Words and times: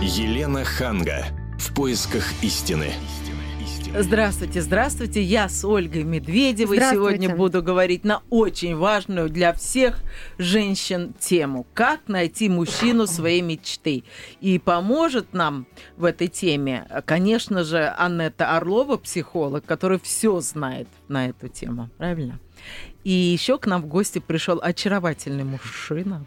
Елена 0.00 0.62
Ханга. 0.62 1.26
В 1.58 1.74
поисках 1.74 2.24
истины. 2.40 2.92
Здравствуйте, 3.98 4.62
здравствуйте. 4.62 5.20
Я 5.20 5.48
с 5.48 5.64
Ольгой 5.64 6.04
Медведевой 6.04 6.78
сегодня 6.78 7.34
буду 7.34 7.64
говорить 7.64 8.04
на 8.04 8.22
очень 8.30 8.76
важную 8.76 9.28
для 9.28 9.52
всех 9.52 9.98
женщин 10.38 11.14
тему. 11.18 11.66
Как 11.74 12.06
найти 12.06 12.48
мужчину 12.48 13.08
своей 13.08 13.40
мечты. 13.40 14.04
И 14.40 14.60
поможет 14.60 15.32
нам 15.32 15.66
в 15.96 16.04
этой 16.04 16.28
теме, 16.28 16.86
конечно 17.04 17.64
же, 17.64 17.92
Аннета 17.98 18.56
Орлова, 18.56 18.98
психолог, 18.98 19.64
который 19.64 19.98
все 19.98 20.38
знает 20.38 20.86
на 21.08 21.28
эту 21.28 21.48
тему. 21.48 21.90
Правильно? 21.98 22.38
И 23.02 23.10
еще 23.10 23.58
к 23.58 23.66
нам 23.66 23.82
в 23.82 23.86
гости 23.86 24.20
пришел 24.20 24.60
очаровательный 24.62 25.44
мужчина, 25.44 26.24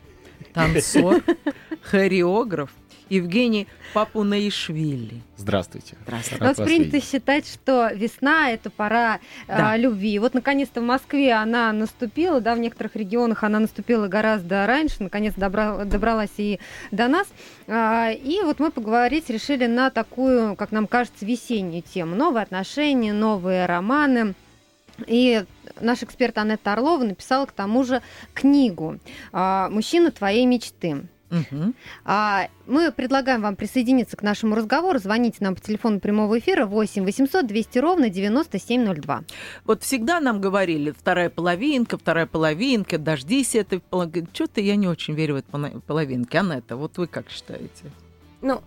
танцор, 0.53 1.23
хореограф, 1.83 2.71
Евгений 3.11 3.67
Папунаишвили. 3.93 5.21
Здравствуйте. 5.35 5.97
Здравствуйте. 6.03 6.43
У 6.43 6.47
нас 6.47 6.55
принято 6.55 6.95
видеть. 6.95 7.09
считать, 7.09 7.45
что 7.45 7.89
весна– 7.93 8.51
это 8.51 8.69
пора 8.69 9.19
да. 9.49 9.71
а, 9.71 9.77
любви. 9.77 10.17
Вот, 10.17 10.33
наконец-то, 10.33 10.79
в 10.79 10.85
Москве 10.85 11.33
она 11.33 11.73
наступила, 11.73 12.39
да, 12.39 12.55
в 12.55 12.59
некоторых 12.59 12.95
регионах 12.95 13.43
она 13.43 13.59
наступила 13.59 14.07
гораздо 14.07 14.65
раньше, 14.65 15.03
наконец 15.03 15.33
добра, 15.35 15.83
добралась 15.83 16.31
и 16.37 16.61
до 16.91 17.09
нас. 17.09 17.27
А, 17.67 18.11
и 18.11 18.41
вот 18.43 18.59
мы 18.59 18.71
поговорить 18.71 19.29
решили 19.29 19.65
на 19.65 19.89
такую, 19.89 20.55
как 20.55 20.71
нам 20.71 20.87
кажется, 20.87 21.25
весеннюю 21.25 21.81
тему. 21.81 22.15
Новые 22.15 22.43
отношения, 22.43 23.11
новые 23.11 23.65
романы. 23.65 24.35
И 25.05 25.43
наш 25.81 26.01
эксперт 26.03 26.37
Анетта 26.37 26.71
Орлова 26.73 27.03
написала 27.03 27.45
к 27.45 27.51
тому 27.51 27.83
же 27.83 28.01
книгу 28.33 28.99
а, 29.33 29.67
«Мужчина 29.67 30.11
твоей 30.11 30.45
мечты». 30.45 31.07
Угу. 31.31 31.73
А, 32.03 32.49
мы 32.67 32.91
предлагаем 32.91 33.41
вам 33.41 33.55
присоединиться 33.55 34.17
к 34.17 34.21
нашему 34.21 34.55
разговору. 34.55 34.99
Звоните 34.99 35.37
нам 35.39 35.55
по 35.55 35.61
телефону 35.61 35.99
прямого 35.99 36.37
эфира 36.37 36.65
8 36.65 37.05
800 37.05 37.47
200 37.47 37.79
ровно 37.79 38.09
9702. 38.09 39.23
Вот 39.63 39.83
всегда 39.83 40.19
нам 40.19 40.41
говорили, 40.41 40.91
вторая 40.91 41.29
половинка, 41.29 41.97
вторая 41.97 42.25
половинка, 42.25 42.97
дождись 42.97 43.55
этой 43.55 43.79
половинки. 43.79 44.29
Что-то 44.33 44.59
я 44.59 44.75
не 44.75 44.87
очень 44.87 45.13
верю 45.13 45.35
в 45.35 45.37
эту 45.37 45.81
половинке. 45.81 46.39
Анетта, 46.39 46.75
вот 46.75 46.97
вы 46.97 47.07
как 47.07 47.29
считаете? 47.29 47.91
Ну, 48.41 48.61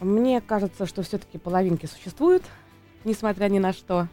мне 0.00 0.40
кажется, 0.40 0.86
что 0.86 1.02
все-таки 1.02 1.36
половинки 1.36 1.86
существуют, 1.86 2.42
несмотря 3.04 3.48
ни 3.48 3.58
на 3.58 3.72
что. 3.72 4.08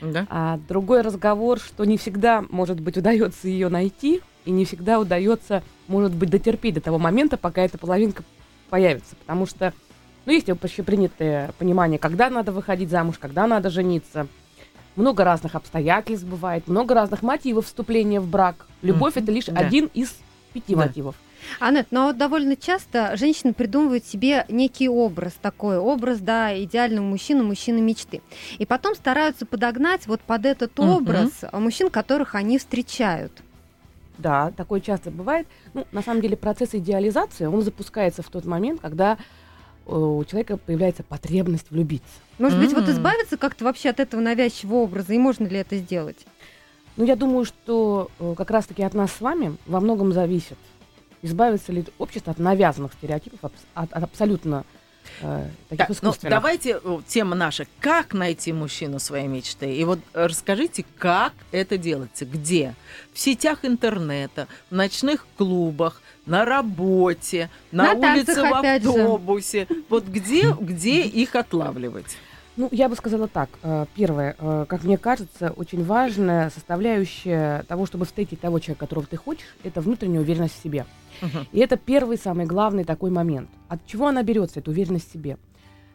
Да? 0.00 0.26
А 0.28 0.58
другой 0.68 1.02
разговор, 1.02 1.60
что 1.60 1.84
не 1.84 1.98
всегда, 1.98 2.44
может 2.50 2.80
быть, 2.80 2.96
удается 2.96 3.46
ее 3.46 3.68
найти, 3.68 4.22
и 4.44 4.50
не 4.50 4.64
всегда 4.64 4.98
удается 4.98 5.62
может 5.88 6.12
быть, 6.12 6.30
дотерпеть 6.30 6.74
до 6.74 6.80
того 6.80 6.98
момента, 6.98 7.36
пока 7.36 7.62
эта 7.62 7.78
половинка 7.78 8.24
появится. 8.70 9.16
Потому 9.16 9.46
что, 9.46 9.72
ну, 10.26 10.32
есть 10.32 10.48
общепринятое 10.48 11.52
понимание, 11.58 11.98
когда 11.98 12.30
надо 12.30 12.52
выходить 12.52 12.90
замуж, 12.90 13.16
когда 13.18 13.46
надо 13.46 13.70
жениться. 13.70 14.26
Много 14.96 15.24
разных 15.24 15.56
обстоятельств 15.56 16.24
бывает, 16.24 16.68
много 16.68 16.94
разных 16.94 17.22
мотивов 17.22 17.66
вступления 17.66 18.20
в 18.20 18.28
брак. 18.28 18.66
Любовь 18.82 19.16
mm-hmm. 19.16 19.22
это 19.22 19.32
лишь 19.32 19.46
да. 19.46 19.60
один 19.60 19.90
из 19.92 20.14
пяти 20.52 20.74
да. 20.74 20.82
мотивов. 20.82 21.16
Анет, 21.60 21.88
но 21.90 22.12
довольно 22.12 22.56
часто 22.56 23.16
женщины 23.16 23.52
придумывают 23.52 24.04
себе 24.06 24.46
некий 24.48 24.88
образ 24.88 25.34
такой, 25.40 25.78
образ, 25.78 26.20
да, 26.20 26.56
идеального 26.62 27.04
мужчины, 27.04 27.42
мужчины 27.42 27.80
мечты. 27.80 28.22
И 28.58 28.66
потом 28.66 28.94
стараются 28.94 29.46
подогнать 29.46 30.06
вот 30.06 30.20
под 30.20 30.46
этот 30.46 30.78
образ 30.80 31.30
mm-hmm. 31.42 31.60
мужчин, 31.60 31.90
которых 31.90 32.34
они 32.34 32.58
встречают. 32.58 33.32
Да, 34.18 34.52
такое 34.52 34.80
часто 34.80 35.10
бывает. 35.10 35.46
Ну, 35.72 35.86
на 35.92 36.02
самом 36.02 36.20
деле 36.20 36.36
процесс 36.36 36.74
идеализации, 36.74 37.46
он 37.46 37.62
запускается 37.62 38.22
в 38.22 38.28
тот 38.28 38.44
момент, 38.44 38.80
когда 38.80 39.18
э, 39.86 39.94
у 39.94 40.24
человека 40.24 40.56
появляется 40.56 41.02
потребность 41.02 41.70
влюбиться. 41.70 42.06
Может 42.38 42.58
mm-hmm. 42.58 42.62
быть, 42.62 42.74
вот 42.74 42.88
избавиться 42.88 43.36
как-то 43.36 43.64
вообще 43.64 43.90
от 43.90 44.00
этого 44.00 44.20
навязчивого 44.20 44.82
образа, 44.82 45.14
и 45.14 45.18
можно 45.18 45.46
ли 45.46 45.58
это 45.58 45.76
сделать? 45.76 46.26
Ну, 46.96 47.04
я 47.04 47.16
думаю, 47.16 47.44
что 47.44 48.10
э, 48.20 48.34
как 48.36 48.50
раз-таки 48.50 48.82
от 48.82 48.94
нас 48.94 49.12
с 49.12 49.20
вами 49.20 49.56
во 49.66 49.80
многом 49.80 50.12
зависит, 50.12 50.58
избавиться 51.22 51.72
ли 51.72 51.84
общество 51.98 52.30
от 52.30 52.38
навязанных 52.38 52.92
стереотипов, 52.92 53.40
от, 53.42 53.92
от 53.92 54.02
абсолютно 54.02 54.64
э, 55.20 55.48
таких 55.68 56.00
так, 56.00 56.02
ну, 56.02 56.14
давайте 56.22 56.80
тема 57.06 57.34
наша. 57.34 57.66
Как 57.80 58.14
найти 58.14 58.52
мужчину 58.52 58.98
своей 58.98 59.26
мечты? 59.26 59.74
И 59.74 59.84
вот 59.84 59.98
расскажите, 60.12 60.84
как 60.98 61.32
это 61.52 61.78
делается, 61.78 62.24
где? 62.24 62.74
В 63.12 63.18
сетях 63.18 63.64
интернета, 63.64 64.48
в 64.70 64.74
ночных 64.74 65.26
клубах, 65.36 66.02
на 66.26 66.44
работе, 66.44 67.50
на, 67.70 67.94
на 67.94 68.14
улице, 68.14 68.42
в 68.42 68.54
автобусе. 68.54 69.66
Вот 69.88 70.06
где, 70.06 70.54
где 70.58 71.02
их 71.02 71.34
отлавливать? 71.34 72.16
Ну, 72.56 72.68
я 72.70 72.88
бы 72.88 72.94
сказала 72.94 73.26
так. 73.26 73.48
Э, 73.62 73.86
первое, 73.94 74.36
э, 74.38 74.66
как 74.68 74.84
мне 74.84 74.96
кажется, 74.96 75.50
очень 75.56 75.84
важная 75.84 76.50
составляющая 76.50 77.64
того, 77.64 77.86
чтобы 77.86 78.04
встретить 78.04 78.40
того 78.40 78.60
человека, 78.60 78.86
которого 78.86 79.06
ты 79.06 79.16
хочешь, 79.16 79.56
это 79.64 79.80
внутренняя 79.80 80.20
уверенность 80.20 80.58
в 80.58 80.62
себе. 80.62 80.86
Uh-huh. 81.20 81.46
И 81.50 81.58
это 81.58 81.76
первый, 81.76 82.16
самый 82.16 82.46
главный 82.46 82.84
такой 82.84 83.10
момент. 83.10 83.50
От 83.68 83.84
чего 83.86 84.06
она 84.06 84.22
берется, 84.22 84.60
эта 84.60 84.70
уверенность 84.70 85.08
в 85.08 85.12
себе? 85.12 85.36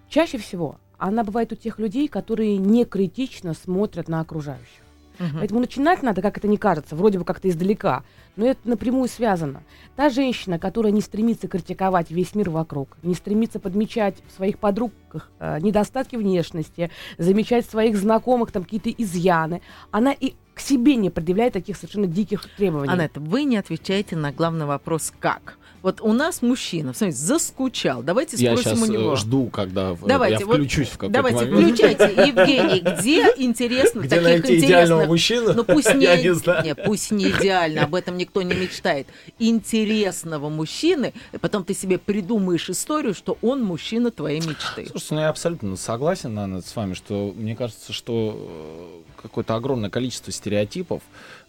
Чаще 0.09 0.37
всего 0.37 0.77
она 0.97 1.23
бывает 1.23 1.53
у 1.53 1.55
тех 1.55 1.79
людей, 1.79 2.09
которые 2.09 2.57
не 2.57 2.83
критично 2.83 3.53
смотрят 3.53 4.09
на 4.09 4.19
окружающих. 4.19 4.83
Угу. 5.19 5.39
Поэтому 5.39 5.59
начинать 5.59 6.01
надо, 6.01 6.21
как 6.21 6.37
это 6.37 6.47
не 6.47 6.57
кажется, 6.57 6.95
вроде 6.95 7.19
бы 7.19 7.25
как-то 7.25 7.49
издалека, 7.49 8.03
но 8.35 8.45
это 8.45 8.59
напрямую 8.67 9.09
связано. 9.09 9.63
Та 9.95 10.09
женщина, 10.09 10.59
которая 10.59 10.91
не 10.91 11.01
стремится 11.01 11.47
критиковать 11.47 12.09
весь 12.09 12.35
мир 12.35 12.49
вокруг, 12.49 12.97
не 13.03 13.13
стремится 13.13 13.59
подмечать 13.59 14.15
в 14.27 14.35
своих 14.35 14.59
подругах 14.59 15.29
э, 15.39 15.59
недостатки 15.59 16.15
внешности, 16.15 16.89
замечать 17.17 17.67
в 17.67 17.71
своих 17.71 17.97
знакомых 17.97 18.51
там 18.51 18.63
какие-то 18.63 18.89
изъяны, 18.89 19.61
она 19.91 20.13
и 20.13 20.33
к 20.53 20.61
себе 20.61 20.95
не 20.95 21.09
предъявляет 21.09 21.53
таких 21.53 21.77
совершенно 21.77 22.05
диких 22.05 22.45
требований. 22.57 22.91
Анетта, 22.91 23.19
вы 23.19 23.43
не 23.43 23.57
отвечаете 23.57 24.15
на 24.15 24.31
главный 24.31 24.65
вопрос 24.65 25.13
«как?». 25.19 25.57
Вот 25.81 26.01
у 26.01 26.13
нас 26.13 26.41
мужчина, 26.41 26.93
смотрите, 26.93 27.21
заскучал. 27.21 28.03
Давайте 28.03 28.37
спросим 28.37 28.77
я 28.77 28.83
у 28.83 28.85
него. 28.85 29.13
Э, 29.13 29.15
жду, 29.15 29.47
когда 29.47 29.95
давайте, 30.05 30.43
я 30.43 30.45
включусь 30.45 30.87
вот, 30.87 30.87
в 30.87 30.97
какой-то 30.97 31.13
Давайте, 31.13 31.45
момент. 31.45 31.75
включайте. 31.75 32.03
Евгений, 32.27 32.79
где 32.79 33.33
интересно 33.37 33.99
где 33.99 34.09
таких 34.09 34.23
найти 34.23 34.39
интересных... 34.39 34.69
идеального 34.69 35.05
мужчину? 35.05 35.53
Ну 35.53 35.63
пусть 35.63 35.93
не, 35.95 36.03
я 36.03 36.21
не, 36.21 36.33
знаю. 36.33 36.65
не, 36.65 36.75
пусть 36.75 37.11
не 37.11 37.29
идеально, 37.29 37.83
об 37.83 37.95
этом 37.95 38.17
никто 38.17 38.41
не 38.41 38.53
мечтает. 38.53 39.07
Интересного 39.39 40.49
мужчины, 40.49 41.13
и 41.31 41.37
потом 41.37 41.63
ты 41.63 41.73
себе 41.73 41.97
придумаешь 41.97 42.69
историю, 42.69 43.13
что 43.13 43.37
он 43.41 43.63
мужчина 43.63 44.11
твоей 44.11 44.41
мечты. 44.41 44.85
Слушайте, 44.89 45.15
ну 45.15 45.21
я 45.21 45.29
абсолютно 45.29 45.75
согласен, 45.77 46.37
Анна, 46.37 46.61
с 46.61 46.75
вами, 46.75 46.93
что 46.93 47.33
мне 47.35 47.55
кажется, 47.55 47.93
что 47.93 48.35
э, 48.37 49.21
какое-то 49.21 49.55
огромное 49.55 49.89
количество 49.89 50.31
стереотипов, 50.31 51.01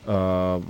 э, 0.06 0.62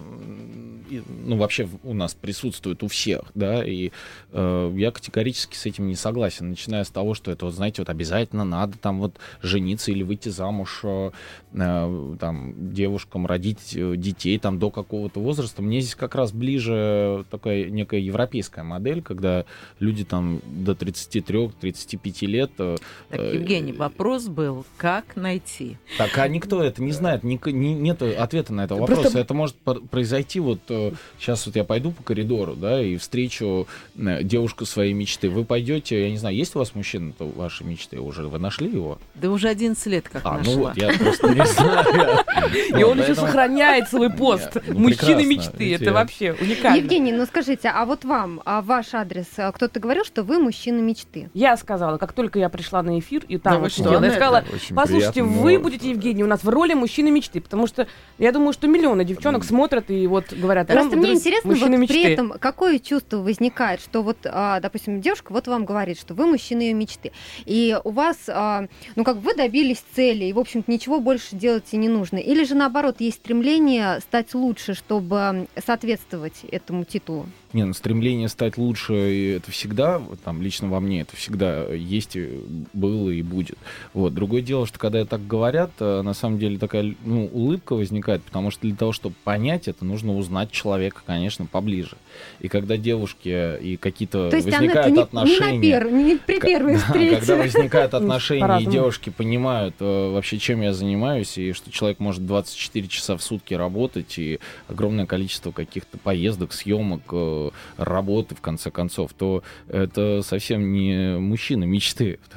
ну, 0.91 1.37
вообще 1.37 1.69
у 1.85 1.95
нас 1.95 2.15
присутствует 2.15 2.83
у 2.83 2.89
всех, 2.89 3.23
да, 3.35 3.65
и 3.65 3.91
э, 4.33 4.73
я 4.77 4.91
категорически 4.91 5.57
с 5.57 5.67
этим 5.67 5.87
не 5.89 5.95
согласен, 5.95 6.51
начиная 6.51 6.85
с 6.85 6.91
того, 6.91 7.15
что 7.15 7.31
это, 7.31 7.47
вот, 7.47 7.55
знаете, 7.55 7.83
вот 7.83 7.89
обязательно 7.89 8.45
надо 8.45 8.79
там 8.79 9.01
вот 9.01 9.15
жениться 9.43 9.91
или 9.91 10.03
выйти 10.03 10.29
замуж 10.29 10.81
э, 10.85 11.11
э 11.55 12.17
там 12.19 12.73
девушкам, 12.75 13.27
родить 13.27 13.75
э, 13.75 13.95
детей 13.97 14.39
там 14.39 14.59
до 14.59 14.71
какого-то 14.71 15.21
возраста. 15.21 15.63
Мне 15.63 15.81
здесь 15.81 15.95
как 15.95 16.15
раз 16.15 16.33
ближе 16.33 17.25
такая 17.31 17.71
некая 17.71 18.01
европейская 18.01 18.63
модель, 18.63 19.03
когда 19.03 19.45
люди 19.79 20.05
там 20.05 20.41
до 20.45 20.73
33-35 20.73 22.27
лет... 22.27 22.51
Э, 22.59 22.77
так, 23.09 23.21
Евгений, 23.21 23.73
вопрос 23.73 24.29
был, 24.29 24.65
как 24.77 25.17
найти? 25.17 25.77
Так, 25.99 26.17
а 26.19 26.29
никто 26.29 26.63
это 26.63 26.83
не 26.83 26.93
знает, 26.93 27.23
ни, 27.23 27.39
ни, 27.51 27.69
нет 27.69 28.03
ответа 28.03 28.53
на 28.53 28.65
этот 28.65 28.79
вопрос. 28.79 29.01
Просто... 29.01 29.19
Это 29.19 29.35
может 29.35 29.57
произойти 29.91 30.41
вот 30.41 30.61
сейчас 31.19 31.47
вот 31.47 31.57
я 31.57 31.65
пойду 31.65 31.93
по 31.93 32.03
коридору, 32.03 32.55
да, 32.55 32.83
и 32.83 32.97
встречу 32.97 33.67
девушку 33.95 34.67
своей 34.67 34.93
мечты. 34.93 35.29
Вы 35.29 35.45
пойдете, 35.45 36.03
я 36.03 36.11
не 36.11 36.19
знаю, 36.19 36.37
есть 36.37 36.57
у 36.57 36.59
вас 36.59 36.75
мужчина 36.75 37.13
то 37.13 37.27
вашей 37.27 37.67
мечты 37.67 37.99
уже? 38.01 38.29
Вы 38.29 38.39
нашли 38.39 38.71
его? 38.71 38.99
Да 39.15 39.31
уже 39.31 39.49
11 39.49 39.87
лет 39.87 40.09
как 40.09 40.23
а, 40.25 40.39
нашла. 40.39 40.53
ну 40.53 40.61
вот, 40.61 40.77
я 40.77 40.93
просто 40.97 41.29
не 41.29 41.47
знаю. 41.47 42.25
И 42.79 42.83
он 42.83 43.01
еще 43.01 43.15
сохраняет 43.15 43.89
свой 43.89 44.11
пост. 44.11 44.57
Ну, 44.67 44.79
Мужчины 44.79 45.25
мечты, 45.25 45.75
это 45.75 45.93
вообще 45.93 46.33
уникально. 46.33 46.77
Евгений, 46.77 47.13
ну 47.13 47.27
скажите, 47.27 47.69
а 47.69 47.85
вот 47.85 48.05
вам, 48.05 48.41
а 48.45 48.63
ваш 48.63 48.95
адрес, 48.95 49.27
а 49.37 49.53
кто-то 49.53 49.81
говорил, 49.81 50.05
что 50.05 50.23
вы 50.23 50.39
мужчина 50.39 50.81
мечты? 50.81 51.31
Я 51.35 51.57
сказала, 51.57 51.99
как 51.99 52.13
только 52.13 52.39
я 52.39 52.49
пришла 52.49 52.83
на 52.83 52.99
эфир, 52.99 53.25
и 53.29 53.39
там 53.39 53.69
сидела, 53.71 54.05
я 54.05 54.11
сказала, 54.11 54.45
послушайте, 54.75 55.23
вы 55.23 55.59
будете, 55.59 55.91
Евгений, 55.91 56.25
у 56.25 56.27
нас 56.27 56.43
в 56.43 56.49
роли 56.49 56.75
мужчины 56.75 57.11
мечты, 57.11 57.41
потому 57.41 57.67
что 57.67 57.87
я 58.19 58.33
думаю, 58.33 58.53
что 58.53 58.67
миллионы 58.67 59.05
девчонок 59.05 59.45
смотрят 59.45 59.91
и 59.91 60.07
вот 60.07 60.33
говорят, 60.33 60.70
Просто 60.73 60.97
мне 60.97 61.13
интересно, 61.13 61.55
вот 61.55 61.69
мечты. 61.71 61.95
при 61.95 62.03
этом 62.03 62.35
какое 62.39 62.79
чувство 62.79 63.19
возникает, 63.19 63.81
что 63.81 64.03
вот, 64.03 64.19
а, 64.25 64.61
допустим, 64.61 65.01
девушка 65.01 65.33
вот 65.33 65.47
вам 65.49 65.65
говорит, 65.65 65.99
что 65.99 66.15
вы 66.15 66.27
мужчина 66.27 66.61
ее 66.63 66.75
мечты, 66.75 67.13
и 67.45 67.79
у 67.85 67.91
вас, 67.91 68.17
а, 68.29 68.67
ну 68.97 69.05
как 69.05 69.17
вы 69.17 69.35
добились 69.35 69.83
цели, 69.95 70.25
и, 70.25 70.33
в 70.33 70.39
общем-то, 70.39 70.71
ничего 70.71 71.01
больше 71.01 71.37
делать 71.37 71.65
и 71.73 71.77
не 71.77 71.89
нужно. 71.89 72.19
Или 72.19 72.45
же, 72.45 72.55
наоборот, 72.55 72.97
есть 73.01 73.19
стремление 73.19 74.01
стать 74.01 74.35
лучше, 74.35 74.75
чтобы 74.75 75.47
соответствовать 75.65 76.45
этому 76.51 76.85
титулу? 76.85 77.27
Не, 77.53 77.65
ну, 77.65 77.73
стремление 77.75 78.29
стать 78.29 78.57
лучше, 78.57 78.95
это 79.37 79.51
всегда, 79.51 80.01
там, 80.25 80.41
лично 80.41 80.69
во 80.69 80.79
мне, 80.79 81.01
это 81.01 81.17
всегда 81.17 81.65
есть, 81.65 82.17
было 82.73 83.11
и 83.11 83.23
будет. 83.23 83.59
Вот. 83.93 84.15
Другое 84.15 84.41
дело, 84.41 84.67
что 84.67 84.79
когда 84.79 85.05
так 85.05 85.27
говорят, 85.27 85.73
э, 85.81 86.03
на 86.03 86.15
самом 86.15 86.39
деле 86.39 86.59
такая, 86.59 86.95
ну, 87.05 87.29
улыбка 87.33 87.75
возникает, 87.75 88.23
потому 88.23 88.53
что 88.53 88.63
для 88.63 88.77
того, 88.77 88.93
чтобы 88.93 89.17
понять 89.25 89.67
это, 89.67 89.85
нужно 89.85 90.17
узнать 90.17 90.53
человека, 90.53 91.03
конечно, 91.05 91.47
поближе. 91.47 91.97
И 92.39 92.49
когда 92.49 92.77
девушки 92.77 93.59
и 93.61 93.77
какие-то 93.77 94.31
возникают 94.33 94.97
не, 94.97 95.03
отношения... 95.03 95.59
Не, 95.59 95.75
на 95.75 95.81
пер, 95.81 95.91
не 95.91 96.17
при 96.17 96.41
первой 96.41 96.77
встрече. 96.77 97.17
Когда 97.17 97.37
возникают 97.37 97.95
отношения, 98.01 98.61
и 98.61 98.67
девушки 98.67 99.11
понимают 99.11 99.75
э, 99.81 100.13
вообще, 100.13 100.39
чем 100.39 100.61
я 100.61 100.73
занимаюсь, 100.73 101.37
и 101.37 101.53
что 101.53 101.73
человек 101.73 101.99
может 101.99 102.25
24 102.27 102.87
часа 102.87 103.17
в 103.17 103.23
сутки 103.23 103.55
работать, 103.55 104.19
и 104.19 104.39
огромное 104.69 105.07
количество 105.07 105.51
каких-то 105.51 105.99
поездок, 105.99 106.53
съемок, 106.53 107.03
э, 107.11 107.40
работы, 107.77 108.35
в 108.35 108.41
конце 108.41 108.71
концов, 108.71 109.13
то 109.15 109.43
это 109.69 110.23
совсем 110.23 110.73
не 110.73 111.19
мужчина 111.19 111.65
мечты. 111.65 112.19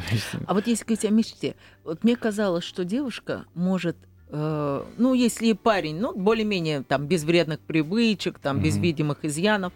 А 0.47 0.53
вот 0.53 0.67
если 0.67 0.83
говорить 0.85 1.05
о 1.05 1.09
мечте, 1.09 1.55
вот 1.83 2.03
мне 2.03 2.15
казалось, 2.15 2.63
что 2.63 2.83
девушка 2.83 3.45
может 3.53 3.95
э, 4.29 4.83
ну, 4.97 5.13
если 5.13 5.53
парень, 5.53 5.99
ну, 5.99 6.13
более-менее 6.15 6.83
там 6.83 7.07
без 7.07 7.23
вредных 7.23 7.59
привычек, 7.59 8.39
там, 8.39 8.61
без 8.61 8.77
видимых 8.77 9.23
изъянов, 9.23 9.73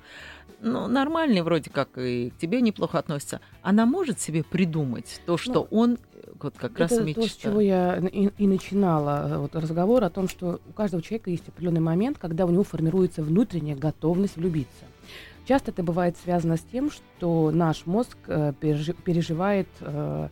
ну, 0.59 0.87
нормальный 0.87 1.41
вроде 1.41 1.69
как 1.69 1.97
и 1.97 2.31
к 2.31 2.37
тебе 2.37 2.61
неплохо 2.61 2.99
относится, 2.99 3.41
она 3.61 3.85
может 3.85 4.19
себе 4.19 4.43
придумать 4.43 5.21
то, 5.25 5.37
что 5.37 5.67
ну, 5.71 5.77
он 5.77 5.97
вот 6.39 6.55
как 6.57 6.71
это 6.79 6.81
раз 6.81 7.05
мечта. 7.05 7.21
то, 7.21 7.27
с 7.27 7.35
чего 7.35 7.61
я 7.61 7.97
и, 7.97 8.29
и 8.37 8.47
начинала 8.47 9.27
э, 9.29 9.37
вот, 9.37 9.55
разговор 9.55 10.03
о 10.03 10.09
том, 10.09 10.27
что 10.27 10.59
у 10.67 10.73
каждого 10.73 11.01
человека 11.01 11.29
есть 11.29 11.47
определенный 11.47 11.81
момент, 11.81 12.17
когда 12.17 12.45
у 12.45 12.49
него 12.49 12.63
формируется 12.63 13.23
внутренняя 13.23 13.75
готовность 13.75 14.35
влюбиться. 14.35 14.85
Часто 15.47 15.71
это 15.71 15.81
бывает 15.81 16.17
связано 16.21 16.57
с 16.57 16.61
тем, 16.71 16.91
что 16.91 17.51
наш 17.51 17.85
мозг 17.85 18.17
э, 18.27 18.51
переживает 18.59 19.69
э, 19.79 20.27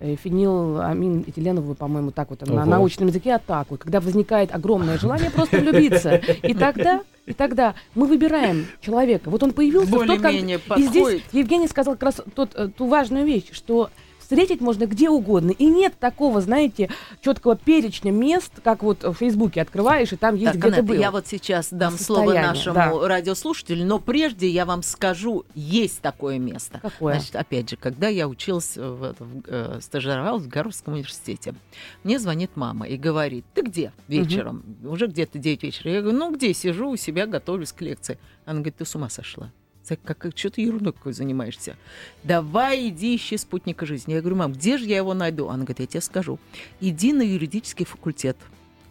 э 0.00 0.16
фениламинэтиленовую, 0.16 1.76
по-моему, 1.76 2.10
так 2.10 2.30
вот 2.30 2.42
Ого. 2.42 2.52
на 2.52 2.64
научном 2.64 3.08
языке 3.08 3.34
атаку, 3.34 3.76
когда 3.76 4.00
возникает 4.00 4.52
огромное 4.52 4.98
желание 4.98 5.30
просто 5.30 5.58
влюбиться. 5.58 6.16
И 6.42 6.54
тогда 6.54 7.02
и 7.24 7.34
тогда 7.34 7.76
мы 7.94 8.06
выбираем 8.06 8.66
человека. 8.80 9.30
Вот 9.30 9.44
он 9.44 9.52
появился 9.52 9.92
Более 9.92 10.16
тот, 10.16 10.22
как... 10.22 10.32
И 10.78 10.82
здесь 10.82 11.22
Евгений 11.30 11.68
сказал 11.68 11.94
как 11.94 12.02
раз 12.02 12.20
тот, 12.34 12.50
э, 12.56 12.66
ту 12.66 12.88
важную 12.88 13.24
вещь, 13.24 13.52
что 13.52 13.90
встретить 14.32 14.62
можно 14.62 14.86
где 14.86 15.10
угодно. 15.10 15.50
И 15.50 15.66
нет 15.66 15.94
такого, 15.98 16.40
знаете, 16.40 16.88
четкого 17.20 17.54
перечня 17.54 18.10
мест, 18.10 18.52
как 18.64 18.82
вот 18.82 19.04
в 19.04 19.12
Фейсбуке 19.14 19.60
открываешь, 19.60 20.12
и 20.12 20.16
там 20.16 20.36
есть 20.36 20.54
где-то 20.54 20.82
был. 20.82 20.94
Я 20.94 21.10
вот 21.10 21.26
сейчас 21.26 21.68
дам 21.70 21.98
слово 21.98 22.32
нашему 22.32 22.74
да. 22.74 23.08
радиослушателю, 23.08 23.84
но 23.84 23.98
прежде 23.98 24.48
я 24.48 24.64
вам 24.64 24.82
скажу, 24.82 25.44
есть 25.54 26.00
такое 26.00 26.38
место. 26.38 26.78
Какое? 26.80 27.14
Значит, 27.14 27.36
опять 27.36 27.68
же, 27.68 27.76
когда 27.76 28.08
я 28.08 28.26
училась, 28.26 28.76
в, 28.76 29.14
в, 29.18 29.42
э, 29.46 29.80
стажировалась 29.82 30.44
в 30.44 30.48
Гарвардском 30.48 30.94
университете, 30.94 31.54
мне 32.02 32.18
звонит 32.18 32.52
мама 32.54 32.86
и 32.86 32.96
говорит, 32.96 33.44
ты 33.52 33.62
где 33.62 33.92
вечером? 34.08 34.64
Угу. 34.82 34.92
Уже 34.92 35.08
где-то 35.08 35.38
9 35.38 35.62
вечера. 35.62 35.90
Я 35.90 36.00
говорю, 36.00 36.18
ну 36.18 36.34
где, 36.34 36.54
сижу 36.54 36.88
у 36.88 36.96
себя, 36.96 37.26
готовлюсь 37.26 37.72
к 37.72 37.82
лекции. 37.82 38.18
Она 38.46 38.56
говорит, 38.56 38.76
ты 38.76 38.86
с 38.86 38.94
ума 38.94 39.10
сошла 39.10 39.50
как, 39.88 40.18
как 40.18 40.36
что 40.36 40.50
ты 40.50 40.62
ерундой 40.62 40.92
какой 40.92 41.12
занимаешься? 41.12 41.76
Давай 42.22 42.88
иди 42.88 43.16
ищи 43.16 43.36
спутника 43.36 43.86
жизни. 43.86 44.14
Я 44.14 44.20
говорю, 44.20 44.36
мам, 44.36 44.52
где 44.52 44.78
же 44.78 44.84
я 44.84 44.96
его 44.96 45.14
найду? 45.14 45.48
Она 45.48 45.64
говорит, 45.64 45.80
я 45.80 45.86
тебе 45.86 46.00
скажу. 46.00 46.38
Иди 46.80 47.12
на 47.12 47.22
юридический 47.22 47.84
факультет 47.84 48.36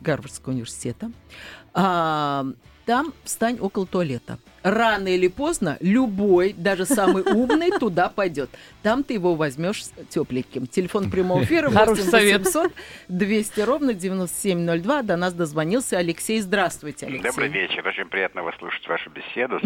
Гарвардского 0.01 0.53
университета. 0.53 1.11
А, 1.73 2.45
там 2.85 3.13
встань 3.23 3.57
около 3.59 3.85
туалета. 3.85 4.38
Рано 4.63 5.07
или 5.07 5.27
поздно 5.27 5.77
любой, 5.79 6.53
даже 6.53 6.85
самый 6.85 7.23
умный, 7.23 7.71
туда 7.79 8.09
пойдет. 8.09 8.49
Там 8.83 9.03
ты 9.03 9.13
его 9.13 9.35
возьмешь 9.35 9.83
тепленьким. 10.09 10.67
Телефон 10.67 11.09
прямого 11.09 11.44
эфира 11.44 11.69
8 11.69 12.11
800 12.11 12.71
200 13.07 13.61
ровно 13.61 13.94
9702. 13.94 15.03
До 15.03 15.15
нас 15.15 15.33
дозвонился 15.33 15.97
Алексей. 15.97 16.41
Здравствуйте, 16.41 17.05
Алексей. 17.05 17.23
Добрый 17.23 17.49
вечер. 17.49 17.87
Очень 17.87 18.09
приятно 18.09 18.44
вас 18.44 18.55
слушать 18.57 18.87
вашу 18.87 19.09
беседу. 19.09 19.59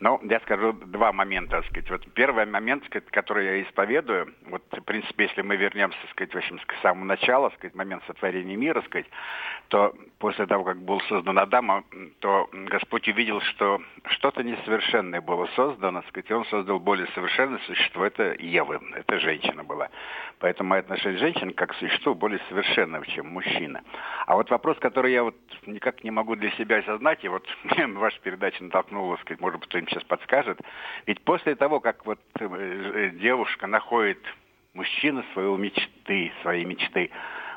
Ну, 0.00 0.18
я 0.24 0.40
скажу 0.40 0.72
два 0.72 1.12
момента, 1.12 1.58
так 1.58 1.66
сказать. 1.66 1.90
Вот 1.90 2.12
первый 2.14 2.46
момент, 2.46 2.84
сказать, 2.86 3.10
который 3.10 3.44
я 3.44 3.62
исповедую, 3.62 4.34
вот, 4.46 4.62
в 4.72 4.80
принципе, 4.80 5.24
если 5.24 5.42
мы 5.42 5.56
вернемся, 5.56 5.98
так 6.00 6.10
сказать, 6.10 6.34
в 6.34 6.38
общем, 6.38 6.58
к 6.58 6.74
самому 6.82 7.04
началу, 7.04 7.50
так 7.50 7.58
сказать, 7.58 7.74
момент 7.74 8.02
сотворения 8.06 8.56
мира, 8.56 8.80
так 8.80 8.86
сказать, 8.86 9.10
то 9.68 9.94
после 10.20 10.46
того, 10.46 10.64
как 10.64 10.80
был 10.82 11.00
создан 11.08 11.38
Адам, 11.38 11.84
то 12.20 12.48
Господь 12.52 13.08
увидел, 13.08 13.40
что 13.40 13.80
что-то 14.10 14.42
несовершенное 14.42 15.22
было 15.22 15.46
создано, 15.56 16.02
сказать, 16.08 16.30
и 16.30 16.34
Он 16.34 16.44
создал 16.44 16.78
более 16.78 17.06
совершенное 17.08 17.58
существо, 17.60 18.04
это 18.04 18.36
Ева, 18.38 18.80
это 18.94 19.18
женщина 19.18 19.64
была. 19.64 19.88
Поэтому 20.38 20.70
мое 20.70 20.80
отношение 20.80 21.16
к 21.16 21.20
женщине 21.20 21.54
как 21.54 21.70
к 21.70 21.74
существу 21.76 22.14
более 22.14 22.38
совершенного, 22.50 23.06
чем 23.06 23.28
мужчина. 23.28 23.82
А 24.26 24.36
вот 24.36 24.50
вопрос, 24.50 24.78
который 24.78 25.12
я 25.12 25.24
вот 25.24 25.36
никак 25.66 26.04
не 26.04 26.10
могу 26.10 26.36
для 26.36 26.50
себя 26.52 26.78
осознать, 26.78 27.24
и 27.24 27.28
вот 27.28 27.46
ваша 27.94 28.20
передача 28.20 28.62
натолкнула, 28.62 29.16
сказать, 29.22 29.40
может 29.40 29.58
быть, 29.58 29.68
кто-нибудь 29.70 29.90
сейчас 29.90 30.04
подскажет. 30.04 30.60
Ведь 31.06 31.22
после 31.22 31.54
того, 31.54 31.80
как 31.80 32.04
вот 32.04 32.20
э, 32.38 33.10
девушка 33.14 33.66
находит 33.66 34.18
мужчину 34.74 35.24
своего 35.32 35.56
мечты, 35.56 36.30
своей 36.42 36.66
мечты, 36.66 37.10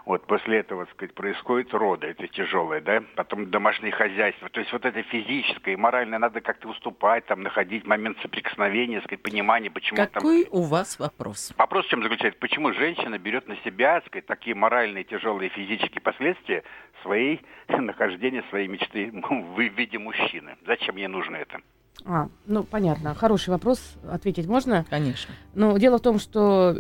вот 0.05 0.25
после 0.27 0.59
этого, 0.59 0.85
так 0.85 0.95
сказать, 0.95 1.15
происходит 1.15 1.73
роды, 1.73 2.07
это 2.07 2.27
тяжелое, 2.27 2.81
да, 2.81 3.03
потом 3.15 3.49
домашнее 3.49 3.91
хозяйство. 3.91 4.49
То 4.49 4.59
есть 4.59 4.71
вот 4.73 4.83
это 4.85 5.01
физическое 5.03 5.73
и 5.73 5.77
моральное 5.77 6.19
надо 6.19 6.41
как-то 6.41 6.67
уступать, 6.67 7.25
там, 7.25 7.41
находить 7.41 7.85
момент 7.85 8.17
соприкосновения, 8.21 8.97
так 8.97 9.05
сказать, 9.05 9.23
понимания, 9.23 9.71
почему 9.71 9.97
Какой 9.97 10.43
там... 10.43 10.59
у 10.59 10.63
вас 10.63 10.99
вопрос? 10.99 11.53
Вопрос 11.57 11.85
в 11.85 11.89
чем 11.89 12.03
заключается? 12.03 12.39
Почему 12.39 12.73
женщина 12.73 13.17
берет 13.17 13.47
на 13.47 13.55
себя, 13.57 13.95
так 13.95 14.07
сказать, 14.07 14.25
такие 14.25 14.55
моральные, 14.55 15.05
тяжелые 15.05 15.49
физические 15.49 16.01
последствия 16.01 16.63
своей 17.01 17.41
нахождения, 17.69 18.43
своей 18.49 18.67
мечты 18.67 19.11
в 19.13 19.59
виде 19.59 19.97
мужчины? 19.99 20.57
Зачем 20.65 20.97
ей 20.97 21.07
нужно 21.07 21.37
это? 21.37 21.59
А, 22.05 22.27
ну, 22.45 22.63
понятно. 22.63 23.13
Хороший 23.13 23.51
вопрос. 23.51 23.95
Ответить 24.09 24.47
можно? 24.47 24.85
Конечно. 24.89 25.33
Ну, 25.53 25.77
дело 25.77 25.99
в 25.99 26.01
том, 26.01 26.19
что 26.19 26.75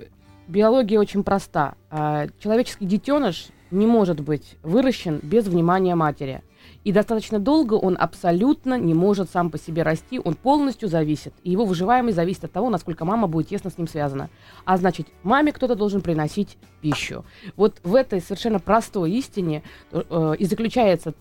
биология 0.47 0.99
очень 0.99 1.23
проста. 1.23 1.75
А, 1.89 2.27
человеческий 2.39 2.85
детеныш 2.85 3.49
не 3.71 3.87
может 3.87 4.19
быть 4.19 4.57
выращен 4.61 5.19
без 5.23 5.47
внимания 5.47 5.95
матери. 5.95 6.43
И 6.83 6.91
достаточно 6.91 7.39
долго 7.39 7.73
он 7.73 7.97
абсолютно 7.99 8.77
не 8.77 8.93
может 8.93 9.29
сам 9.29 9.49
по 9.49 9.57
себе 9.57 9.83
расти, 9.83 10.19
он 10.23 10.35
полностью 10.35 10.89
зависит. 10.89 11.33
И 11.43 11.51
его 11.51 11.65
выживаемость 11.65 12.15
зависит 12.15 12.43
от 12.43 12.51
того, 12.51 12.69
насколько 12.69 13.05
мама 13.05 13.27
будет 13.27 13.47
тесно 13.47 13.69
с 13.69 13.77
ним 13.77 13.87
связана. 13.87 14.29
А 14.65 14.77
значит, 14.77 15.07
маме 15.23 15.51
кто-то 15.51 15.75
должен 15.75 16.01
приносить 16.01 16.57
пищу. 16.81 17.25
Вот 17.55 17.79
в 17.83 17.95
этой 17.95 18.21
совершенно 18.21 18.59
простой 18.59 19.11
истине 19.11 19.63
э, 19.91 20.35
и 20.37 20.45
заключается 20.45 21.13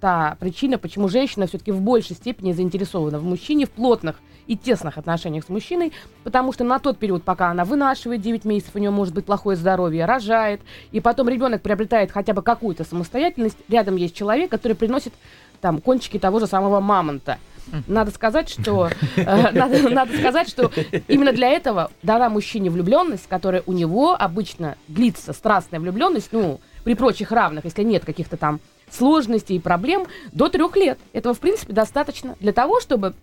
та 0.00 0.36
причина, 0.40 0.78
почему 0.78 1.08
женщина 1.08 1.46
все-таки 1.46 1.72
в 1.72 1.80
большей 1.80 2.16
степени 2.16 2.52
заинтересована 2.52 3.18
в 3.18 3.24
мужчине, 3.24 3.66
в 3.66 3.70
плотных 3.70 4.16
и 4.46 4.56
тесных 4.56 4.98
отношениях 4.98 5.44
с 5.44 5.48
мужчиной, 5.48 5.92
потому 6.22 6.52
что 6.52 6.64
на 6.64 6.78
тот 6.78 6.98
период, 6.98 7.24
пока 7.24 7.50
она 7.50 7.64
вынашивает 7.64 8.20
9 8.20 8.44
месяцев, 8.44 8.74
у 8.74 8.78
нее 8.78 8.90
может 8.90 9.14
быть 9.14 9.24
плохое 9.24 9.56
здоровье, 9.56 10.04
рожает, 10.04 10.60
и 10.92 11.00
потом 11.00 11.28
ребенок 11.28 11.62
приобретает 11.62 12.10
хотя 12.10 12.34
бы 12.34 12.42
какую-то 12.42 12.84
самостоятельность, 12.84 13.56
рядом 13.68 13.96
есть 13.96 14.14
человек, 14.14 14.50
который 14.50 14.74
приносит 14.74 15.14
там 15.60 15.80
кончики 15.80 16.18
того 16.18 16.40
же 16.40 16.46
самого 16.46 16.80
мамонта. 16.80 17.38
Надо 17.86 18.10
сказать, 18.10 18.50
что 18.50 18.90
э, 19.16 19.50
надо, 19.52 19.88
надо 19.88 20.14
сказать, 20.16 20.48
что 20.48 20.70
именно 21.08 21.32
для 21.32 21.48
этого 21.48 21.90
дана 22.02 22.28
мужчине 22.28 22.68
влюбленность, 22.68 23.26
которая 23.26 23.62
у 23.64 23.72
него 23.72 24.14
обычно 24.14 24.76
длится 24.88 25.32
страстная 25.32 25.80
влюбленность, 25.80 26.28
ну 26.32 26.60
при 26.84 26.94
прочих 26.94 27.32
равных, 27.32 27.64
если 27.64 27.82
нет 27.82 28.04
каких-то 28.04 28.36
там 28.36 28.60
сложностей 28.90 29.56
и 29.56 29.60
проблем, 29.60 30.06
до 30.32 30.48
трех 30.48 30.76
лет. 30.76 30.98
Этого 31.12 31.34
в 31.34 31.40
принципе 31.40 31.72
достаточно 31.72 32.36
для 32.40 32.52
того, 32.52 32.80
чтобы 32.80 33.14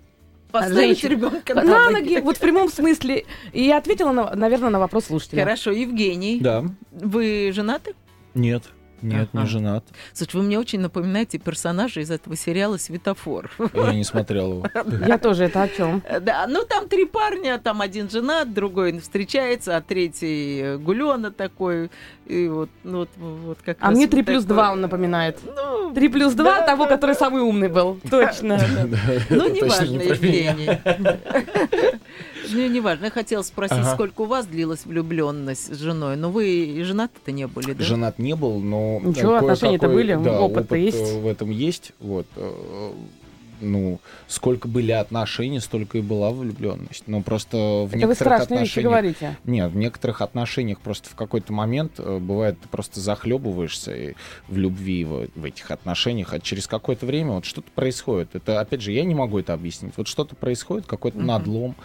Поставить 0.51 1.03
ребенка 1.03 1.55
на, 1.55 1.63
на 1.63 1.89
ноги. 1.89 2.19
Вот 2.19 2.37
в 2.37 2.39
прямом 2.39 2.69
смысле. 2.69 3.25
И 3.53 3.63
я 3.63 3.77
ответила, 3.77 4.11
на, 4.11 4.35
наверное, 4.35 4.69
на 4.69 4.79
вопрос 4.79 5.05
слушателя. 5.05 5.43
Хорошо, 5.43 5.71
Евгений. 5.71 6.39
Да. 6.41 6.65
Вы 6.91 7.51
женаты? 7.53 7.95
Нет. 8.33 8.63
Нет, 9.01 9.29
ага. 9.33 9.43
не 9.43 9.49
женат. 9.49 9.83
Слушай, 10.13 10.37
вы 10.37 10.43
мне 10.43 10.59
очень 10.59 10.79
напоминаете 10.79 11.37
персонажа 11.37 12.01
из 12.01 12.11
этого 12.11 12.35
сериала 12.35 12.77
«Светофор». 12.77 13.51
Я 13.73 13.93
не 13.93 14.03
смотрел 14.03 14.51
его. 14.53 14.67
Я 15.07 15.17
тоже, 15.17 15.45
это 15.45 15.63
о 15.63 15.67
чем? 15.67 16.03
Да, 16.21 16.45
ну 16.47 16.63
там 16.65 16.87
три 16.87 17.05
парня, 17.05 17.57
там 17.57 17.81
один 17.81 18.09
женат, 18.09 18.53
другой 18.53 18.99
встречается, 18.99 19.77
а 19.77 19.81
третий 19.81 20.77
гулёна 20.77 21.31
такой. 21.31 21.89
И 22.25 22.47
вот, 22.47 22.69
ну, 22.83 22.99
вот, 22.99 23.09
вот 23.17 23.57
как 23.65 23.77
А 23.81 23.91
мне 23.91 24.07
три 24.07 24.23
плюс 24.23 24.45
два 24.45 24.71
он 24.71 24.81
напоминает. 24.81 25.39
Ну, 25.43 25.93
три 25.93 26.07
плюс 26.07 26.33
два 26.33 26.61
того, 26.61 26.85
который 26.85 27.15
самый 27.15 27.41
умный 27.41 27.67
был. 27.67 27.99
Точно. 28.09 28.59
Ну, 29.29 29.49
неважно, 29.49 30.01
Евгений. 30.01 30.69
Ну, 32.51 32.67
неважно. 32.67 33.05
Я 33.05 33.11
хотела 33.11 33.41
спросить, 33.41 33.77
ага. 33.77 33.93
сколько 33.93 34.21
у 34.21 34.25
вас 34.25 34.45
длилась 34.45 34.85
влюбленность 34.85 35.73
с 35.75 35.79
женой. 35.79 36.15
Но 36.15 36.31
вы 36.31 36.65
и 36.65 36.83
женаты-то 36.83 37.31
не 37.31 37.47
были, 37.47 37.73
да? 37.73 37.83
Женат 37.83 38.19
не 38.19 38.35
был, 38.35 38.59
но... 38.59 38.99
Ничего, 39.03 39.35
отношения-то 39.35 39.87
были, 39.87 40.15
да, 40.15 40.39
опыт, 40.39 40.65
опыт 40.65 40.77
есть. 40.79 41.13
в 41.13 41.27
этом 41.27 41.49
есть. 41.49 41.93
Вот 41.99 42.27
э, 42.35 42.91
ну, 43.61 43.99
сколько 44.27 44.67
были 44.67 44.91
отношений, 44.91 45.59
столько 45.59 45.97
и 45.97 46.01
была 46.01 46.31
влюбленность. 46.31 47.03
Но 47.07 47.21
просто 47.21 47.57
в 47.57 47.89
Это 47.89 47.97
некоторых 47.97 48.39
вы 48.39 48.43
отношениях... 48.43 48.67
вещи 48.67 48.79
говорите. 48.79 49.37
Нет, 49.45 49.71
в 49.71 49.75
некоторых 49.75 50.21
отношениях 50.21 50.79
просто 50.79 51.09
в 51.09 51.15
какой-то 51.15 51.53
момент 51.53 51.93
э, 51.99 52.19
бывает, 52.19 52.59
ты 52.61 52.67
просто 52.67 52.99
захлебываешься 52.99 53.95
и 53.95 54.13
в 54.47 54.57
любви 54.57 55.05
в, 55.05 55.27
в 55.35 55.45
этих 55.45 55.71
отношениях, 55.71 56.33
а 56.33 56.39
через 56.39 56.67
какое-то 56.67 57.05
время 57.05 57.31
вот 57.31 57.45
что-то 57.45 57.69
происходит. 57.73 58.35
Это, 58.35 58.59
опять 58.59 58.81
же, 58.81 58.91
я 58.91 59.03
не 59.03 59.15
могу 59.15 59.39
это 59.39 59.53
объяснить. 59.53 59.93
Вот 59.97 60.07
что-то 60.07 60.35
происходит, 60.35 60.85
какой-то 60.85 61.17
mm-hmm. 61.17 61.23
надлом, 61.23 61.75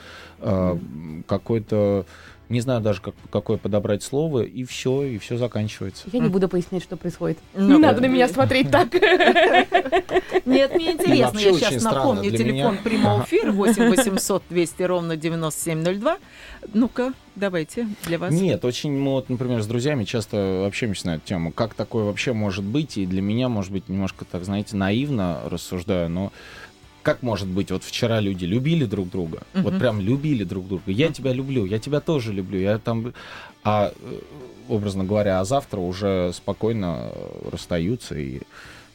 э, 0.40 0.78
какой-то 1.26 2.06
не 2.48 2.60
знаю 2.60 2.80
даже, 2.80 3.00
как, 3.00 3.14
какое 3.30 3.56
подобрать 3.56 4.02
слово, 4.02 4.42
и 4.42 4.64
все, 4.64 5.02
и 5.02 5.18
все 5.18 5.36
заканчивается. 5.36 6.04
Я 6.12 6.20
не 6.20 6.28
буду 6.28 6.48
пояснять, 6.48 6.82
что 6.82 6.96
происходит. 6.96 7.38
Ну, 7.54 7.74
не 7.74 7.78
надо 7.78 8.00
на 8.00 8.06
меня 8.06 8.28
смотреть 8.28 8.70
так. 8.70 8.92
Нет, 10.44 10.74
мне 10.74 10.92
интересно, 10.92 11.38
я 11.38 11.52
сейчас 11.52 11.82
напомню 11.82 12.30
телефон 12.30 12.78
прямого 12.78 13.24
эфира 13.24 13.50
8 13.50 13.88
800 13.88 14.42
200 14.48 14.82
ровно 14.82 15.16
9702. 15.16 16.18
Ну-ка, 16.72 17.12
давайте, 17.34 17.88
для 18.04 18.18
вас. 18.18 18.32
Нет, 18.32 18.64
очень 18.64 18.92
мы 18.92 19.12
вот, 19.12 19.28
например, 19.28 19.62
с 19.62 19.66
друзьями 19.66 20.04
часто 20.04 20.66
общаемся 20.66 21.06
на 21.06 21.14
эту 21.16 21.26
тему. 21.26 21.52
Как 21.52 21.74
такое 21.74 22.04
вообще 22.04 22.32
может 22.32 22.64
быть? 22.64 22.96
И 22.96 23.06
для 23.06 23.22
меня, 23.22 23.48
может 23.48 23.72
быть, 23.72 23.88
немножко, 23.88 24.24
так 24.24 24.44
знаете, 24.44 24.76
наивно 24.76 25.40
рассуждаю, 25.46 26.08
но 26.10 26.32
как 27.06 27.22
может 27.22 27.46
быть, 27.46 27.70
вот 27.70 27.84
вчера 27.84 28.18
люди 28.18 28.44
любили 28.44 28.84
друг 28.84 29.08
друга, 29.08 29.38
uh-huh. 29.54 29.62
вот 29.62 29.78
прям 29.78 30.00
любили 30.00 30.42
друг 30.42 30.66
друга. 30.66 30.82
Я 30.88 31.12
тебя 31.12 31.32
люблю, 31.32 31.64
я 31.64 31.78
тебя 31.78 32.00
тоже 32.00 32.32
люблю, 32.32 32.58
я 32.58 32.78
там, 32.78 33.14
а 33.62 33.92
э, 33.94 34.18
образно 34.68 35.04
говоря, 35.04 35.38
а 35.38 35.44
завтра 35.44 35.78
уже 35.78 36.32
спокойно 36.34 37.12
расстаются 37.52 38.18
и 38.18 38.40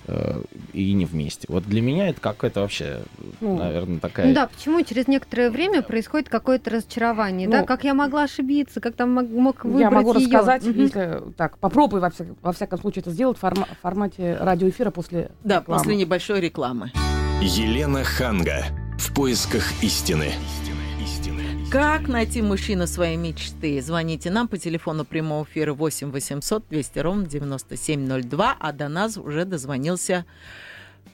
э, 0.07 0.41
и 0.73 0.91
не 0.91 1.05
вместе. 1.05 1.45
Вот 1.47 1.63
для 1.63 1.81
меня 1.81 2.09
это 2.09 2.19
какая-то 2.19 2.59
вообще, 2.59 3.03
ну, 3.39 3.57
наверное, 3.57 4.01
такая... 4.01 4.27
Ну 4.27 4.33
да, 4.33 4.47
почему 4.47 4.83
через 4.83 5.07
некоторое 5.07 5.49
время 5.49 5.81
происходит 5.81 6.27
какое-то 6.27 6.69
разочарование, 6.69 7.47
ну, 7.47 7.53
да? 7.53 7.63
Как 7.63 7.85
я 7.85 7.93
могла 7.93 8.23
ошибиться, 8.23 8.81
как 8.81 8.95
там 8.95 9.13
мог 9.13 9.63
выбрать 9.63 9.81
Я 9.81 9.89
могу 9.89 10.13
её? 10.13 10.19
рассказать, 10.19 10.67
угу. 10.67 10.77
если 10.77 11.21
так, 11.37 11.57
попробуй 11.59 12.01
во, 12.01 12.09
всяк, 12.09 12.27
во 12.41 12.51
всяком 12.51 12.81
случае 12.81 13.03
это 13.03 13.11
сделать 13.11 13.37
в 13.37 13.39
форма- 13.39 13.69
формате 13.81 14.37
радиоэфира 14.37 14.91
после 14.91 15.31
Да, 15.45 15.59
рекламы. 15.59 15.79
после 15.79 15.95
небольшой 15.95 16.41
рекламы. 16.41 16.91
Елена 17.43 18.03
Ханга. 18.03 18.65
В 18.99 19.15
поисках 19.15 19.63
истины. 19.81 20.27
Как 21.71 22.07
найти 22.07 22.43
мужчину 22.43 22.85
своей 22.85 23.17
мечты? 23.17 23.81
Звоните 23.81 24.29
нам 24.29 24.47
по 24.47 24.59
телефону 24.59 25.05
прямого 25.05 25.43
эфира 25.43 25.73
8 25.73 26.11
800 26.11 26.67
200 26.67 26.99
ровно 26.99 27.25
9702, 27.25 28.57
а 28.59 28.71
до 28.71 28.89
нас 28.89 29.17
уже 29.17 29.45
дозвонился 29.45 30.25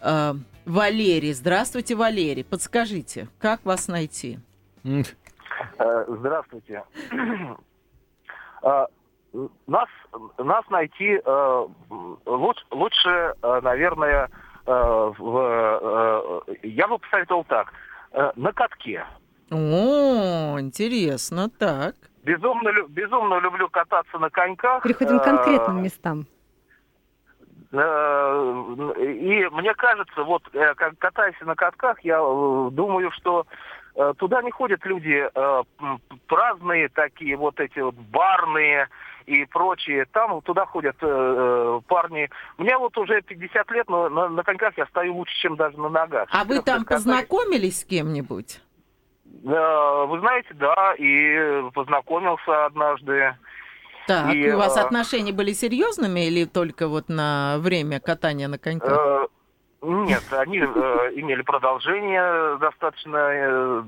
э, 0.01 0.33
Валерий. 0.65 1.31
Здравствуйте, 1.31 1.95
Валерий. 1.95 2.43
Подскажите, 2.43 3.29
как 3.39 3.63
вас 3.63 3.87
найти? 3.87 4.39
Э, 4.83 5.03
здравствуйте. 6.09 6.83
Э, 8.63 8.87
нас, 9.67 9.87
нас 10.37 10.67
найти 10.71 11.21
э, 11.23 11.67
лучше, 12.25 12.65
лучше, 12.71 13.35
наверное, 13.61 14.29
в, 14.67 16.41
э, 16.47 16.55
я 16.63 16.87
бы 16.87 16.99
посоветовал 16.99 17.45
так, 17.45 17.71
э, 18.11 18.31
на 18.35 18.51
катке. 18.51 19.05
О, 19.49 20.59
интересно, 20.59 21.49
так. 21.49 21.95
Безумно, 22.23 22.69
безумно 22.89 23.39
люблю 23.39 23.69
кататься 23.69 24.19
на 24.19 24.29
коньках. 24.29 24.83
Переходим 24.83 25.19
к 25.19 25.23
конкретным 25.23 25.81
местам. 25.81 26.25
И 27.71 27.77
мне 29.51 29.73
кажется, 29.75 30.23
вот 30.23 30.43
катаясь 30.99 31.39
на 31.41 31.55
катках, 31.55 31.99
я 32.01 32.17
думаю, 32.19 33.11
что 33.11 33.45
туда 34.17 34.41
не 34.41 34.51
ходят 34.51 34.85
люди 34.85 35.29
праздные 36.27 36.89
такие, 36.89 37.35
вот 37.35 37.59
эти 37.59 37.79
вот 37.79 37.95
барные, 37.95 38.87
и 39.27 39.45
прочие. 39.45 40.05
Там 40.05 40.41
туда 40.41 40.65
ходят 40.65 40.95
э, 41.01 41.05
э 41.07 41.81
парни. 41.87 42.29
Мне 42.57 42.77
вот 42.77 42.97
уже 42.97 43.21
50 43.21 43.71
лет, 43.71 43.89
но 43.89 44.09
на, 44.09 44.29
на 44.29 44.43
коньках 44.43 44.77
я 44.77 44.85
стою 44.87 45.15
лучше, 45.15 45.35
чем 45.41 45.57
даже 45.57 45.77
на 45.77 45.89
ногах. 45.89 46.29
А 46.31 46.45
вы 46.45 46.61
там 46.61 46.85
познакомились 46.85 47.81
с 47.81 47.85
кем-нибудь? 47.85 48.61
Э, 49.45 50.05
вы 50.07 50.19
знаете, 50.19 50.49
да, 50.53 50.95
и 50.97 51.69
познакомился 51.73 52.65
однажды. 52.65 53.35
Так, 54.07 54.33
и, 54.33 54.49
у 54.53 54.57
вас 54.57 54.77
э, 54.77 54.81
отношения 54.81 55.33
были 55.33 55.51
серьезными 55.51 56.25
или 56.25 56.45
только 56.45 56.87
вот 56.87 57.09
на 57.09 57.57
время 57.59 57.99
катания 57.99 58.47
на 58.47 58.57
коньках? 58.57 58.97
Э, 58.97 59.27
нет, 59.81 60.23
они 60.31 60.59
э, 60.59 60.63
имели 61.15 61.41
продолжение 61.41 62.57
достаточно 62.59 63.17
э, 63.17 63.83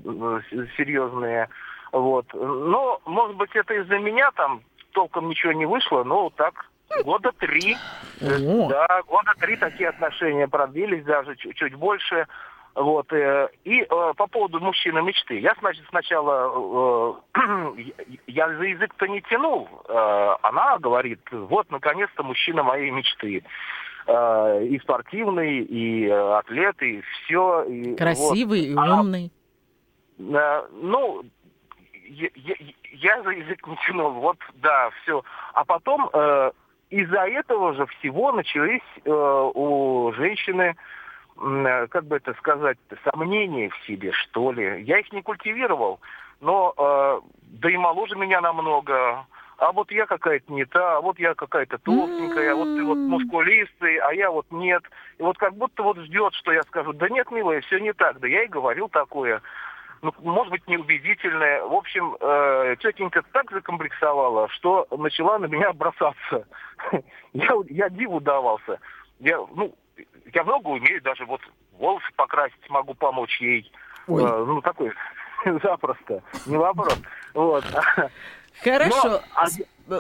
серьезные. 0.76 1.48
Вот. 1.94 2.26
Но, 2.34 3.02
может 3.06 3.38
быть, 3.38 3.50
это 3.56 3.74
из-за 3.74 3.98
меня 3.98 4.30
там 4.36 4.62
толком 4.92 5.30
ничего 5.30 5.54
не 5.54 5.66
вышло, 5.66 6.04
но 6.04 6.30
так 6.32 6.70
года 7.04 7.32
три. 7.38 7.78
Да, 8.20 9.02
года 9.08 9.34
три 9.40 9.56
такие 9.56 9.90
отношения 9.90 10.48
продлились, 10.48 11.04
даже 11.04 11.36
чуть, 11.36 11.56
чуть 11.56 11.76
больше. 11.76 12.28
Вот. 12.76 13.12
Э, 13.12 13.50
и 13.64 13.82
э, 13.82 13.86
по 14.16 14.28
поводу 14.28 14.60
мужчины 14.60 15.02
мечты. 15.02 15.40
Я, 15.40 15.56
значит, 15.60 15.84
сначала... 15.90 17.20
Э, 17.36 17.74
я 18.28 18.48
за 18.48 18.64
язык-то 18.64 19.08
не 19.08 19.22
тянул. 19.24 19.68
Она 19.88 20.78
говорит, 20.80 21.20
вот, 21.32 21.70
наконец-то, 21.72 22.24
мужчина 22.24 22.64
моей 22.64 22.92
мечты. 22.92 23.44
И 24.08 24.80
спортивный, 24.82 25.60
и 25.60 26.10
атлет, 26.10 26.82
и 26.82 27.02
все. 27.02 27.64
И, 27.64 27.96
Красивый, 27.96 28.74
вот. 28.74 28.88
и 28.88 28.90
умный. 28.90 29.32
А, 30.20 30.62
э, 30.62 30.68
ну, 30.82 31.24
я, 32.10 32.56
я, 32.92 33.24
за 33.24 33.30
язык 33.30 33.66
не 33.68 33.78
тянул, 33.88 34.12
вот, 34.12 34.38
да, 34.56 34.90
все. 35.02 35.24
А 35.54 35.64
потом 35.64 36.10
э, 36.12 36.52
из-за 36.90 37.28
этого 37.28 37.74
же 37.74 37.86
всего 37.86 38.32
начались 38.32 38.82
э, 39.06 39.12
у 39.54 40.12
женщины, 40.14 40.76
э, 41.38 41.88
как 41.88 42.06
бы 42.06 42.18
это 42.18 42.34
сказать, 42.36 42.78
сомнения 43.04 43.70
в 43.70 43.86
себе, 43.86 44.12
что 44.12 44.52
ли. 44.52 44.84
Я 44.84 45.00
их 45.00 45.12
не 45.12 45.22
культивировал, 45.22 46.00
но 46.42 46.74
э, 46.78 47.22
да 47.42 47.70
и 47.70 47.78
моложе 47.78 48.16
меня 48.16 48.42
намного. 48.42 49.26
А 49.58 49.74
вот 49.74 49.92
я 49.92 50.06
какая-то 50.06 50.52
не 50.54 50.64
та, 50.66 50.98
а 50.98 51.02
вот 51.02 51.20
я 51.20 51.36
какая-то 51.36 51.78
толстенькая, 51.80 52.54
а 52.54 52.56
вот 52.56 52.76
ты 52.78 52.84
вот 52.84 52.98
мускулистый, 52.98 53.98
а 53.98 54.14
я 54.14 54.32
вот 54.32 54.46
нет. 54.52 54.84
И 55.18 55.22
вот 55.22 55.38
как 55.38 55.54
будто 55.54 55.84
вот 55.84 55.98
ждет, 55.98 56.34
что 56.34 56.54
я 56.54 56.64
скажу, 56.64 56.94
да 56.94 57.10
нет, 57.10 57.30
милая, 57.30 57.60
все 57.62 57.78
не 57.80 57.92
так. 57.92 58.20
Да 58.20 58.28
я 58.28 58.44
и 58.44 58.48
говорил 58.48 58.88
такое 58.88 59.42
ну, 60.02 60.14
может 60.22 60.52
быть, 60.52 60.68
неубедительная. 60.68 61.64
В 61.64 61.74
общем, 61.74 62.16
э, 62.20 62.76
тетенька 62.80 63.24
так 63.34 63.52
закомплексовала, 63.52 64.48
что 64.50 64.88
начала 64.92 65.40
на 65.40 65.46
меня 65.46 65.74
бросаться. 65.74 66.46
я, 67.34 67.52
я 67.70 67.90
диву 67.90 68.20
давался. 68.20 68.80
Я, 69.20 69.38
ну, 69.54 69.76
я 70.34 70.44
много 70.44 70.68
умею, 70.70 71.02
даже 71.02 71.26
вот 71.26 71.42
волосы 71.74 72.08
покрасить 72.16 72.70
могу 72.70 72.94
помочь 72.94 73.42
ей. 73.42 73.72
Ой. 74.08 74.24
Э, 74.24 74.46
ну, 74.46 74.62
такой 74.62 74.92
запросто, 75.64 76.24
не 76.46 76.58
вопрос. 76.58 76.98
Вот. 77.34 77.64
Хорошо. 78.64 79.10
Но, 79.10 79.22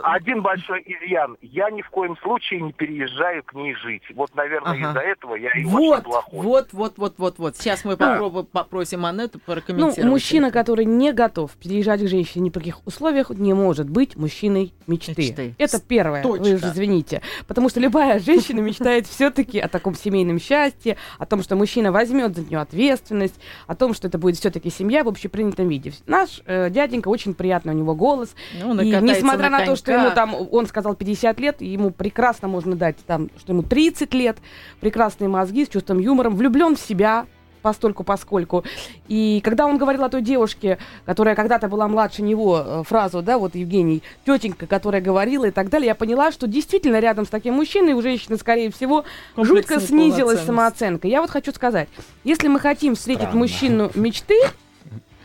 один 0.03 0.41
большой 0.41 0.83
изъян. 0.85 1.37
Я 1.41 1.69
ни 1.69 1.81
в 1.81 1.89
коем 1.89 2.17
случае 2.17 2.61
не 2.61 2.73
переезжаю 2.73 3.43
к 3.43 3.53
ней 3.53 3.73
жить. 3.75 4.03
Вот, 4.15 4.33
наверное, 4.35 4.73
ага. 4.73 4.89
из-за 4.89 4.99
этого 4.99 5.35
я 5.35 5.49
и 5.51 5.63
вот, 5.63 5.81
очень 5.81 6.03
плохой. 6.03 6.39
Вот, 6.45 6.67
вот, 6.71 6.93
вот, 6.97 7.13
вот, 7.17 7.39
вот. 7.39 7.57
Сейчас 7.57 7.85
мы 7.85 7.97
попробуем, 7.97 8.45
попросим 8.45 9.05
Анетту 9.05 9.39
прокомментировать. 9.39 10.03
Ну, 10.03 10.09
мужчина, 10.09 10.51
который 10.51 10.85
не 10.85 11.11
готов 11.13 11.51
переезжать 11.53 12.01
к 12.01 12.07
женщине 12.07 12.45
ни 12.45 12.49
при 12.49 12.59
каких 12.59 12.85
условиях, 12.85 13.29
не 13.29 13.53
может 13.53 13.89
быть 13.89 14.15
мужчиной 14.15 14.73
мечты. 14.87 15.13
мечты. 15.17 15.55
Это 15.57 15.81
первое. 15.81 16.23
Точно. 16.23 16.43
Вы 16.43 16.55
уже 16.55 16.67
извините. 16.67 17.21
Потому 17.47 17.69
что 17.69 17.79
любая 17.79 18.19
женщина 18.19 18.59
мечтает 18.59 19.07
все-таки 19.07 19.59
о 19.59 19.67
таком 19.67 19.95
семейном 19.95 20.39
счастье, 20.39 20.97
о 21.17 21.25
том, 21.25 21.41
что 21.43 21.55
мужчина 21.55 21.91
возьмет 21.91 22.35
за 22.35 22.43
нее 22.43 22.59
ответственность, 22.59 23.39
о 23.67 23.75
том, 23.75 23.93
что 23.93 24.07
это 24.07 24.17
будет 24.17 24.37
все-таки 24.37 24.69
семья 24.69 25.03
в 25.03 25.07
общепринятом 25.07 25.67
виде. 25.67 25.93
Наш 26.07 26.41
э, 26.45 26.69
дяденька 26.69 27.07
очень 27.07 27.33
приятный 27.33 27.73
у 27.73 27.77
него 27.77 27.95
голос. 27.95 28.35
Ну, 28.59 28.79
и 28.81 28.89
несмотря 28.89 29.49
на, 29.49 29.59
на 29.59 29.65
то, 29.65 29.75
что 29.79 29.91
ему 29.91 30.11
там, 30.11 30.35
он 30.51 30.67
сказал 30.67 30.95
50 30.95 31.39
лет, 31.39 31.61
ему 31.61 31.91
прекрасно 31.91 32.47
можно 32.47 32.75
дать 32.75 32.97
там, 33.05 33.29
что 33.37 33.53
ему 33.53 33.63
30 33.63 34.13
лет, 34.13 34.37
прекрасные 34.79 35.27
мозги 35.27 35.65
с 35.65 35.69
чувством 35.69 35.99
юмора, 35.99 36.29
влюблен 36.29 36.75
в 36.75 36.79
себя, 36.79 37.25
постольку 37.61 38.03
поскольку. 38.03 38.63
И 39.07 39.41
когда 39.43 39.65
он 39.65 39.77
говорил 39.77 40.03
о 40.03 40.09
той 40.09 40.21
девушке, 40.21 40.77
которая 41.05 41.35
когда-то 41.35 41.67
была 41.67 41.87
младше 41.87 42.21
него, 42.21 42.63
э, 42.65 42.83
фразу, 42.85 43.21
да, 43.21 43.37
вот 43.37 43.55
Евгений, 43.55 44.03
тетенька, 44.25 44.67
которая 44.67 45.01
говорила 45.01 45.45
и 45.45 45.51
так 45.51 45.69
далее, 45.69 45.87
я 45.87 45.95
поняла, 45.95 46.31
что 46.31 46.47
действительно 46.47 46.99
рядом 46.99 47.25
с 47.25 47.29
таким 47.29 47.55
мужчиной 47.55 47.93
у 47.93 48.01
женщины, 48.01 48.37
скорее 48.37 48.71
всего, 48.71 49.05
жутко 49.37 49.79
снизилась 49.79 50.41
самооценка. 50.41 51.07
Я 51.07 51.21
вот 51.21 51.29
хочу 51.29 51.51
сказать, 51.51 51.89
если 52.23 52.47
мы 52.47 52.59
хотим 52.59 52.95
встретить 52.95 53.23
Странно. 53.23 53.39
мужчину 53.39 53.91
мечты, 53.95 54.39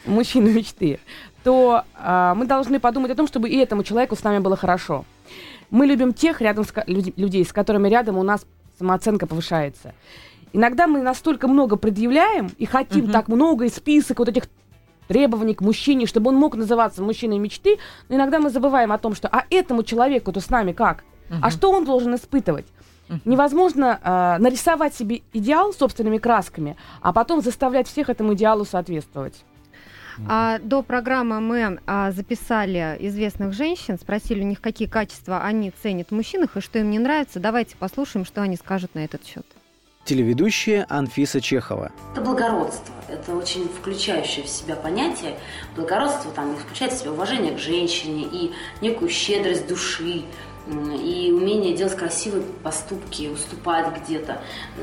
мужчину 0.06 0.50
мечты, 0.50 0.98
то 1.44 1.84
а, 1.94 2.34
мы 2.34 2.46
должны 2.46 2.80
подумать 2.80 3.10
о 3.10 3.14
том, 3.14 3.28
чтобы 3.28 3.50
и 3.50 3.56
этому 3.58 3.84
человеку 3.84 4.16
с 4.16 4.24
нами 4.24 4.38
было 4.38 4.56
хорошо. 4.56 5.04
Мы 5.70 5.86
любим 5.86 6.12
тех 6.14 6.40
рядом 6.40 6.64
с, 6.64 6.72
людей, 6.86 7.44
с 7.44 7.52
которыми 7.52 7.88
рядом 7.88 8.16
у 8.18 8.22
нас 8.22 8.46
самооценка 8.78 9.26
повышается. 9.26 9.94
Иногда 10.52 10.86
мы 10.86 11.02
настолько 11.02 11.46
много 11.46 11.76
предъявляем 11.76 12.50
и 12.58 12.64
хотим 12.64 13.06
uh-huh. 13.06 13.12
так 13.12 13.28
много, 13.28 13.66
и 13.66 13.68
список 13.68 14.20
вот 14.20 14.28
этих 14.28 14.44
требований 15.06 15.54
к 15.54 15.60
мужчине, 15.60 16.06
чтобы 16.06 16.30
он 16.30 16.36
мог 16.36 16.56
называться 16.56 17.02
мужчиной 17.02 17.38
мечты, 17.38 17.76
но 18.08 18.16
иногда 18.16 18.38
мы 18.38 18.50
забываем 18.50 18.90
о 18.92 18.98
том, 18.98 19.14
что 19.14 19.28
а 19.28 19.44
этому 19.50 19.82
человеку-то 19.82 20.40
с 20.40 20.48
нами 20.48 20.72
как? 20.72 21.04
Uh-huh. 21.28 21.38
А 21.42 21.50
что 21.50 21.70
он 21.70 21.84
должен 21.84 22.14
испытывать? 22.14 22.66
Uh-huh. 23.08 23.20
Невозможно 23.26 24.00
э, 24.02 24.36
нарисовать 24.38 24.94
себе 24.94 25.22
идеал 25.34 25.74
собственными 25.74 26.16
красками, 26.16 26.76
а 27.02 27.12
потом 27.12 27.42
заставлять 27.42 27.86
всех 27.86 28.08
этому 28.08 28.32
идеалу 28.32 28.64
соответствовать. 28.64 29.44
А, 30.28 30.58
до 30.58 30.82
программы 30.82 31.40
мы 31.40 31.80
а, 31.86 32.12
записали 32.12 32.96
известных 33.00 33.52
женщин, 33.52 33.98
спросили 33.98 34.40
у 34.42 34.46
них, 34.46 34.60
какие 34.60 34.88
качества 34.88 35.42
они 35.42 35.72
ценят 35.82 36.08
в 36.10 36.14
мужчинах 36.14 36.56
и 36.56 36.60
что 36.60 36.78
им 36.78 36.90
не 36.90 36.98
нравится. 36.98 37.40
Давайте 37.40 37.76
послушаем, 37.76 38.24
что 38.24 38.42
они 38.42 38.56
скажут 38.56 38.94
на 38.94 39.04
этот 39.04 39.24
счет 39.26 39.46
телеведущая 40.04 40.86
Анфиса 40.88 41.40
Чехова. 41.40 41.90
Это 42.12 42.20
благородство. 42.20 42.94
Это 43.08 43.34
очень 43.34 43.68
включающее 43.68 44.44
в 44.44 44.48
себя 44.48 44.76
понятие. 44.76 45.36
Благородство 45.76 46.30
там 46.32 46.56
включает 46.56 46.92
в 46.92 46.98
себя 46.98 47.12
уважение 47.12 47.54
к 47.54 47.58
женщине 47.58 48.24
и 48.30 48.52
некую 48.80 49.08
щедрость 49.10 49.66
души, 49.66 50.22
и 50.68 51.30
умение 51.32 51.76
делать 51.76 51.94
красивые 51.94 52.42
поступки, 52.62 53.28
уступать 53.28 53.86
где-то, 54.02 54.40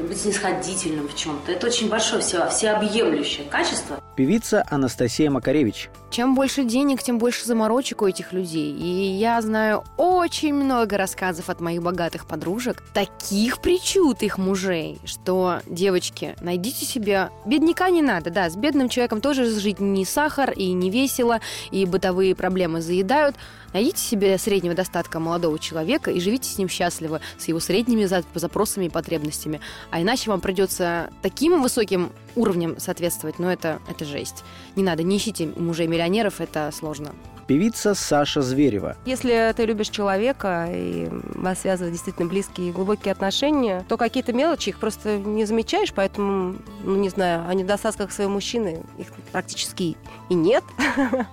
быть 0.07 0.21
снисходительным 0.21 1.07
в 1.07 1.15
чем-то. 1.15 1.51
Это 1.51 1.67
очень 1.67 1.89
большое 1.89 2.21
все, 2.21 2.47
всеобъемлющее 2.49 3.47
качество. 3.47 3.99
Певица 4.15 4.63
Анастасия 4.69 5.31
Макаревич. 5.31 5.89
Чем 6.11 6.35
больше 6.35 6.65
денег, 6.65 7.01
тем 7.01 7.19
больше 7.19 7.45
заморочек 7.45 8.01
у 8.01 8.05
этих 8.05 8.33
людей. 8.33 8.73
И 8.73 9.17
я 9.17 9.41
знаю 9.41 9.85
очень 9.95 10.53
много 10.53 10.97
рассказов 10.97 11.49
от 11.49 11.61
моих 11.61 11.81
богатых 11.81 12.25
подружек, 12.25 12.83
таких 12.93 13.61
причуд 13.61 14.21
их 14.21 14.37
мужей, 14.37 14.99
что, 15.05 15.61
девочки, 15.65 16.35
найдите 16.41 16.85
себе... 16.85 17.29
Бедняка 17.45 17.89
не 17.89 18.01
надо, 18.01 18.29
да, 18.29 18.49
с 18.49 18.57
бедным 18.57 18.89
человеком 18.89 19.21
тоже 19.21 19.45
жить 19.45 19.79
не 19.79 20.03
сахар 20.03 20.51
и 20.51 20.73
не 20.73 20.89
весело, 20.89 21.39
и 21.71 21.85
бытовые 21.85 22.35
проблемы 22.35 22.81
заедают, 22.81 23.37
Найдите 23.73 23.99
себе 23.99 24.37
среднего 24.37 24.75
достатка 24.75 25.19
молодого 25.19 25.57
человека 25.57 26.11
и 26.11 26.19
живите 26.19 26.49
с 26.49 26.57
ним 26.57 26.67
счастливо, 26.67 27.21
с 27.37 27.47
его 27.47 27.59
средними 27.59 28.05
запросами 28.05 28.85
и 28.85 28.89
потребностями. 28.89 29.61
А 29.91 30.01
иначе 30.01 30.29
вам 30.29 30.41
придется 30.41 31.09
таким 31.21 31.61
высоким 31.61 32.11
уровнем 32.35 32.79
соответствовать, 32.79 33.39
но 33.39 33.51
это, 33.51 33.79
это 33.89 34.05
жесть. 34.05 34.43
Не 34.75 34.83
надо, 34.83 35.03
не 35.03 35.17
ищите 35.17 35.47
мужей 35.55 35.87
миллионеров, 35.87 36.41
это 36.41 36.71
сложно 36.73 37.11
певица 37.51 37.95
Саша 37.95 38.41
Зверева. 38.41 38.95
Если 39.05 39.53
ты 39.57 39.65
любишь 39.65 39.89
человека 39.89 40.69
и 40.71 41.09
вас 41.35 41.59
связывают 41.59 41.91
действительно 41.91 42.29
близкие 42.29 42.69
и 42.69 42.71
глубокие 42.71 43.11
отношения, 43.11 43.83
то 43.89 43.97
какие-то 43.97 44.31
мелочи 44.31 44.69
их 44.69 44.79
просто 44.79 45.17
не 45.17 45.43
замечаешь, 45.43 45.91
поэтому, 45.93 46.55
ну 46.85 46.95
не 46.95 47.09
знаю, 47.09 47.45
о 47.49 47.53
недостатках 47.53 48.13
своего 48.13 48.31
мужчины 48.31 48.83
их 48.97 49.07
практически 49.33 49.97
и 50.29 50.33
нет. 50.33 50.63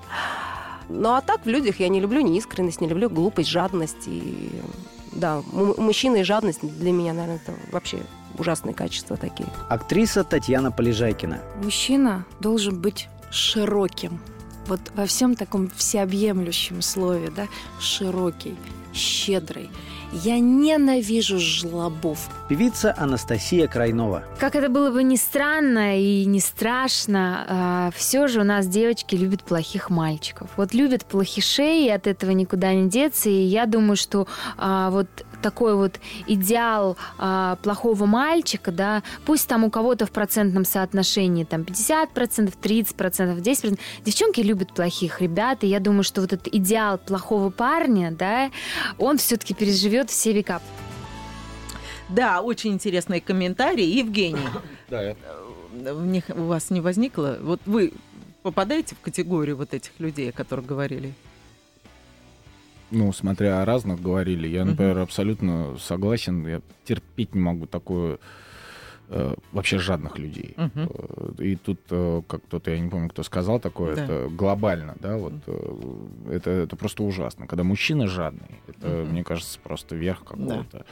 Ну 0.91 1.11
а 1.11 1.21
так 1.21 1.45
в 1.45 1.47
людях 1.47 1.81
я 1.81 1.89
не 1.89 2.01
люблю 2.01 2.23
неискренность, 2.23 2.81
не 2.81 2.89
люблю 2.89 3.11
глупость, 3.11 3.51
жадность. 3.51 4.07
И 4.07 4.51
да, 5.13 5.43
у 5.53 5.81
мужчины 5.81 6.25
жадность 6.25 6.61
для 6.63 6.93
меня, 6.93 7.13
наверное, 7.13 7.41
это 7.45 7.53
вообще 7.73 7.99
ужасные 8.39 8.75
качества 8.75 9.17
такие. 9.17 9.49
Актриса 9.69 10.25
Татьяна 10.25 10.71
Полежайкина. 10.71 11.41
Мужчина 11.63 12.25
должен 12.41 12.81
быть 12.81 13.09
широким. 13.31 14.21
Вот 14.67 14.81
во 14.95 15.07
всем 15.07 15.35
таком 15.35 15.69
всеобъемлющем 15.71 16.83
слове, 16.83 17.31
да, 17.35 17.47
широкий, 17.81 18.57
щедрый. 18.93 19.71
Я 20.13 20.39
ненавижу 20.39 21.39
жлобов. 21.39 22.31
Певица 22.49 22.95
Анастасия 22.97 23.69
Крайнова. 23.69 24.25
Как 24.39 24.57
это 24.57 24.71
было 24.71 24.91
бы 24.91 25.03
не 25.03 25.19
странно 25.19 26.01
и 26.01 26.25
не 26.25 26.41
страшно, 26.41 27.45
а, 27.47 27.91
все 27.95 28.27
же 28.27 28.41
у 28.41 28.45
нас 28.45 28.67
девочки 28.67 29.15
любят 29.15 29.43
плохих 29.43 29.91
мальчиков. 29.91 30.49
Вот 30.57 30.73
любят 30.73 31.05
плохишей, 31.05 31.87
и 31.87 31.91
от 31.91 32.07
этого 32.07 32.31
никуда 32.31 32.73
не 32.73 32.89
деться. 32.89 33.29
И 33.29 33.43
я 33.43 33.67
думаю, 33.67 33.97
что 33.97 34.27
а, 34.57 34.91
вот 34.91 35.09
такой 35.43 35.75
вот 35.75 36.01
идеал 36.27 36.97
а, 37.19 37.57
плохого 37.57 38.07
мальчика, 38.07 38.73
да, 38.73 39.03
пусть 39.25 39.49
там 39.49 39.65
у 39.65 39.71
кого-то 39.71 40.07
в 40.07 40.11
процентном 40.11 40.65
соотношении 40.65 41.45
там 41.45 41.63
50%, 41.63 42.55
30%, 42.61 43.41
10%, 43.41 43.79
девчонки 44.05 44.41
любят 44.41 44.75
плохих 44.75 45.21
ребят, 45.21 45.65
и 45.65 45.67
я 45.67 45.81
думаю, 45.81 46.03
что 46.03 46.21
вот 46.21 46.33
этот 46.33 46.49
идеал 46.49 46.99
плохого 46.99 47.51
парня, 47.51 48.11
да, 48.11 48.51
он 48.99 49.19
все-таки 49.19 49.55
переживет 49.55 50.11
все 50.11 50.33
века. 50.33 50.61
Да, 52.09 52.41
очень 52.41 52.73
интересные 52.73 53.21
комментарии. 53.21 53.85
Евгений, 53.85 54.49
да, 54.89 55.03
я... 55.03 55.17
в 55.73 56.07
них 56.07 56.25
у 56.31 56.45
вас 56.45 56.71
не 56.71 56.81
возникло? 56.81 57.39
Вот 57.41 57.61
вы 57.67 57.93
попадаете 58.43 58.95
в 58.95 59.01
категорию 59.01 59.57
вот 59.57 59.75
этих 59.75 59.93
людей, 59.99 60.31
о 60.31 60.33
которых 60.33 60.67
говорили? 60.67 61.15
Ну, 62.91 63.13
смотря 63.13 63.63
о 63.63 63.65
разных 63.65 64.01
говорили, 64.01 64.49
я, 64.49 64.65
например, 64.65 64.99
абсолютно 64.99 65.77
согласен, 65.79 66.47
я 66.47 66.61
терпеть 66.85 67.35
не 67.35 67.41
могу 67.41 67.67
такое 67.67 68.19
э, 69.09 69.35
вообще 69.53 69.79
жадных 69.79 70.19
людей. 70.19 70.55
Uh-huh. 70.57 71.43
И 71.43 71.57
тут, 71.57 71.81
э, 71.91 72.23
как 72.27 72.45
кто-то, 72.45 72.71
я 72.71 72.79
не 72.79 72.89
помню, 72.89 73.09
кто 73.09 73.23
сказал 73.23 73.61
такое, 73.61 73.97
да. 73.97 74.05
это 74.05 74.29
глобально, 74.31 74.97
да, 75.01 75.17
вот 75.17 75.35
uh-huh. 75.47 76.33
это, 76.33 76.51
это 76.51 76.77
просто 76.77 77.03
ужасно. 77.03 77.47
Когда 77.47 77.65
мужчина 77.65 78.07
жадный, 78.07 78.61
это, 78.67 78.87
uh-huh. 78.87 79.11
мне 79.11 79.25
кажется, 79.25 79.59
просто 79.63 79.97
верх 79.97 80.25
какого-то. 80.25 80.85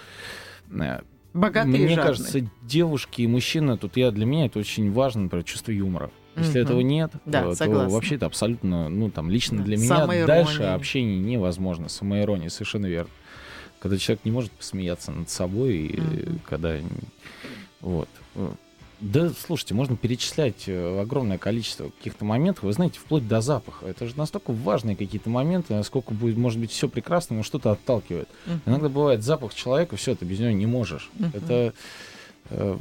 Да. 0.68 1.02
Богатый 1.37 1.68
Мне 1.68 1.92
и 1.92 1.96
кажется, 1.96 2.48
девушки 2.62 3.20
и 3.20 3.26
мужчина, 3.26 3.76
тут 3.76 3.98
я 3.98 4.11
для 4.11 4.24
меня 4.24 4.46
это 4.46 4.59
очень 4.59 4.90
важно, 4.90 5.24
например, 5.24 5.44
чувство 5.44 5.70
юмора. 5.70 6.11
Если 6.37 6.61
этого 6.61 6.81
нет, 6.81 7.12
да, 7.25 7.55
то, 7.55 7.57
то 7.57 7.88
вообще 7.88 8.16
это 8.16 8.27
абсолютно, 8.27 8.88
ну 8.88 9.11
там 9.11 9.31
лично 9.31 9.62
для 9.62 9.77
меня 9.77 10.27
дальше 10.27 10.64
общение 10.64 11.18
невозможно. 11.18 11.88
Самоирония, 11.88 12.49
совершенно 12.49 12.87
верно. 12.87 13.11
Когда 13.79 13.99
человек 13.99 14.25
не 14.25 14.31
может 14.31 14.51
посмеяться 14.53 15.12
над 15.12 15.31
собой, 15.31 15.75
и 15.75 16.38
когда 16.44 16.77
вот. 17.81 18.09
Да, 18.99 19.31
слушайте, 19.46 19.75
можно 19.75 19.94
перечислять 19.94 20.64
э, 20.68 21.01
огромное 21.01 21.37
количество 21.37 21.90
каких-то 21.90 22.25
моментов, 22.25 22.64
вы 22.64 22.72
знаете, 22.72 22.99
вплоть 22.99 23.29
до 23.29 23.42
запаха. 23.42 23.85
Это 23.87 24.07
же 24.07 24.16
настолько 24.16 24.53
важные 24.53 24.96
какие-то 24.96 25.29
моменты, 25.29 25.75
насколько 25.75 26.14
будет, 26.14 26.38
может 26.38 26.59
быть, 26.59 26.70
все 26.70 26.88
прекрасно, 26.88 27.37
но 27.37 27.42
что-то 27.42 27.72
отталкивает. 27.72 28.27
Uh-huh. 28.46 28.59
Иногда 28.64 28.88
бывает 28.88 29.22
запах 29.22 29.53
человека, 29.55 29.96
все, 29.96 30.14
ты 30.14 30.25
без 30.25 30.38
него 30.38 30.53
не 30.53 30.64
можешь. 30.64 31.11
Uh-huh. 31.18 31.37
Это 31.37 31.75
э, 32.49 32.79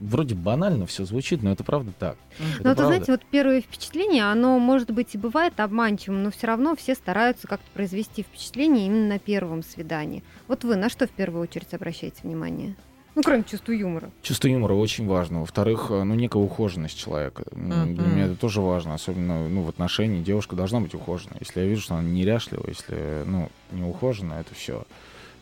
вроде 0.00 0.34
банально 0.34 0.86
все 0.86 1.04
звучит, 1.04 1.42
но 1.42 1.52
это 1.52 1.64
правда 1.64 1.92
так. 1.98 2.16
Ну, 2.38 2.70
вот, 2.70 2.78
знаете, 2.78 3.12
вот 3.12 3.22
первое 3.30 3.60
впечатление, 3.60 4.24
оно, 4.24 4.58
может 4.58 4.90
быть, 4.90 5.14
и 5.14 5.18
бывает 5.18 5.58
обманчивым, 5.60 6.22
но 6.22 6.30
все 6.30 6.46
равно 6.46 6.76
все 6.76 6.94
стараются 6.94 7.46
как-то 7.46 7.70
произвести 7.72 8.22
впечатление 8.22 8.86
именно 8.86 9.08
на 9.08 9.18
первом 9.18 9.62
свидании. 9.62 10.22
Вот 10.48 10.64
вы 10.64 10.76
на 10.76 10.88
что 10.88 11.06
в 11.06 11.10
первую 11.10 11.42
очередь 11.42 11.72
обращаете 11.74 12.18
внимание? 12.22 12.76
Ну, 13.16 13.22
кроме 13.22 13.44
чувства 13.44 13.72
юмора. 13.72 14.10
Чувство 14.20 14.48
юмора 14.48 14.74
очень 14.74 15.06
важно. 15.06 15.40
Во-вторых, 15.40 15.86
э, 15.88 16.02
ну, 16.02 16.14
некая 16.14 16.42
ухоженность 16.42 16.98
человека. 16.98 17.44
Uh-huh. 17.46 17.94
Для 17.94 18.06
меня 18.06 18.24
это 18.26 18.36
тоже 18.36 18.60
важно, 18.60 18.92
особенно 18.92 19.48
ну, 19.48 19.62
в 19.62 19.70
отношении. 19.70 20.22
Девушка 20.22 20.54
должна 20.54 20.80
быть 20.80 20.94
ухоженной. 20.94 21.38
Если 21.40 21.60
я 21.60 21.66
вижу, 21.66 21.80
что 21.80 21.94
она 21.94 22.06
неряшлива, 22.06 22.64
если, 22.68 23.22
ну, 23.24 23.48
не 23.72 23.84
ухожена, 23.84 24.34
это 24.34 24.54
все. 24.54 24.84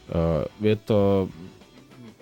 Э, 0.06 0.46
это 0.62 1.28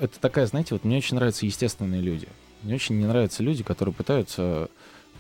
это 0.02 0.18
такая, 0.18 0.46
знаете, 0.46 0.74
вот 0.74 0.84
мне 0.84 0.96
очень 0.96 1.14
нравятся 1.14 1.46
естественные 1.46 2.00
люди. 2.00 2.26
Мне 2.62 2.74
очень 2.74 2.98
не 2.98 3.06
нравятся 3.06 3.44
люди, 3.44 3.62
которые 3.62 3.94
пытаются 3.94 4.68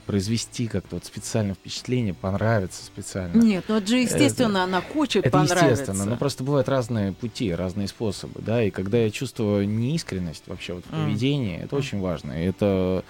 произвести 0.06 0.66
как-то 0.66 0.96
вот 0.96 1.04
специально 1.04 1.54
впечатление, 1.54 2.14
понравиться 2.14 2.84
специально. 2.84 3.40
Нет, 3.40 3.64
ну 3.68 3.76
это 3.76 3.86
же 3.86 3.98
естественно, 3.98 4.58
это, 4.58 4.64
она 4.64 4.80
хочет 4.80 5.24
это 5.24 5.30
понравиться. 5.30 5.70
естественно, 5.70 6.04
но 6.04 6.16
просто 6.16 6.42
бывают 6.42 6.68
разные 6.68 7.12
пути, 7.12 7.54
разные 7.54 7.86
способы, 7.86 8.40
да, 8.42 8.64
и 8.64 8.70
когда 8.70 8.98
я 8.98 9.12
чувствую 9.12 9.68
неискренность 9.68 10.42
вообще 10.48 10.74
вот 10.74 10.84
в 10.84 10.88
поведении, 10.88 11.60
mm. 11.60 11.64
это 11.64 11.76
mm. 11.76 11.78
очень 11.78 12.00
важно. 12.00 12.42
И 12.42 12.46
это 12.46 13.04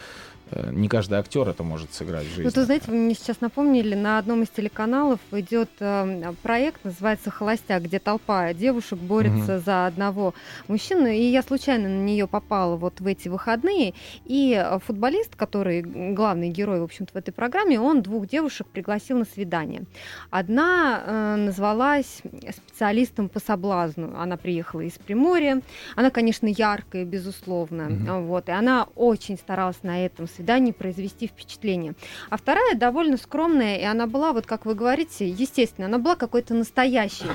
не 0.71 0.89
каждый 0.89 1.19
актер 1.19 1.49
это 1.49 1.63
может 1.63 1.93
сыграть 1.95 2.25
в 2.25 2.29
жизни. 2.29 2.45
Вот 2.45 2.55
вы 2.55 2.65
знаете, 2.65 2.91
вы 2.91 2.97
мне 2.97 3.15
сейчас 3.15 3.41
напомнили, 3.41 3.95
на 3.95 4.19
одном 4.19 4.43
из 4.43 4.49
телеканалов 4.49 5.21
идет 5.33 5.71
э, 5.81 6.33
проект, 6.43 6.85
называется 6.85 7.31
«Холостяк», 7.31 7.83
где 7.83 7.99
толпа 7.99 8.53
девушек 8.53 8.99
борется 8.99 9.57
угу. 9.57 9.65
за 9.65 9.87
одного 9.87 10.35
мужчину, 10.69 11.07
и 11.07 11.23
я 11.23 11.43
случайно 11.43 11.89
на 11.89 12.03
нее 12.03 12.27
попала 12.27 12.77
вот 12.77 13.01
в 13.01 13.07
эти 13.07 13.29
выходные, 13.29 13.95
и 14.25 14.65
футболист, 14.85 15.35
который 15.37 15.83
главный 15.83 16.51
герой, 16.51 16.81
в 16.81 16.85
общем-то, 16.85 17.13
в 17.13 17.17
этой 17.17 17.33
программе, 17.33 17.81
он 17.81 18.03
двух 18.03 18.29
девушек 18.29 18.67
пригласил 18.67 19.19
на 19.19 19.25
свидание. 19.25 19.85
Одна 20.31 21.03
э, 21.05 21.37
назвалась 21.37 22.23
специалистом 22.51 23.29
по 23.29 23.41
соблазну, 23.41 24.15
она 24.17 24.37
приехала 24.37 24.83
из 24.83 24.93
Приморья, 24.93 25.63
она, 25.97 26.11
конечно, 26.11 26.47
яркая, 26.47 27.05
безусловно, 27.05 27.87
угу. 27.87 28.27
вот, 28.27 28.49
и 28.49 28.53
она 28.53 28.87
очень 28.95 29.37
старалась 29.37 29.83
на 29.83 30.05
этом 30.05 30.29
свидании 30.29 30.42
произвести 30.73 31.27
впечатление. 31.27 31.95
А 32.31 32.37
вторая 32.37 32.75
довольно 32.75 33.17
скромная, 33.17 33.79
и 33.79 33.85
она 33.85 34.07
была, 34.07 34.33
вот 34.33 34.47
как 34.47 34.67
вы 34.67 34.75
говорите, 34.75 35.29
естественно, 35.29 35.87
она 35.87 35.99
была 35.99 36.17
какой-то 36.17 36.55
настоящей. 36.55 37.27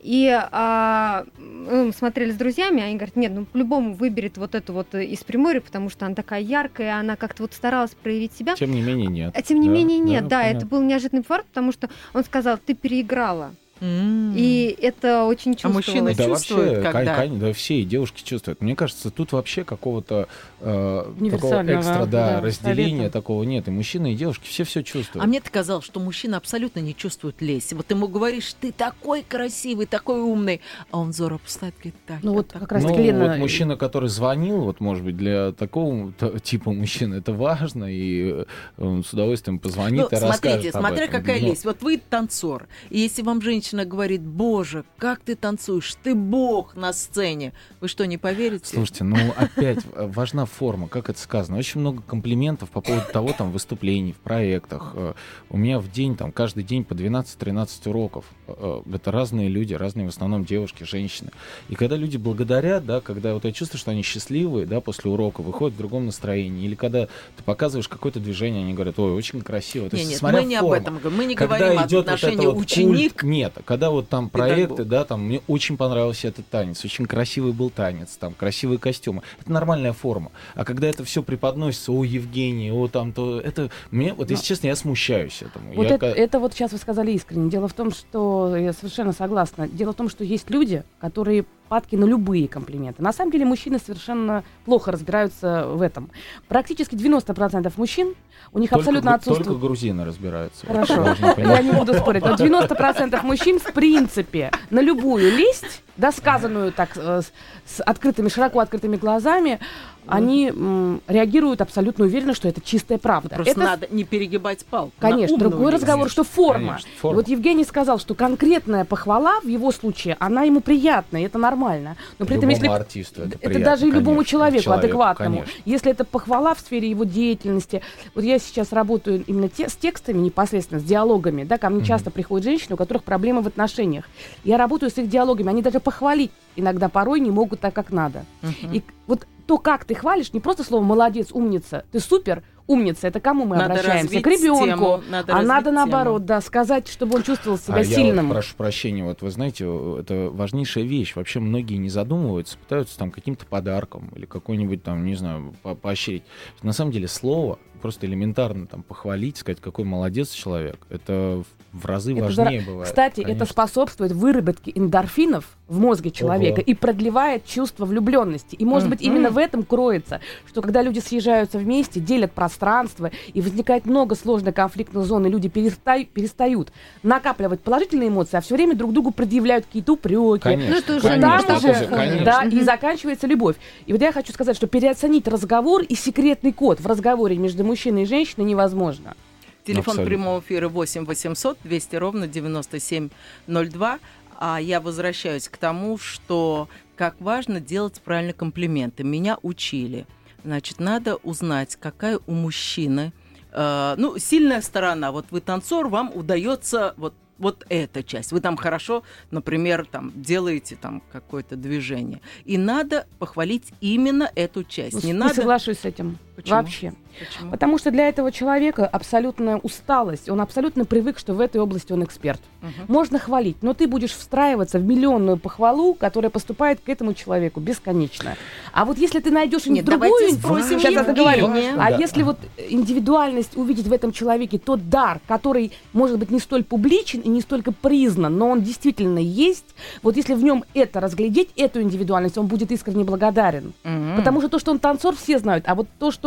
И 0.00 0.28
а, 0.30 1.24
мы 1.38 1.92
смотрели 1.92 2.32
с 2.32 2.36
друзьями, 2.36 2.82
они 2.82 2.96
говорят, 2.96 3.16
нет, 3.16 3.32
ну 3.32 3.44
по-любому 3.44 3.94
выберет 3.94 4.38
вот 4.38 4.54
эту 4.54 4.72
вот 4.72 4.94
из 4.94 5.22
Приморья, 5.24 5.60
потому 5.60 5.90
что 5.90 6.06
она 6.06 6.14
такая 6.14 6.40
яркая, 6.40 6.96
она 6.96 7.16
как-то 7.16 7.42
вот 7.42 7.52
старалась 7.52 7.94
проявить 7.94 8.32
себя. 8.32 8.54
Тем 8.54 8.72
не 8.72 8.82
менее 8.82 9.08
нет. 9.08 9.32
А 9.36 9.42
тем 9.42 9.60
не 9.60 9.68
да, 9.68 9.74
менее 9.74 9.98
нет, 9.98 10.28
да, 10.28 10.42
да 10.42 10.44
это 10.44 10.66
был 10.66 10.82
неожиданный 10.82 11.22
факт, 11.22 11.46
потому 11.46 11.72
что 11.72 11.88
он 12.14 12.24
сказал, 12.24 12.58
ты 12.58 12.74
переиграла. 12.74 13.54
Mm. 13.82 14.34
И 14.36 14.78
это 14.80 15.24
очень 15.24 15.54
чувствовалось. 15.54 15.88
А 15.88 15.90
мужчины 15.90 16.14
да, 16.14 16.24
чувствуют, 16.24 16.76
вообще, 16.76 16.92
когда? 16.92 17.16
Кон, 17.16 17.38
да, 17.40 17.52
все 17.52 17.80
и 17.80 17.84
девушки 17.84 18.22
чувствуют. 18.22 18.60
Мне 18.60 18.76
кажется, 18.76 19.10
тут 19.10 19.32
вообще 19.32 19.64
какого-то 19.64 20.28
э, 20.60 21.12
такого 21.32 21.62
экстра 21.62 22.06
да, 22.06 22.06
да, 22.06 22.40
разделения 22.40 22.98
совета. 22.98 23.12
такого 23.12 23.42
нет. 23.42 23.66
И 23.66 23.72
мужчины, 23.72 24.12
и 24.12 24.14
девушки 24.14 24.46
все 24.46 24.62
все 24.62 24.84
чувствуют. 24.84 25.24
А 25.24 25.26
мне-то 25.26 25.50
казалось, 25.50 25.84
что 25.84 25.98
мужчина 25.98 26.36
абсолютно 26.36 26.78
не 26.78 26.94
чувствует 26.94 27.42
лесть. 27.42 27.72
Вот 27.72 27.90
ему 27.90 28.06
говоришь, 28.06 28.54
ты 28.54 28.70
такой 28.70 29.24
красивый, 29.28 29.86
такой 29.86 30.20
умный, 30.20 30.60
а 30.92 31.00
он 31.00 31.10
взор 31.10 31.34
опускает, 31.34 31.74
говорит, 31.74 31.94
так. 32.06 32.18
Ну 32.22 32.34
вот 32.34 32.52
как 32.52 32.70
раз 32.70 32.84
ну, 32.84 32.96
Лена... 32.96 33.30
вот 33.30 33.38
мужчина, 33.38 33.76
который 33.76 34.08
звонил, 34.08 34.60
вот 34.60 34.78
может 34.78 35.02
быть 35.02 35.16
для 35.16 35.50
такого 35.50 36.12
типа 36.40 36.70
мужчины 36.70 37.16
это 37.16 37.32
важно, 37.32 37.86
и 37.92 38.44
он 38.78 39.02
с 39.02 39.12
удовольствием 39.12 39.58
позвонит 39.58 40.12
ну, 40.12 40.16
и 40.16 40.20
смотрите, 40.20 40.26
расскажет 40.26 40.70
смотря 40.70 41.04
об 41.04 41.10
этом. 41.10 41.20
какая 41.20 41.40
Но... 41.40 41.48
лесть. 41.48 41.64
Вот 41.64 41.82
вы 41.82 41.96
танцор, 41.98 42.68
и 42.88 43.00
если 43.00 43.22
вам 43.22 43.42
женщина 43.42 43.71
говорит, 43.84 44.22
боже, 44.22 44.84
как 44.98 45.20
ты 45.20 45.34
танцуешь, 45.34 45.96
ты 46.02 46.14
бог 46.14 46.76
на 46.76 46.92
сцене, 46.92 47.52
вы 47.80 47.88
что, 47.88 48.06
не 48.06 48.18
поверите? 48.18 48.66
Слушайте, 48.66 49.04
ну 49.04 49.16
опять 49.36 49.78
важна 49.94 50.46
форма, 50.46 50.88
как 50.88 51.10
это 51.10 51.18
сказано. 51.18 51.58
Очень 51.58 51.80
много 51.80 52.02
комплиментов 52.02 52.70
по 52.70 52.80
поводу 52.80 53.06
того, 53.12 53.32
там, 53.36 53.50
выступлений 53.50 54.12
в 54.12 54.18
проектах. 54.18 54.92
Э, 54.94 55.14
у 55.50 55.56
меня 55.56 55.78
в 55.78 55.90
день, 55.90 56.16
там, 56.16 56.32
каждый 56.32 56.62
день 56.64 56.84
по 56.84 56.94
12-13 56.94 57.88
уроков. 57.88 58.24
Э, 58.46 58.82
это 58.92 59.10
разные 59.10 59.48
люди, 59.48 59.74
разные 59.74 60.06
в 60.06 60.10
основном 60.10 60.44
девушки, 60.44 60.84
женщины. 60.84 61.30
И 61.68 61.74
когда 61.74 61.96
люди 61.96 62.16
благодарят, 62.16 62.84
да, 62.84 63.00
когда 63.00 63.34
вот 63.34 63.44
я 63.44 63.52
чувствую, 63.52 63.78
что 63.80 63.90
они 63.90 64.02
счастливые, 64.02 64.66
да, 64.66 64.80
после 64.80 65.10
урока, 65.10 65.42
выходят 65.42 65.74
в 65.74 65.78
другом 65.78 66.06
настроении, 66.06 66.64
или 66.64 66.74
когда 66.74 67.06
ты 67.06 67.42
показываешь 67.44 67.88
какое-то 67.88 68.20
движение, 68.20 68.62
они 68.62 68.74
говорят, 68.74 68.98
ой, 68.98 69.12
очень 69.12 69.40
красиво. 69.40 69.88
То 69.88 69.96
нет, 69.96 70.06
есть, 70.06 70.22
нет, 70.22 70.32
мы 70.32 70.44
не 70.44 70.56
форму. 70.56 70.74
об 70.74 70.80
этом 70.80 70.98
говорим, 70.98 71.18
мы 71.18 71.24
не 71.24 71.34
когда 71.34 71.58
говорим 71.58 71.78
о 71.78 72.00
отношении 72.00 72.46
вот 72.46 72.58
ученик. 72.58 73.12
Культ, 73.12 73.22
нет, 73.22 73.52
когда 73.62 73.90
вот 73.90 74.08
там 74.08 74.28
проекты, 74.28 74.84
да, 74.84 75.04
там 75.04 75.24
мне 75.26 75.40
очень 75.48 75.76
понравился 75.76 76.28
этот 76.28 76.46
танец, 76.48 76.84
очень 76.84 77.06
красивый 77.06 77.52
был 77.52 77.70
танец, 77.70 78.16
там 78.16 78.34
красивые 78.34 78.78
костюмы. 78.78 79.22
Это 79.40 79.52
нормальная 79.52 79.92
форма. 79.92 80.30
А 80.54 80.64
когда 80.64 80.88
это 80.88 81.04
все 81.04 81.22
преподносится, 81.22 81.92
о, 81.92 82.04
Евгений, 82.04 82.70
о, 82.72 82.88
там, 82.88 83.12
то 83.12 83.40
это 83.40 83.70
мне, 83.90 84.14
вот 84.14 84.30
если 84.30 84.42
Но... 84.42 84.46
честно, 84.46 84.66
я 84.68 84.76
смущаюсь 84.76 85.42
этому. 85.42 85.74
Вот 85.74 85.86
я... 85.86 85.94
это, 85.96 86.06
это 86.06 86.38
вот 86.38 86.54
сейчас 86.54 86.72
вы 86.72 86.78
сказали 86.78 87.12
искренне. 87.12 87.50
Дело 87.50 87.68
в 87.68 87.74
том, 87.74 87.90
что 87.92 88.56
я 88.56 88.72
совершенно 88.72 89.12
согласна. 89.12 89.68
Дело 89.68 89.92
в 89.92 89.96
том, 89.96 90.08
что 90.08 90.24
есть 90.24 90.50
люди, 90.50 90.82
которые 91.00 91.44
падки 91.72 91.96
на 91.96 92.04
любые 92.04 92.48
комплименты. 92.48 93.02
На 93.02 93.14
самом 93.14 93.32
деле 93.32 93.46
мужчины 93.46 93.78
совершенно 93.78 94.44
плохо 94.66 94.92
разбираются 94.92 95.66
в 95.66 95.80
этом. 95.80 96.10
Практически 96.46 96.94
90% 96.94 97.72
мужчин, 97.78 98.14
у 98.52 98.58
них 98.58 98.68
только, 98.68 98.82
абсолютно 98.82 99.14
отсутствует... 99.14 99.48
Только 99.48 99.66
грузины 99.66 100.04
разбираются. 100.04 100.66
Хорошо, 100.66 101.16
я 101.38 101.62
не 101.62 101.72
буду 101.72 101.94
спорить. 101.94 102.22
Но 102.24 102.34
90% 102.34 103.22
мужчин, 103.24 103.58
в 103.58 103.72
принципе, 103.72 104.50
на 104.68 104.80
любую 104.80 105.34
лесть, 105.34 105.82
да, 105.96 106.12
сказанную 106.12 106.72
так, 106.72 106.90
э, 106.94 107.22
с, 107.22 107.32
с 107.64 107.80
открытыми, 107.80 108.28
широко 108.28 108.60
открытыми 108.60 108.96
глазами, 108.96 109.58
они 110.06 110.48
м, 110.48 111.00
реагируют 111.06 111.60
абсолютно 111.60 112.04
уверенно, 112.04 112.34
что 112.34 112.48
это 112.48 112.60
чистая 112.60 112.98
правда. 112.98 113.36
Просто 113.36 113.52
это... 113.52 113.60
надо 113.60 113.86
не 113.90 114.04
перегибать 114.04 114.64
палку. 114.66 114.92
Конечно, 114.98 115.38
другой 115.38 115.66
людей. 115.66 115.76
разговор, 115.76 116.10
что 116.10 116.24
форма. 116.24 116.68
Конечно, 116.68 116.90
форма. 117.00 117.12
И 117.12 117.16
вот 117.16 117.28
Евгений 117.28 117.64
сказал, 117.64 117.98
что 117.98 118.14
конкретная 118.14 118.84
похвала 118.84 119.40
в 119.40 119.46
его 119.46 119.70
случае, 119.72 120.16
она 120.18 120.42
ему 120.42 120.60
приятна, 120.60 121.18
и 121.18 121.22
это 121.22 121.38
нормально. 121.38 121.96
Но 122.18 122.26
при 122.26 122.34
любому 122.34 122.52
этом, 122.52 122.62
если 122.62 122.66
артисту 122.68 123.22
это, 123.22 123.30
это 123.30 123.38
приятно, 123.38 123.64
даже 123.64 123.86
и 123.86 123.90
любому 123.90 124.16
конечно, 124.16 124.30
человеку, 124.30 124.64
человеку 124.64 124.86
адекватному. 124.86 125.36
Конечно. 125.38 125.62
Если 125.64 125.90
это 125.90 126.04
похвала 126.04 126.54
в 126.54 126.60
сфере 126.60 126.90
его 126.90 127.04
деятельности. 127.04 127.82
Вот 128.14 128.24
я 128.24 128.38
сейчас 128.38 128.72
работаю 128.72 129.24
именно 129.26 129.48
те, 129.48 129.68
с 129.68 129.74
текстами 129.74 130.18
непосредственно, 130.18 130.80
с 130.80 130.84
диалогами. 130.84 131.44
Да, 131.44 131.58
ко 131.58 131.70
мне 131.70 131.82
mm-hmm. 131.82 131.86
часто 131.86 132.10
приходят 132.10 132.44
женщины, 132.44 132.74
у 132.74 132.76
которых 132.76 133.04
проблемы 133.04 133.42
в 133.42 133.46
отношениях. 133.46 134.04
Я 134.44 134.56
работаю 134.56 134.90
с 134.90 134.98
их 134.98 135.08
диалогами, 135.08 135.50
они 135.50 135.62
даже 135.62 135.80
похвалить 135.80 136.30
иногда 136.56 136.88
порой 136.88 137.20
не 137.20 137.30
могут 137.30 137.60
так, 137.60 137.74
как 137.74 137.90
надо. 137.90 138.24
Uh-huh. 138.42 138.76
И 138.76 138.82
вот 139.06 139.26
то, 139.46 139.58
как 139.58 139.84
ты 139.84 139.94
хвалишь, 139.94 140.32
не 140.32 140.40
просто 140.40 140.64
слово 140.64 140.82
молодец, 140.82 141.28
умница, 141.32 141.84
ты 141.92 142.00
супер, 142.00 142.42
умница, 142.66 143.08
это 143.08 143.20
кому 143.20 143.44
мы 143.44 143.56
надо 143.56 143.74
обращаемся? 143.74 144.20
К 144.20 144.26
ребенку. 144.26 144.66
Тему, 144.66 145.02
надо 145.10 145.36
а 145.36 145.42
надо 145.42 145.70
наоборот, 145.70 146.24
да, 146.24 146.40
сказать, 146.40 146.88
чтобы 146.88 147.16
он 147.16 147.22
чувствовал 147.22 147.58
себя 147.58 147.76
а 147.76 147.84
сильным. 147.84 148.16
Я 148.16 148.22
вот 148.22 148.32
прошу 148.32 148.56
прощения, 148.56 149.04
вот 149.04 149.22
вы 149.22 149.30
знаете, 149.30 149.64
это 149.98 150.30
важнейшая 150.32 150.84
вещь. 150.84 151.14
Вообще 151.16 151.40
многие 151.40 151.76
не 151.76 151.88
задумываются, 151.88 152.56
пытаются 152.58 152.98
там 152.98 153.10
каким-то 153.10 153.46
подарком 153.46 154.10
или 154.14 154.26
какой-нибудь 154.26 154.82
там, 154.82 155.04
не 155.04 155.14
знаю, 155.14 155.54
по 155.62 155.74
поощрить. 155.74 156.22
На 156.62 156.72
самом 156.72 156.92
деле 156.92 157.08
слово 157.08 157.58
просто 157.82 158.06
элементарно 158.06 158.66
там 158.66 158.82
похвалить, 158.82 159.36
сказать, 159.36 159.60
какой 159.60 159.84
молодец 159.84 160.30
человек, 160.30 160.78
это 160.88 161.42
в 161.72 161.86
разы 161.86 162.12
это 162.12 162.24
важнее 162.24 162.60
за... 162.60 162.66
бывает. 162.66 162.88
Кстати, 162.88 163.22
конечно. 163.22 163.42
это 163.42 163.52
способствует 163.52 164.12
выработке 164.12 164.72
эндорфинов 164.74 165.56
в 165.68 165.80
мозге 165.80 166.10
человека 166.10 166.60
Ого. 166.60 166.64
и 166.66 166.74
продлевает 166.74 167.46
чувство 167.46 167.86
влюбленности. 167.86 168.54
И, 168.54 168.64
может 168.64 168.86
mm-hmm. 168.86 168.90
быть, 168.90 169.02
именно 169.02 169.30
в 169.30 169.38
этом 169.38 169.62
кроется, 169.62 170.20
что 170.46 170.60
когда 170.60 170.82
люди 170.82 170.98
съезжаются 170.98 171.58
вместе, 171.58 171.98
делят 171.98 172.32
пространство, 172.32 173.10
и 173.32 173.40
возникает 173.40 173.86
много 173.86 174.14
сложных 174.14 174.54
конфликтных 174.54 175.06
зон, 175.06 175.24
и 175.26 175.30
люди 175.30 175.48
перестают, 175.48 176.10
перестают 176.10 176.72
накапливать 177.02 177.60
положительные 177.60 178.10
эмоции, 178.10 178.36
а 178.36 178.42
все 178.42 178.54
время 178.54 178.76
друг 178.76 178.92
другу 178.92 179.10
предъявляют 179.12 179.64
какие-то 179.64 179.94
упреки. 179.94 180.40
Конечно, 180.40 180.74
ну, 180.74 180.78
это 180.78 180.96
уже 180.96 181.08
конечно, 181.08 181.42
там 181.42 181.56
уже, 181.56 181.86
конечно. 181.86 182.24
да, 182.24 182.44
mm-hmm. 182.44 182.58
и 182.58 182.60
заканчивается 182.60 183.26
любовь. 183.26 183.56
И 183.86 183.92
вот 183.92 184.02
я 184.02 184.12
хочу 184.12 184.32
сказать, 184.32 184.56
что 184.56 184.66
переоценить 184.66 185.26
разговор 185.26 185.82
и 185.82 185.94
секретный 185.94 186.52
код 186.52 186.80
в 186.80 186.86
разговоре 186.86 187.38
между 187.38 187.64
мужчиной 187.72 188.02
и 188.02 188.06
женщиной 188.06 188.44
невозможно. 188.44 189.16
Телефон 189.64 189.92
Абсолютно. 189.92 190.04
прямого 190.04 190.40
эфира 190.40 190.68
8 190.68 191.06
800 191.06 191.58
200 191.64 191.96
ровно 191.96 192.26
9702. 192.28 193.98
А 194.38 194.60
я 194.60 194.80
возвращаюсь 194.80 195.48
к 195.48 195.56
тому, 195.56 195.96
что 195.96 196.68
как 196.96 197.18
важно 197.20 197.60
делать 197.60 198.00
правильно 198.04 198.34
комплименты. 198.34 199.04
Меня 199.04 199.38
учили. 199.40 200.06
Значит, 200.44 200.80
надо 200.80 201.16
узнать, 201.16 201.76
какая 201.76 202.18
у 202.26 202.32
мужчины 202.32 203.12
э, 203.52 203.94
ну, 203.96 204.18
сильная 204.18 204.60
сторона. 204.60 205.12
Вот 205.12 205.26
вы 205.30 205.40
танцор, 205.40 205.88
вам 205.88 206.12
удается 206.14 206.92
вот 206.98 207.14
вот 207.38 207.64
эта 207.68 208.04
часть. 208.04 208.30
Вы 208.30 208.40
там 208.40 208.56
хорошо, 208.56 209.02
например, 209.32 209.84
там 209.90 210.12
делаете 210.14 210.76
там 210.80 211.02
какое-то 211.10 211.56
движение. 211.56 212.20
И 212.44 212.56
надо 212.56 213.06
похвалить 213.18 213.72
именно 213.80 214.30
эту 214.36 214.62
часть. 214.62 215.02
Не, 215.02 215.08
не 215.08 215.12
надо... 215.12 215.34
соглашусь 215.34 215.80
с 215.80 215.84
этим. 215.84 216.18
Почему? 216.36 216.56
Вообще. 216.56 216.92
Почему? 217.18 217.50
Потому 217.50 217.78
что 217.78 217.90
для 217.90 218.08
этого 218.08 218.32
человека 218.32 218.86
абсолютная 218.86 219.58
усталость, 219.58 220.30
он 220.30 220.40
абсолютно 220.40 220.84
привык, 220.84 221.18
что 221.18 221.34
в 221.34 221.40
этой 221.40 221.60
области 221.60 221.92
он 221.92 222.02
эксперт. 222.04 222.40
Угу. 222.62 222.92
Можно 222.92 223.18
хвалить, 223.18 223.62
но 223.62 223.74
ты 223.74 223.86
будешь 223.86 224.12
встраиваться 224.12 224.78
в 224.78 224.84
миллионную 224.84 225.36
похвалу, 225.36 225.94
которая 225.94 226.30
поступает 226.30 226.80
к 226.80 226.88
этому 226.88 227.12
человеку 227.12 227.60
бесконечно. 227.60 228.36
А 228.72 228.84
вот 228.84 228.96
если 228.96 229.20
ты 229.20 229.30
найдешь 229.30 229.66
Нет, 229.66 229.84
другую, 229.84 230.32
спросим 230.32 230.78
сейчас 230.78 230.92
я 230.92 231.04
договорю, 231.04 231.48
а 231.48 231.90
да. 231.90 231.96
если 231.98 232.22
вот 232.22 232.38
индивидуальность 232.56 233.56
увидеть 233.56 233.86
в 233.86 233.92
этом 233.92 234.12
человеке 234.12 234.58
тот 234.58 234.88
дар, 234.88 235.20
который 235.28 235.72
может 235.92 236.18
быть 236.18 236.30
не 236.30 236.40
столь 236.40 236.64
публичен 236.64 237.20
и 237.20 237.28
не 237.28 237.42
столько 237.42 237.72
признан, 237.72 238.38
но 238.38 238.48
он 238.48 238.62
действительно 238.62 239.18
есть, 239.18 239.74
вот 240.02 240.16
если 240.16 240.34
в 240.34 240.42
нем 240.42 240.64
это 240.72 241.00
разглядеть, 241.00 241.50
эту 241.56 241.82
индивидуальность, 241.82 242.38
он 242.38 242.46
будет 242.46 242.72
искренне 242.72 243.04
благодарен. 243.04 243.74
Угу. 243.84 244.16
Потому 244.16 244.40
что 244.40 244.48
то, 244.48 244.58
что 244.58 244.70
он 244.70 244.78
танцор, 244.78 245.14
все 245.14 245.38
знают, 245.38 245.64
а 245.66 245.74
вот 245.74 245.88
то, 245.98 246.10
что 246.10 246.21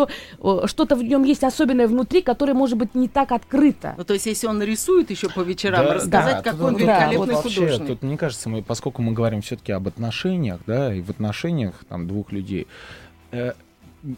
что-то 0.68 0.96
в 0.96 1.04
нем 1.04 1.24
есть 1.24 1.44
особенное 1.44 1.88
внутри, 1.88 2.22
которое 2.22 2.54
может 2.54 2.78
быть 2.78 2.96
не 2.96 3.08
так 3.08 3.32
открыто. 3.32 3.96
Ну, 3.98 4.04
то 4.04 4.14
есть, 4.14 4.26
если 4.26 4.48
он 4.48 4.62
рисует 4.62 5.10
еще 5.10 5.30
по 5.30 5.42
вечерам, 5.42 5.86
да, 5.86 5.94
рассказать, 5.94 6.44
да, 6.44 6.52
какой 6.52 6.66
он 6.68 6.76
великолепный 6.76 7.18
вот 7.18 7.44
художник. 7.44 7.70
Вообще, 7.70 7.86
тут, 7.86 8.04
мне 8.04 8.18
кажется, 8.18 8.50
мы, 8.50 8.62
поскольку 8.62 9.02
мы 9.02 9.14
говорим 9.14 9.42
все-таки 9.42 9.72
об 9.72 9.88
отношениях, 9.88 10.60
да, 10.68 10.94
и 10.94 11.02
в 11.02 11.10
отношениях 11.10 11.74
там 11.88 12.08
двух 12.08 12.32
людей, 12.32 12.68
э, 13.32 13.54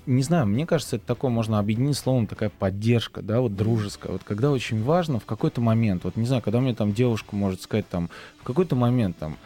не 0.06 0.24
знаю, 0.24 0.48
мне 0.48 0.66
кажется, 0.66 0.98
это 0.98 1.06
такое 1.06 1.32
можно 1.32 1.60
объединить 1.60 1.98
словом 1.98 2.28
такая 2.28 2.50
поддержка, 2.50 3.22
да, 3.22 3.40
вот 3.40 3.56
дружеская. 3.56 4.12
Вот 4.12 4.24
когда 4.24 4.52
очень 4.52 4.84
важно 4.84 5.20
в 5.20 5.26
какой-то 5.26 5.62
момент, 5.62 6.04
вот 6.04 6.16
не 6.18 6.26
знаю, 6.26 6.42
когда 6.42 6.60
мне 6.60 6.76
там 6.76 6.94
девушка 6.94 7.36
может 7.36 7.62
сказать 7.62 7.88
там 7.88 8.10
в 8.40 8.44
какой-то 8.44 8.76
момент 8.76 9.18
там, 9.18 9.38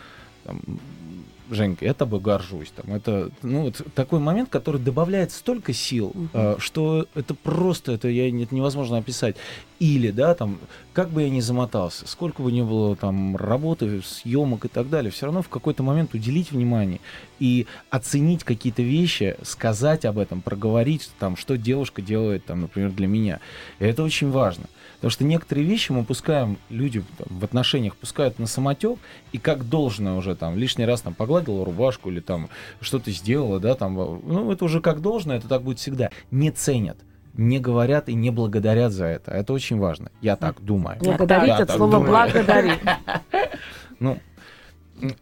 там 0.44 0.60
Женька, 1.52 1.86
я 1.86 1.94
тобой 1.94 2.20
горжусь. 2.20 2.72
Там, 2.76 2.94
это 2.96 3.30
ну, 3.42 3.64
вот 3.64 3.82
такой 3.94 4.20
момент, 4.20 4.50
который 4.50 4.80
добавляет 4.80 5.32
столько 5.32 5.74
сил, 5.74 6.14
uh 6.16 6.56
э, 6.56 6.60
что 6.60 7.08
это 7.14 7.34
просто, 7.34 7.92
это, 7.92 8.08
я, 8.08 8.28
это 8.30 8.56
невозможно 8.56 8.98
описать. 8.98 9.36
Или, 9.80 10.12
да, 10.12 10.34
там, 10.34 10.60
как 10.94 11.10
бы 11.10 11.24
я 11.24 11.30
ни 11.30 11.42
замотался, 11.42 12.08
сколько 12.08 12.42
бы 12.42 12.52
ни 12.52 12.62
было 12.62 12.96
там 12.96 13.36
работы, 13.36 14.02
съемок 14.02 14.66
и 14.66 14.68
так 14.70 14.90
далее, 14.90 15.12
все 15.12 15.26
равно 15.26 15.42
в 15.42 15.50
какой-то 15.50 15.84
момент 15.84 16.14
уделить 16.14 16.52
внимание 16.52 17.02
и 17.40 17.68
оценить 17.90 18.44
какие-то 18.44 18.82
вещи, 18.82 19.36
сказать 19.44 20.06
об 20.06 20.20
этом, 20.20 20.42
проговорить, 20.42 21.12
там, 21.20 21.36
что 21.36 21.58
девушка 21.58 22.02
делает, 22.02 22.46
там, 22.46 22.62
например, 22.62 22.92
для 22.92 23.08
меня. 23.08 23.40
И 23.80 23.86
это 23.86 24.04
очень 24.04 24.32
важно. 24.32 24.66
Потому 25.02 25.12
что 25.14 25.24
некоторые 25.24 25.66
вещи 25.66 25.92
мы 25.92 26.04
пускаем, 26.04 26.60
люди 26.70 27.04
там, 27.18 27.40
в 27.40 27.44
отношениях 27.44 27.96
пускают 27.96 28.38
на 28.38 28.46
самотек, 28.46 29.00
и 29.32 29.40
как 29.40 29.68
должное 29.68 30.14
уже 30.14 30.36
там 30.36 30.56
лишний 30.56 30.86
раз 30.86 31.02
там 31.02 31.16
погладила 31.16 31.66
рубашку 31.66 32.12
или 32.12 32.20
там 32.20 32.50
что-то 32.82 33.10
сделала, 33.10 33.60
да, 33.60 33.74
там, 33.74 33.96
ну, 33.96 34.52
это 34.52 34.64
уже 34.64 34.80
как 34.80 35.02
должное, 35.02 35.38
это 35.38 35.48
так 35.48 35.64
будет 35.64 35.80
всегда. 35.80 36.12
Не 36.30 36.52
ценят 36.52 36.98
не 37.34 37.60
говорят 37.60 38.10
и 38.10 38.14
не 38.14 38.30
благодарят 38.30 38.92
за 38.92 39.06
это. 39.06 39.32
Это 39.32 39.54
очень 39.54 39.80
важно. 39.80 40.12
Я 40.22 40.36
так 40.36 40.62
думаю. 40.62 40.98
Благодарить 41.00 41.52
от 41.52 41.72
слова 41.72 42.00
благодарить. 42.00 42.80
Ну, 44.00 44.18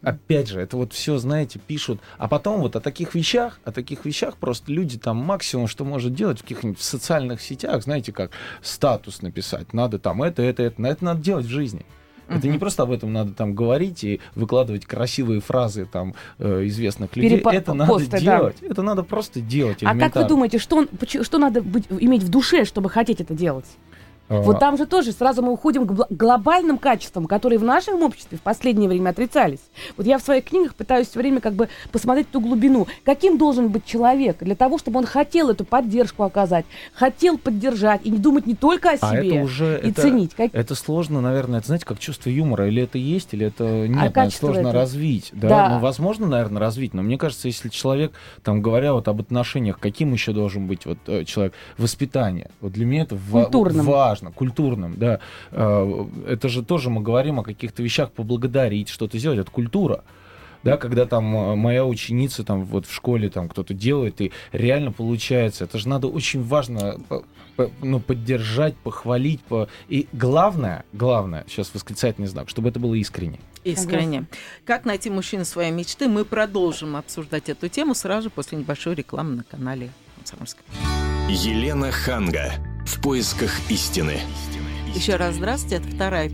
опять 0.02 0.48
же, 0.48 0.60
это 0.60 0.76
вот 0.76 0.92
все, 0.92 1.18
знаете, 1.18 1.58
пишут. 1.58 2.00
А 2.18 2.28
потом 2.28 2.60
вот 2.60 2.76
о 2.76 2.80
таких 2.80 3.14
вещах, 3.14 3.60
о 3.64 3.72
таких 3.72 4.04
вещах 4.04 4.36
просто 4.36 4.72
люди 4.72 4.98
там 4.98 5.16
максимум, 5.16 5.66
что 5.66 5.84
может 5.84 6.14
делать 6.14 6.38
в 6.38 6.42
каких-нибудь 6.42 6.80
социальных 6.80 7.40
сетях, 7.40 7.82
знаете, 7.82 8.12
как 8.12 8.30
статус 8.62 9.22
написать. 9.22 9.72
Надо 9.72 9.98
там 9.98 10.22
это, 10.22 10.42
это, 10.42 10.62
это. 10.62 10.82
Это 10.82 11.04
надо 11.04 11.22
делать 11.22 11.46
в 11.46 11.50
жизни. 11.50 11.84
Это 12.30 12.46
не 12.46 12.58
просто 12.58 12.84
об 12.84 12.92
этом 12.92 13.12
надо 13.12 13.32
там 13.32 13.54
говорить 13.54 14.04
и 14.04 14.20
выкладывать 14.36 14.86
красивые 14.86 15.40
фразы 15.40 15.84
там 15.84 16.14
э, 16.38 16.66
известных 16.66 17.16
людей. 17.16 17.40
Перепо- 17.40 17.52
это 17.52 17.74
надо 17.74 17.92
посты, 17.92 18.20
делать. 18.20 18.56
Да. 18.60 18.66
Это 18.68 18.82
надо 18.82 19.02
просто 19.02 19.40
делать. 19.40 19.78
А 19.82 19.96
как 19.96 20.14
вы 20.14 20.24
думаете, 20.24 20.58
что, 20.58 20.76
он, 20.76 20.88
что 21.22 21.38
надо 21.38 21.60
быть, 21.60 21.86
иметь 21.90 22.22
в 22.22 22.28
душе, 22.28 22.64
чтобы 22.64 22.88
хотеть 22.88 23.20
это 23.20 23.34
делать? 23.34 23.66
Вот 24.30 24.56
а. 24.56 24.58
там 24.60 24.76
же 24.78 24.86
тоже 24.86 25.10
сразу 25.10 25.42
мы 25.42 25.52
уходим 25.52 25.86
к 25.86 26.06
глобальным 26.08 26.78
качествам, 26.78 27.26
которые 27.26 27.58
в 27.58 27.64
нашем 27.64 28.02
обществе 28.02 28.38
в 28.38 28.42
последнее 28.42 28.88
время 28.88 29.10
отрицались. 29.10 29.58
Вот 29.96 30.06
я 30.06 30.18
в 30.18 30.22
своих 30.22 30.44
книгах 30.44 30.76
пытаюсь 30.76 31.08
все 31.08 31.18
время 31.18 31.40
как 31.40 31.54
бы 31.54 31.68
посмотреть 31.90 32.30
ту 32.30 32.40
глубину. 32.40 32.86
Каким 33.04 33.38
должен 33.38 33.70
быть 33.70 33.84
человек 33.84 34.38
для 34.40 34.54
того, 34.54 34.78
чтобы 34.78 35.00
он 35.00 35.06
хотел 35.06 35.50
эту 35.50 35.64
поддержку 35.64 36.22
оказать, 36.22 36.64
хотел 36.94 37.38
поддержать 37.38 38.02
и 38.04 38.10
не 38.10 38.18
думать 38.18 38.46
не 38.46 38.54
только 38.54 38.90
о 38.90 38.96
себе, 38.98 39.08
а 39.08 39.16
это 39.16 39.44
уже, 39.44 39.80
и 39.82 39.90
это, 39.90 40.02
ценить. 40.02 40.34
Как... 40.34 40.54
Это 40.54 40.76
сложно, 40.76 41.20
наверное, 41.20 41.58
это, 41.58 41.66
знаете, 41.66 41.84
как 41.84 41.98
чувство 41.98 42.30
юмора. 42.30 42.68
Или 42.68 42.84
это 42.84 42.98
есть, 42.98 43.34
или 43.34 43.46
это 43.46 43.88
нет. 43.88 44.16
А 44.16 44.30
сложно 44.30 44.68
это? 44.68 44.72
развить. 44.72 45.30
Да? 45.32 45.48
да. 45.48 45.68
Ну, 45.70 45.78
возможно, 45.80 46.28
наверное, 46.28 46.60
развить. 46.60 46.94
Но 46.94 47.02
мне 47.02 47.18
кажется, 47.18 47.48
если 47.48 47.68
человек, 47.68 48.12
там, 48.44 48.62
говоря 48.62 48.92
вот 48.92 49.08
об 49.08 49.20
отношениях, 49.20 49.80
каким 49.80 50.12
еще 50.12 50.32
должен 50.32 50.68
быть 50.68 50.86
вот 50.86 50.98
э, 51.08 51.24
человек, 51.24 51.54
воспитание. 51.78 52.50
Вот 52.60 52.72
для 52.72 52.86
меня 52.86 53.02
это 53.02 53.18
Культурным. 53.30 53.86
важно 53.86 54.19
важно, 54.20 54.32
культурным, 54.32 54.96
да. 54.96 55.20
Э, 55.50 56.06
это 56.28 56.48
же 56.48 56.62
тоже 56.62 56.90
мы 56.90 57.02
говорим 57.02 57.40
о 57.40 57.42
каких-то 57.42 57.82
вещах, 57.82 58.12
поблагодарить, 58.12 58.88
что-то 58.88 59.18
сделать, 59.18 59.38
это 59.38 59.50
культура 59.50 60.04
да, 60.62 60.76
когда 60.76 61.06
там 61.06 61.34
э, 61.34 61.54
моя 61.54 61.86
ученица 61.86 62.44
там 62.44 62.64
вот 62.64 62.86
в 62.86 62.94
школе 62.94 63.30
там 63.30 63.48
кто-то 63.48 63.72
делает 63.72 64.20
и 64.20 64.30
реально 64.52 64.92
получается, 64.92 65.64
это 65.64 65.78
же 65.78 65.88
надо 65.88 66.06
очень 66.06 66.42
важно 66.42 66.98
ну, 67.80 67.98
поддержать, 67.98 68.76
похвалить, 68.76 69.40
по... 69.40 69.68
и 69.88 70.06
главное, 70.12 70.84
главное, 70.92 71.46
сейчас 71.48 71.72
восклицательный 71.72 72.28
знак, 72.28 72.50
чтобы 72.50 72.68
это 72.68 72.78
было 72.78 72.94
искренне. 72.94 73.40
Искренне. 73.64 74.26
Как 74.66 74.84
найти 74.84 75.08
мужчину 75.10 75.46
своей 75.46 75.70
мечты? 75.70 76.08
Мы 76.08 76.26
продолжим 76.26 76.94
обсуждать 76.96 77.48
эту 77.48 77.68
тему 77.68 77.94
сразу 77.94 78.24
же 78.24 78.30
после 78.30 78.58
небольшой 78.58 78.94
рекламы 78.94 79.36
на 79.36 79.44
канале 79.44 79.90
Комсомольская. 80.16 80.64
Елена 81.28 81.90
Ханга. 81.90 82.54
В 82.86 83.00
поисках 83.02 83.50
истины. 83.70 84.20
Еще 84.94 85.16
раз 85.16 85.36
здравствуйте. 85.36 85.76
Это 85.76 85.86
вторая 85.94 86.30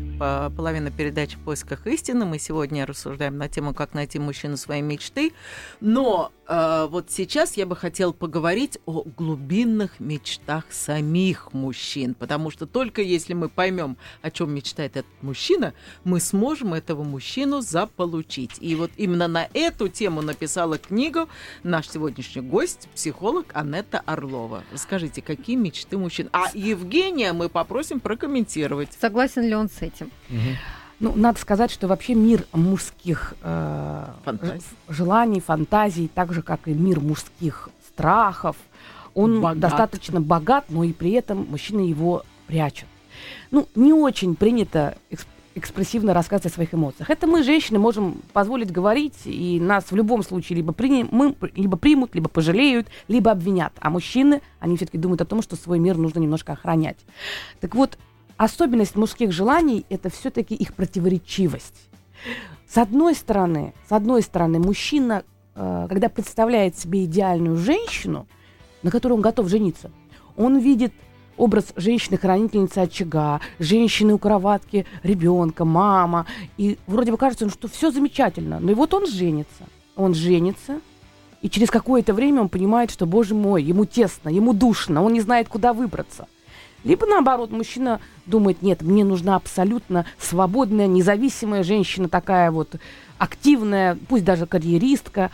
половина 0.50 0.90
передачи 0.90 1.36
«В 1.36 1.40
поисках 1.40 1.86
истины». 1.86 2.24
Мы 2.24 2.38
сегодня 2.38 2.86
рассуждаем 2.86 3.36
на 3.36 3.48
тему, 3.48 3.74
как 3.74 3.92
найти 3.92 4.18
мужчину 4.18 4.56
своей 4.56 4.80
мечты. 4.80 5.32
Но 5.80 6.32
э, 6.48 6.86
вот 6.90 7.10
сейчас 7.10 7.56
я 7.56 7.66
бы 7.66 7.76
хотела 7.76 8.12
поговорить 8.12 8.78
о 8.86 9.02
глубинных 9.02 10.00
мечтах 10.00 10.64
самих 10.70 11.52
мужчин. 11.52 12.14
Потому 12.14 12.50
что 12.50 12.66
только 12.66 13.02
если 13.02 13.34
мы 13.34 13.48
поймем, 13.48 13.96
о 14.22 14.30
чем 14.30 14.54
мечтает 14.54 14.96
этот 14.96 15.10
мужчина, 15.22 15.74
мы 16.04 16.20
сможем 16.20 16.74
этого 16.74 17.02
мужчину 17.02 17.60
заполучить. 17.60 18.56
И 18.60 18.74
вот 18.74 18.90
именно 18.96 19.28
на 19.28 19.48
эту 19.54 19.88
тему 19.88 20.22
написала 20.22 20.78
книгу 20.78 21.28
наш 21.62 21.88
сегодняшний 21.88 22.42
гость, 22.42 22.88
психолог 22.94 23.46
Анетта 23.52 24.00
Орлова. 24.06 24.64
Расскажите, 24.72 25.22
какие 25.22 25.56
мечты 25.56 25.98
мужчин? 25.98 26.28
А 26.32 26.46
Евгения 26.54 27.32
мы 27.32 27.48
попросим 27.48 28.00
прокомментировать. 28.00 28.92
Согласен 28.98 29.42
ли 29.42 29.54
он 29.54 29.68
с 29.68 29.82
этим? 29.82 30.10
Угу. 30.30 30.56
Ну, 30.98 31.12
надо 31.14 31.38
сказать, 31.38 31.70
что 31.70 31.88
вообще 31.88 32.14
мир 32.14 32.46
мужских 32.52 33.34
э, 33.42 34.04
Фантазий. 34.24 34.62
желаний, 34.88 35.40
фантазий, 35.40 36.08
так 36.08 36.32
же, 36.32 36.42
как 36.42 36.66
и 36.68 36.72
мир 36.72 37.00
мужских 37.00 37.68
страхов, 37.86 38.56
он 39.14 39.40
богат. 39.40 39.58
достаточно 39.58 40.20
богат, 40.20 40.66
но 40.68 40.84
и 40.84 40.92
при 40.92 41.12
этом 41.12 41.46
мужчина 41.50 41.80
его 41.80 42.22
прячет. 42.46 42.86
Ну, 43.50 43.68
не 43.74 43.92
очень 43.92 44.36
принято 44.36 44.96
эксп 45.10 45.28
экспрессивно 45.56 46.12
рассказывать 46.12 46.52
о 46.52 46.54
своих 46.54 46.74
эмоциях. 46.74 47.08
Это 47.08 47.26
мы, 47.26 47.42
женщины, 47.42 47.78
можем 47.78 48.20
позволить 48.34 48.70
говорить, 48.70 49.14
и 49.24 49.58
нас 49.58 49.90
в 49.90 49.96
любом 49.96 50.22
случае 50.22 50.56
либо, 50.56 50.74
приним, 50.74 51.08
мы, 51.10 51.34
либо 51.54 51.78
примут, 51.78 52.14
либо 52.14 52.28
пожалеют, 52.28 52.88
либо 53.08 53.30
обвинят. 53.30 53.72
А 53.80 53.88
мужчины, 53.88 54.42
они 54.60 54.76
все-таки 54.76 54.98
думают 54.98 55.22
о 55.22 55.24
том, 55.24 55.40
что 55.40 55.56
свой 55.56 55.78
мир 55.78 55.96
нужно 55.96 56.18
немножко 56.18 56.52
охранять. 56.52 56.98
Так 57.60 57.74
вот, 57.74 57.96
особенность 58.36 58.96
мужских 58.96 59.32
желаний– 59.32 59.84
это 59.88 60.10
все-таки 60.10 60.54
их 60.54 60.74
противоречивость. 60.74 61.88
С 62.68 62.78
одной 62.78 63.14
стороны, 63.14 63.74
с 63.88 63.92
одной 63.92 64.22
стороны, 64.22 64.58
мужчина, 64.58 65.24
э, 65.54 65.86
когда 65.88 66.08
представляет 66.08 66.76
себе 66.76 67.04
идеальную 67.04 67.56
женщину, 67.56 68.26
на 68.82 68.90
которой 68.90 69.14
он 69.14 69.20
готов 69.20 69.48
жениться, 69.48 69.90
он 70.36 70.58
видит 70.58 70.92
образ 71.36 71.72
женщины-хранительницы 71.76 72.78
очага, 72.78 73.40
женщины 73.58 74.14
у 74.14 74.18
кроватки, 74.18 74.86
ребенка, 75.02 75.64
мама. 75.64 76.26
И 76.56 76.78
вроде 76.86 77.12
бы 77.12 77.18
кажется, 77.18 77.48
что 77.48 77.68
все 77.68 77.90
замечательно. 77.90 78.58
Но 78.60 78.72
и 78.72 78.74
вот 78.74 78.94
он 78.94 79.06
женится. 79.06 79.64
Он 79.96 80.14
женится, 80.14 80.80
и 81.42 81.48
через 81.48 81.70
какое-то 81.70 82.12
время 82.12 82.42
он 82.42 82.48
понимает, 82.48 82.90
что, 82.90 83.06
боже 83.06 83.34
мой, 83.34 83.62
ему 83.62 83.84
тесно, 83.84 84.28
ему 84.28 84.52
душно, 84.52 85.02
он 85.02 85.12
не 85.12 85.20
знает, 85.20 85.48
куда 85.48 85.72
выбраться. 85.72 86.26
Либо 86.86 87.04
наоборот, 87.04 87.50
мужчина 87.50 88.00
думает, 88.26 88.62
нет, 88.62 88.80
мне 88.80 89.04
нужна 89.04 89.34
абсолютно 89.34 90.06
свободная, 90.20 90.86
независимая 90.86 91.64
женщина, 91.64 92.08
такая 92.08 92.52
вот 92.52 92.76
активная, 93.18 93.98
пусть 94.08 94.24
даже 94.24 94.46
карьеристка. 94.46 95.32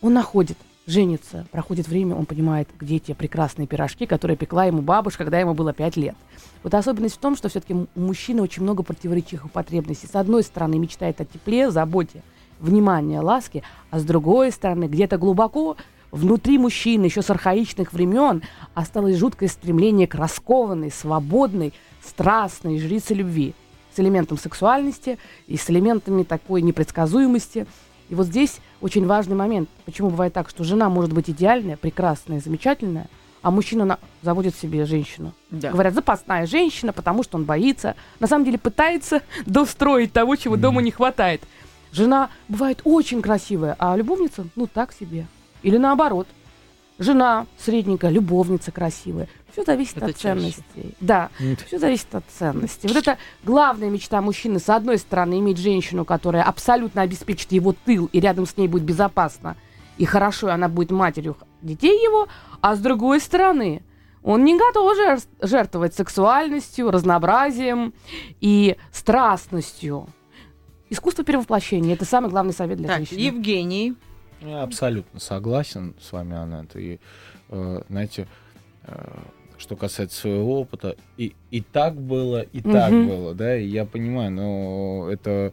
Он 0.00 0.12
находит, 0.12 0.56
женится, 0.86 1.48
проходит 1.50 1.88
время, 1.88 2.14
он 2.14 2.26
понимает, 2.26 2.68
где 2.78 3.00
те 3.00 3.16
прекрасные 3.16 3.66
пирожки, 3.66 4.06
которые 4.06 4.36
пекла 4.36 4.66
ему 4.66 4.80
бабушка, 4.80 5.24
когда 5.24 5.40
ему 5.40 5.52
было 5.52 5.72
5 5.72 5.96
лет. 5.96 6.14
Вот 6.62 6.72
особенность 6.74 7.16
в 7.16 7.18
том, 7.18 7.36
что 7.36 7.48
все-таки 7.48 7.74
у 7.74 7.88
мужчины 7.96 8.40
очень 8.40 8.62
много 8.62 8.84
противоречивых 8.84 9.50
потребностей. 9.50 10.06
С 10.06 10.14
одной 10.14 10.44
стороны, 10.44 10.78
мечтает 10.78 11.20
о 11.20 11.24
тепле, 11.24 11.72
заботе, 11.72 12.22
внимании, 12.60 13.18
ласке, 13.18 13.64
а 13.90 13.98
с 13.98 14.04
другой 14.04 14.52
стороны, 14.52 14.84
где-то 14.84 15.18
глубоко 15.18 15.76
Внутри 16.10 16.56
мужчины 16.58 17.04
еще 17.04 17.20
с 17.22 17.30
архаичных 17.30 17.92
времен 17.92 18.42
осталось 18.74 19.16
жуткое 19.16 19.48
стремление 19.48 20.06
к 20.06 20.14
раскованной, 20.14 20.90
свободной, 20.90 21.74
страстной 22.02 22.78
жрице 22.78 23.14
любви 23.14 23.54
с 23.94 24.00
элементом 24.00 24.38
сексуальности 24.38 25.18
и 25.46 25.56
с 25.56 25.68
элементами 25.68 26.22
такой 26.22 26.62
непредсказуемости. 26.62 27.66
И 28.08 28.14
вот 28.14 28.26
здесь 28.26 28.60
очень 28.80 29.06
важный 29.06 29.36
момент. 29.36 29.68
Почему 29.84 30.08
бывает 30.08 30.32
так, 30.32 30.48
что 30.48 30.64
жена 30.64 30.88
может 30.88 31.12
быть 31.12 31.28
идеальная, 31.28 31.76
прекрасная, 31.76 32.40
замечательная, 32.40 33.08
а 33.42 33.50
мужчина 33.50 33.84
на... 33.84 33.98
заводит 34.22 34.56
себе 34.56 34.86
женщину. 34.86 35.34
Да. 35.50 35.72
Говорят, 35.72 35.92
запасная 35.92 36.46
женщина, 36.46 36.94
потому 36.94 37.22
что 37.22 37.36
он 37.36 37.44
боится. 37.44 37.96
На 38.18 38.26
самом 38.26 38.46
деле 38.46 38.56
пытается 38.56 39.22
достроить 39.46 40.12
того, 40.12 40.36
чего 40.36 40.56
mm. 40.56 40.60
дома 40.60 40.80
не 40.80 40.90
хватает. 40.90 41.42
Жена 41.92 42.30
бывает 42.48 42.80
очень 42.84 43.20
красивая, 43.20 43.76
а 43.78 43.94
любовница, 43.96 44.46
ну, 44.56 44.66
так 44.66 44.92
себе. 44.92 45.26
Или 45.62 45.76
наоборот, 45.76 46.26
жена 46.98 47.46
средненькая, 47.58 48.10
любовница 48.10 48.72
красивая. 48.72 49.28
Все 49.52 49.64
зависит 49.64 49.96
это 49.96 50.06
от 50.06 50.16
чаще. 50.16 50.22
ценностей. 50.22 50.94
Да, 51.00 51.30
Нет. 51.40 51.60
все 51.66 51.78
зависит 51.78 52.14
от 52.14 52.24
ценностей. 52.28 52.88
Вот 52.88 52.96
это 52.96 53.18
главная 53.44 53.90
мечта 53.90 54.20
мужчины, 54.20 54.58
с 54.58 54.68
одной 54.68 54.98
стороны, 54.98 55.38
иметь 55.38 55.58
женщину, 55.58 56.04
которая 56.04 56.42
абсолютно 56.42 57.02
обеспечит 57.02 57.52
его 57.52 57.74
тыл, 57.84 58.08
и 58.12 58.20
рядом 58.20 58.46
с 58.46 58.56
ней 58.56 58.68
будет 58.68 58.84
безопасно, 58.84 59.56
и 59.96 60.04
хорошо, 60.04 60.48
и 60.48 60.52
она 60.52 60.68
будет 60.68 60.90
матерью 60.90 61.36
детей 61.62 62.02
его, 62.02 62.28
а 62.60 62.76
с 62.76 62.78
другой 62.78 63.20
стороны, 63.20 63.82
он 64.22 64.44
не 64.44 64.56
готов 64.58 64.96
жертвовать 65.40 65.94
сексуальностью, 65.94 66.90
разнообразием 66.90 67.94
и 68.40 68.76
страстностью. 68.92 70.08
Искусство 70.90 71.24
перевоплощения– 71.24 71.94
это 71.94 72.04
самый 72.04 72.30
главный 72.30 72.52
совет 72.52 72.78
для 72.78 72.88
так, 72.88 72.96
женщины. 72.98 73.18
Евгений. 73.18 73.94
Я 74.40 74.62
абсолютно 74.62 75.20
согласен 75.20 75.94
с 76.00 76.12
вами, 76.12 76.34
Анна. 76.34 76.66
И, 76.74 76.98
э, 77.48 77.82
знаете, 77.88 78.26
э, 78.84 79.18
что 79.58 79.76
касается 79.76 80.20
своего 80.20 80.60
опыта, 80.60 80.96
и, 81.16 81.34
и 81.50 81.60
так 81.60 82.00
было, 82.00 82.42
и 82.42 82.60
угу. 82.60 82.72
так 82.72 82.92
было, 82.92 83.34
да, 83.34 83.56
и 83.56 83.66
я 83.66 83.84
понимаю, 83.84 84.30
но 84.30 85.08
это 85.10 85.52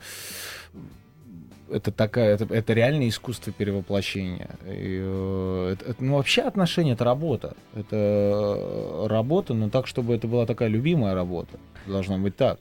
это 1.67 1.91
такая, 1.91 2.35
это, 2.35 2.45
это 2.53 2.73
реальное 2.73 3.09
искусство 3.09 3.51
перевоплощения. 3.51 4.49
И, 4.65 5.01
э, 5.03 5.73
это, 5.73 5.91
это, 5.91 6.03
ну, 6.03 6.15
вообще 6.17 6.43
отношения 6.43 6.93
это 6.93 7.03
работа. 7.03 7.55
Это 7.73 9.05
работа, 9.09 9.55
но 9.55 9.69
так, 9.69 9.87
чтобы 9.87 10.13
это 10.13 10.27
была 10.27 10.45
такая 10.45 10.69
любимая 10.69 11.15
работа. 11.15 11.57
Должна 11.87 12.17
быть 12.19 12.35
так 12.35 12.59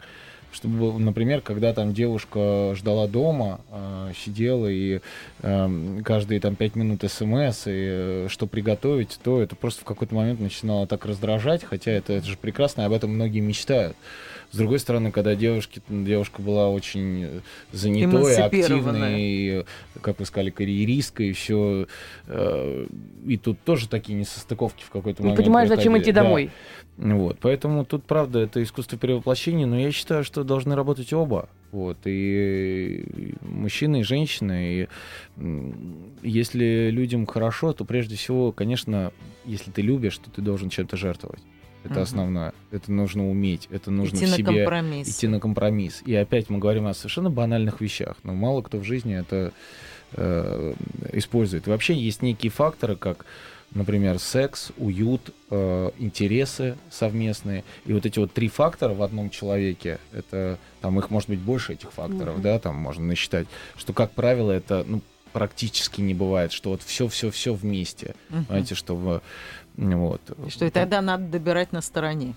чтобы, 0.54 0.98
например, 0.98 1.40
когда 1.40 1.74
там 1.74 1.92
девушка 1.92 2.74
ждала 2.76 3.08
дома, 3.08 3.60
э, 3.70 4.12
сидела 4.24 4.68
и 4.68 5.00
э, 5.42 6.00
каждые 6.04 6.40
там 6.40 6.54
пять 6.54 6.76
минут 6.76 7.02
смс 7.06 7.66
и 7.66 7.72
э, 7.74 8.26
что 8.30 8.46
приготовить, 8.46 9.18
то 9.22 9.42
это 9.42 9.56
просто 9.56 9.82
в 9.82 9.84
какой-то 9.84 10.14
момент 10.14 10.40
начинало 10.40 10.86
так 10.86 11.04
раздражать, 11.04 11.64
хотя 11.64 11.90
это, 11.90 12.12
это 12.12 12.26
же 12.26 12.36
прекрасно, 12.36 12.82
и 12.82 12.84
об 12.84 12.92
этом 12.92 13.10
многие 13.10 13.40
мечтают. 13.40 13.96
С 14.54 14.56
другой 14.56 14.78
стороны, 14.78 15.10
когда 15.10 15.34
девушки, 15.34 15.82
девушка 15.88 16.40
была 16.40 16.68
очень 16.68 17.24
э, 17.24 17.40
занятой, 17.72 18.36
активной, 18.36 19.20
и, 19.20 19.64
как 20.00 20.20
вы 20.20 20.26
сказали, 20.26 20.50
карьеристкой, 20.50 21.32
все, 21.32 21.88
э, 22.28 22.86
и 23.26 23.36
тут 23.36 23.58
тоже 23.64 23.88
такие 23.88 24.16
несостыковки 24.16 24.84
в 24.84 24.90
какой-то 24.90 25.22
момент. 25.22 25.40
Не 25.40 25.44
понимаешь, 25.44 25.68
зачем 25.68 25.98
идти 25.98 26.12
домой. 26.12 26.52
Вот, 26.96 27.38
поэтому 27.40 27.84
тут, 27.84 28.04
правда, 28.04 28.38
это 28.38 28.62
искусство 28.62 28.96
перевоплощения, 28.96 29.66
но 29.66 29.76
я 29.76 29.90
считаю, 29.90 30.22
что 30.22 30.44
должны 30.44 30.76
работать 30.76 31.12
оба. 31.12 31.48
Вот, 31.72 31.98
и 32.04 33.34
мужчины, 33.40 34.00
и 34.00 34.02
женщины. 34.04 34.88
И 35.36 35.42
если 36.22 36.90
людям 36.92 37.26
хорошо, 37.26 37.72
то 37.72 37.84
прежде 37.84 38.14
всего, 38.14 38.52
конечно, 38.52 39.10
если 39.44 39.72
ты 39.72 39.82
любишь, 39.82 40.16
то 40.18 40.30
ты 40.30 40.40
должен 40.40 40.70
чем-то 40.70 40.96
жертвовать. 40.96 41.42
Это 41.84 41.94
угу. 41.94 42.00
основное. 42.00 42.52
Это 42.70 42.90
нужно 42.90 43.28
уметь. 43.30 43.68
Это 43.70 43.90
нужно 43.90 44.16
идти 44.16 44.26
в 44.26 44.28
себе 44.30 44.50
на 44.50 44.58
компромисс. 44.58 45.08
идти 45.08 45.28
на 45.28 45.40
компромисс. 45.40 46.02
И 46.04 46.14
опять 46.14 46.50
мы 46.50 46.58
говорим 46.58 46.86
о 46.86 46.94
совершенно 46.94 47.30
банальных 47.30 47.80
вещах. 47.80 48.16
Но 48.22 48.34
мало 48.34 48.62
кто 48.62 48.78
в 48.78 48.84
жизни 48.84 49.14
это 49.16 49.52
э, 50.12 50.74
использует. 51.12 51.66
И 51.66 51.70
вообще 51.70 51.94
есть 51.94 52.22
некие 52.22 52.50
факторы, 52.50 52.96
как 52.96 53.26
например, 53.74 54.18
секс, 54.18 54.70
уют, 54.76 55.34
э, 55.50 55.90
интересы 55.98 56.76
совместные. 56.90 57.64
И 57.86 57.92
вот 57.92 58.06
эти 58.06 58.18
вот 58.18 58.32
три 58.32 58.48
фактора 58.48 58.94
в 58.94 59.02
одном 59.02 59.30
человеке, 59.30 59.98
это 60.12 60.58
там 60.80 60.98
их 60.98 61.10
может 61.10 61.28
быть 61.28 61.40
больше 61.40 61.72
этих 61.74 61.92
факторов, 61.92 62.38
mm-hmm. 62.38 62.42
да, 62.42 62.58
там 62.58 62.76
можно 62.76 63.04
насчитать, 63.04 63.48
что, 63.76 63.92
как 63.92 64.12
правило, 64.12 64.52
это 64.52 64.84
ну, 64.86 65.02
практически 65.32 66.00
не 66.00 66.14
бывает, 66.14 66.52
что 66.52 66.70
вот 66.70 66.82
все-все-все 66.82 67.52
вместе. 67.52 68.14
Mm-hmm. 68.30 68.44
Понимаете, 68.46 68.74
что 68.76 68.94
в, 68.94 69.22
вот. 69.76 70.20
Что 70.48 70.64
и 70.64 70.70
тогда 70.70 71.00
надо 71.00 71.24
добирать 71.24 71.72
на 71.72 71.80
стороне. 71.80 72.34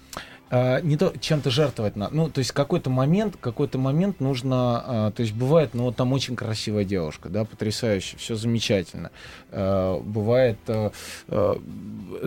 А, 0.49 0.79
не 0.81 0.95
то 0.95 1.13
чем-то 1.19 1.49
жертвовать 1.49 1.95
надо. 1.95 2.15
Ну, 2.15 2.29
то 2.29 2.39
есть 2.39 2.51
какой-то 2.51 2.89
момент, 2.89 3.35
какой-то 3.39 3.77
момент 3.77 4.21
нужно, 4.21 4.83
а, 4.85 5.11
то 5.11 5.21
есть 5.21 5.33
бывает, 5.33 5.71
ну, 5.73 5.91
там 5.91 6.13
очень 6.13 6.35
красивая 6.35 6.85
девушка, 6.85 7.27
да, 7.27 7.43
потрясающе, 7.43 8.15
все 8.17 8.35
замечательно. 8.35 9.11
А, 9.51 9.99
бывает 9.99 10.57
а, 10.67 10.91
а, 11.27 11.61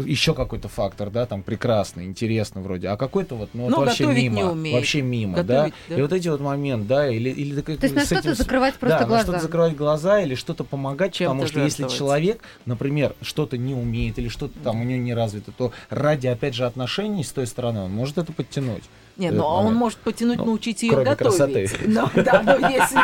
еще 0.05 0.35
какой-то 0.35 0.69
фактор, 0.69 1.09
да, 1.11 1.25
там 1.25 1.43
прекрасный, 1.43 2.05
интересно 2.05 2.61
вроде, 2.61 2.89
а 2.89 2.99
какой-то 2.99 3.37
вот, 3.37 3.51
ну, 3.55 3.65
вот 3.65 3.71
ну, 3.71 3.81
вообще 3.81 4.07
мимо, 4.07 4.55
вообще 4.73 5.01
мимо, 5.01 5.37
готовить, 5.37 5.73
да? 5.89 5.95
да, 5.95 5.97
и 5.97 6.03
вот 6.03 6.13
эти 6.13 6.29
вот 6.29 6.41
моменты, 6.41 6.89
да, 6.89 7.09
или 7.09 7.31
или 7.31 7.61
то 7.61 7.73
есть 7.73 7.95
на 7.95 8.05
что-то 8.05 8.35
закрывать 8.35 8.75
просто 8.75 8.99
да, 8.99 9.07
глаза, 9.07 9.19
на 9.19 9.25
что-то 9.25 9.41
закрывать 9.41 9.77
глаза 9.77 10.21
или 10.21 10.35
что-то 10.35 10.65
помогать, 10.65 11.15
чем 11.15 11.31
потому 11.31 11.47
что 11.47 11.61
если 11.61 11.89
человек, 11.89 12.43
например, 12.67 13.15
что-то 13.23 13.57
не 13.57 13.75
умеет 13.75 14.19
или 14.19 14.29
что-то 14.29 14.59
там 14.59 14.83
у 14.83 14.85
него 14.85 15.01
не 15.01 15.15
развито, 15.15 15.53
то 15.53 15.73
ради 15.89 16.27
опять 16.27 16.55
же 16.55 16.67
отношений 16.67 17.25
с 17.25 17.33
той 17.33 17.47
стороны 17.47 17.81
он 17.81 17.93
может 17.93 18.10
может 18.11 18.19
это 18.19 18.33
подтянуть. 18.33 18.85
Не, 19.17 19.31
ну 19.31 19.45
а 19.45 19.61
он 19.63 19.75
может 19.75 19.99
потянуть, 19.99 20.39
ну, 20.39 20.47
научить 20.47 20.83
ее 20.83 20.97
готовить. 20.97 21.19
красоты. 21.19 21.71
Но, 21.87 22.11
да, 22.15 22.43
но 22.43 22.69
если... 22.69 23.01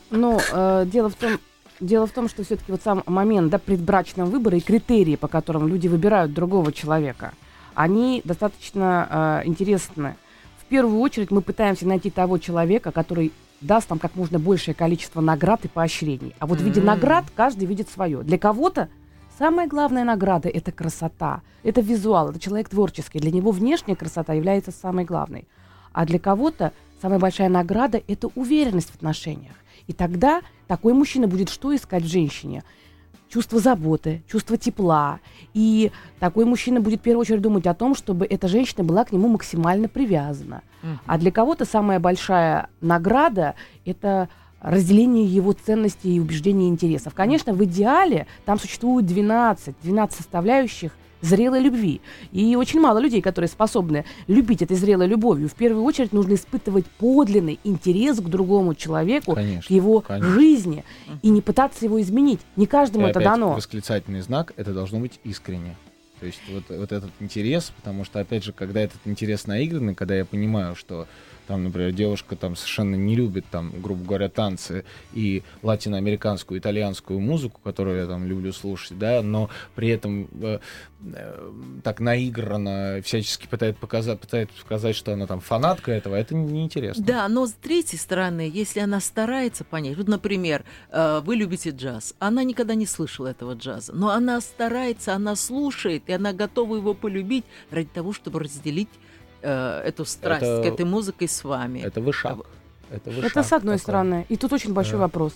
Ну, 0.10 0.40
э, 0.54 0.86
дело 0.88 1.10
в 1.10 1.16
том, 1.16 1.38
Дело 1.80 2.08
в 2.08 2.12
том, 2.12 2.28
что 2.28 2.44
все-таки 2.44 2.72
вот 2.72 2.82
сам 2.82 3.04
момент 3.06 3.52
да, 3.52 3.60
предбрачного 3.60 4.28
выбора 4.28 4.58
и 4.58 4.62
критерии, 4.62 5.16
по 5.16 5.28
которым 5.28 5.68
люди 5.68 5.88
выбирают 5.88 6.34
другого 6.34 6.72
человека, 6.72 7.34
они 7.76 8.22
достаточно 8.24 9.44
э, 9.44 9.48
интересны. 9.48 10.16
В 10.60 10.66
первую 10.66 11.00
очередь 11.00 11.30
мы 11.30 11.42
пытаемся 11.42 11.88
найти 11.88 12.10
того 12.10 12.40
человека, 12.40 12.92
который 12.92 13.32
даст 13.62 13.92
нам 13.92 14.00
как 14.00 14.16
можно 14.16 14.40
большее 14.40 14.74
количество 14.74 15.22
наград 15.22 15.66
и 15.66 15.68
поощрений. 15.68 16.34
А 16.40 16.48
вот 16.48 16.58
mm-hmm. 16.58 16.62
в 16.62 16.66
виде 16.66 16.82
наград 16.82 17.26
каждый 17.36 17.66
видит 17.66 17.90
свое. 17.90 18.24
Для 18.24 18.40
кого-то 18.40 18.90
Самая 19.38 19.68
главная 19.68 20.04
награда– 20.04 20.50
это 20.54 20.72
красота, 20.72 21.42
это 21.62 21.80
визуал, 21.82 22.30
это 22.30 22.40
человек 22.40 22.70
творческий. 22.70 23.20
Для 23.20 23.30
него 23.30 23.52
внешняя 23.52 23.96
красота 23.96 24.34
является 24.34 24.72
самой 24.72 25.06
главной. 25.06 25.48
А 25.94 26.08
для 26.08 26.18
кого-то 26.18 26.74
самая 27.02 27.20
большая 27.20 27.48
награда– 27.48 28.02
это 28.08 28.30
уверенность 28.34 28.90
в 28.90 28.96
отношениях. 28.96 29.54
И 29.86 29.94
тогда 29.94 30.42
такой 30.68 30.94
мужчина 30.94 31.28
будет 31.28 31.50
что 31.50 31.76
искать 31.76 32.04
в 32.04 32.08
женщине? 32.08 32.64
Чувство 33.30 33.60
заботы, 33.60 34.24
чувство 34.28 34.58
тепла. 34.58 35.20
И 35.54 35.92
такой 36.20 36.46
мужчина 36.46 36.82
будет 36.82 37.02
в 37.02 37.04
первую 37.04 37.22
очередь 37.22 37.42
думать 37.42 37.68
о 37.68 37.76
том, 37.76 37.94
чтобы 37.94 38.26
эта 38.26 38.48
женщина 38.48 38.84
была 38.84 39.06
к 39.06 39.12
нему 39.12 39.28
максимально 39.28 39.88
привязана. 39.88 40.64
Uh-huh. 40.82 40.98
А 41.06 41.18
для 41.20 41.32
кого-то 41.32 41.66
самая 41.66 42.00
большая 42.00 42.70
награда– 42.82 43.54
это 43.86 44.30
разделение 44.62 45.26
его 45.26 45.54
ценностей 45.54 46.16
и 46.16 46.20
убеждений 46.20 46.68
и 46.68 46.70
интересов. 46.70 47.14
Конечно, 47.14 47.54
в 47.54 47.64
идеале 47.64 48.28
там 48.46 48.60
существует 48.60 49.06
12, 49.06 49.76
12 49.82 50.18
составляющих 50.18 50.92
зрелой 51.22 51.62
любви. 51.62 52.02
И 52.32 52.56
очень 52.56 52.80
мало 52.80 53.00
людей, 53.00 53.22
которые 53.22 53.50
способны 53.50 54.06
любить 54.28 54.62
этой 54.62 54.78
зрелой 54.78 55.08
любовью. 55.08 55.50
В 55.50 55.56
первую 55.56 55.84
очередь 55.84 56.14
нужно 56.14 56.36
испытывать 56.36 56.86
подлинный 56.86 57.60
интерес 57.64 58.20
к 58.20 58.26
другому 58.26 58.76
человеку, 58.76 59.34
конечно, 59.34 59.68
к 59.68 59.72
его 59.72 60.02
конечно. 60.02 60.32
жизни, 60.34 60.84
и 61.22 61.30
не 61.30 61.42
пытаться 61.42 61.86
его 61.86 62.00
изменить. 62.02 62.40
Не 62.56 62.68
каждому 62.68 63.08
и 63.08 63.10
это 63.10 63.20
дано. 63.20 63.54
Восклицательный 63.54 64.22
знак 64.22 64.54
это 64.58 64.74
должно 64.74 65.00
быть 65.00 65.20
искренне. 65.24 65.76
То 66.20 66.26
есть 66.26 66.42
вот, 66.50 66.64
вот 66.70 66.92
этот 66.92 67.12
интерес, 67.20 67.72
потому 67.76 68.04
что, 68.04 68.20
опять 68.20 68.44
же, 68.44 68.54
когда 68.54 68.82
этот 68.82 69.00
интерес 69.06 69.46
наигранный, 69.48 69.96
когда 69.96 70.16
я 70.16 70.26
понимаю, 70.26 70.76
что 70.76 71.08
там, 71.48 71.64
например, 71.64 71.92
девушка 71.94 72.36
там 72.36 72.56
совершенно 72.56 72.96
не 72.96 73.16
любит 73.16 73.46
там, 73.50 73.72
грубо 73.82 74.04
говоря, 74.04 74.30
танцы 74.30 74.84
и 75.14 75.44
латиноамериканскую, 75.64 76.60
итальянскую 76.60 77.20
музыку, 77.20 77.62
которую 77.64 78.00
я 78.02 78.06
там 78.06 78.26
люблю 78.26 78.52
слушать, 78.52 79.00
да, 79.00 79.22
но 79.22 79.50
при 79.74 79.88
этом 79.90 80.28
э, 80.42 80.60
э, 81.14 81.52
так 81.84 82.02
наигранно 82.02 83.02
всячески 83.04 83.48
пытается 83.48 83.80
показать, 83.80 84.20
пытается 84.20 84.62
показать, 84.62 84.96
что 84.96 85.14
она 85.14 85.26
там 85.26 85.40
фанатка 85.40 85.92
этого, 85.92 86.16
это 86.16 86.36
неинтересно. 86.36 87.04
Да, 87.04 87.28
но 87.30 87.48
с 87.48 87.54
третьей 87.54 87.98
стороны, 87.98 88.52
если 88.54 88.82
она 88.82 89.00
старается 89.00 89.64
понять, 89.64 89.98
вот, 89.98 90.10
например, 90.10 90.66
э, 90.92 91.22
вы 91.24 91.38
любите 91.38 91.70
джаз, 91.70 92.14
она 92.20 92.44
никогда 92.44 92.76
не 92.76 92.86
слышала 92.86 93.28
этого 93.28 93.54
джаза, 93.54 93.94
но 93.94 94.10
она 94.10 94.42
старается, 94.42 95.14
она 95.14 95.36
слушает, 95.38 96.04
и 96.08 96.14
она 96.14 96.34
готова 96.34 96.76
его 96.76 96.94
полюбить 96.94 97.46
ради 97.72 97.90
того, 97.90 98.14
чтобы 98.14 98.40
разделить 98.40 98.90
э, 99.42 99.82
эту 99.86 100.06
страсть 100.06 100.44
это, 100.44 100.64
к 100.64 100.66
этой 100.66 100.86
музыке 100.86 101.28
с 101.28 101.44
вами. 101.44 101.80
Это 101.80 102.02
вышаг. 102.02 102.40
Это, 102.90 103.10
вышаг 103.10 103.32
это 103.32 103.44
с 103.44 103.54
одной 103.54 103.76
такой. 103.76 103.84
стороны. 103.84 104.26
И 104.30 104.38
тут 104.38 104.54
очень 104.54 104.74
большой 104.74 104.94
да. 104.94 105.00
вопрос. 105.00 105.34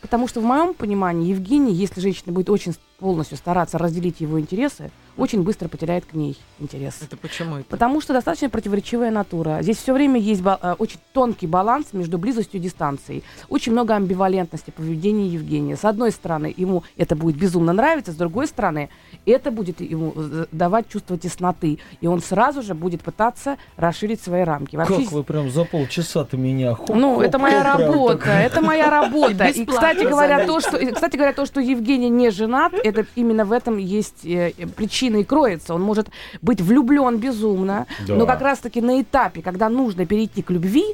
Потому 0.00 0.28
что 0.28 0.40
в 0.40 0.44
моем 0.44 0.74
понимании 0.74 1.30
Евгений, 1.30 1.72
если 1.72 2.00
женщина 2.00 2.32
будет 2.32 2.50
очень 2.50 2.74
полностью 2.98 3.36
стараться 3.36 3.78
разделить 3.78 4.20
его 4.20 4.40
интересы, 4.40 4.90
очень 5.16 5.42
быстро 5.42 5.68
потеряет 5.68 6.04
к 6.06 6.14
ней 6.14 6.36
интерес. 6.58 6.98
Это 7.02 7.16
почему? 7.16 7.56
Это? 7.56 7.64
Потому 7.68 8.00
что 8.00 8.12
достаточно 8.12 8.48
противоречивая 8.50 9.10
натура. 9.10 9.58
Здесь 9.62 9.76
все 9.76 9.92
время 9.92 10.18
есть 10.18 10.42
э, 10.44 10.74
очень 10.78 10.98
тонкий 11.12 11.46
баланс 11.46 11.88
между 11.92 12.18
близостью 12.18 12.60
и 12.60 12.62
дистанцией. 12.62 13.22
Очень 13.48 13.72
много 13.72 13.94
амбивалентности 13.94 14.70
поведения 14.70 15.28
Евгения. 15.28 15.76
С 15.76 15.84
одной 15.84 16.10
стороны, 16.10 16.52
ему 16.56 16.82
это 16.96 17.14
будет 17.14 17.36
безумно 17.36 17.72
нравиться, 17.72 18.12
с 18.12 18.16
другой 18.16 18.48
стороны, 18.48 18.88
это 19.24 19.50
будет 19.50 19.80
ему 19.80 20.12
э, 20.16 20.46
давать 20.50 20.88
чувство 20.88 21.16
тесноты. 21.16 21.78
И 22.00 22.06
он 22.06 22.20
сразу 22.20 22.62
же 22.62 22.74
будет 22.74 23.02
пытаться 23.02 23.56
расширить 23.76 24.20
свои 24.20 24.42
рамки. 24.42 24.74
Вообще, 24.76 25.04
как 25.04 25.12
вы 25.12 25.22
прям 25.22 25.50
за 25.50 25.64
полчаса-то 25.64 26.36
меня 26.36 26.74
хоп, 26.74 26.90
Ну, 26.90 27.14
хоп, 27.14 27.22
это 27.22 27.38
моя 27.38 27.62
хоп, 27.62 27.80
работа, 27.80 28.30
это 28.30 28.60
моя 28.60 28.90
работа. 28.90 29.46
И, 29.46 29.64
кстати 29.74 30.04
говоря, 30.08 30.46
то, 30.46 30.60
что, 30.60 30.92
кстати 30.92 31.16
говоря, 31.16 31.32
то, 31.32 31.46
что 31.46 31.60
Евгений 31.60 32.10
не 32.10 32.30
женат, 32.30 32.72
это 32.72 33.06
именно 33.14 33.44
в 33.44 33.52
этом 33.52 33.76
есть 33.78 34.24
э, 34.24 34.52
причина 34.76 34.94
причиной 34.94 35.24
кроется. 35.24 35.74
Он 35.74 35.82
может 35.82 36.08
быть 36.40 36.60
влюблен 36.60 37.18
безумно, 37.18 37.86
да. 38.06 38.14
но 38.14 38.26
как 38.26 38.40
раз-таки 38.40 38.80
на 38.80 39.00
этапе, 39.00 39.42
когда 39.42 39.68
нужно 39.68 40.06
перейти 40.06 40.42
к 40.42 40.50
любви, 40.50 40.84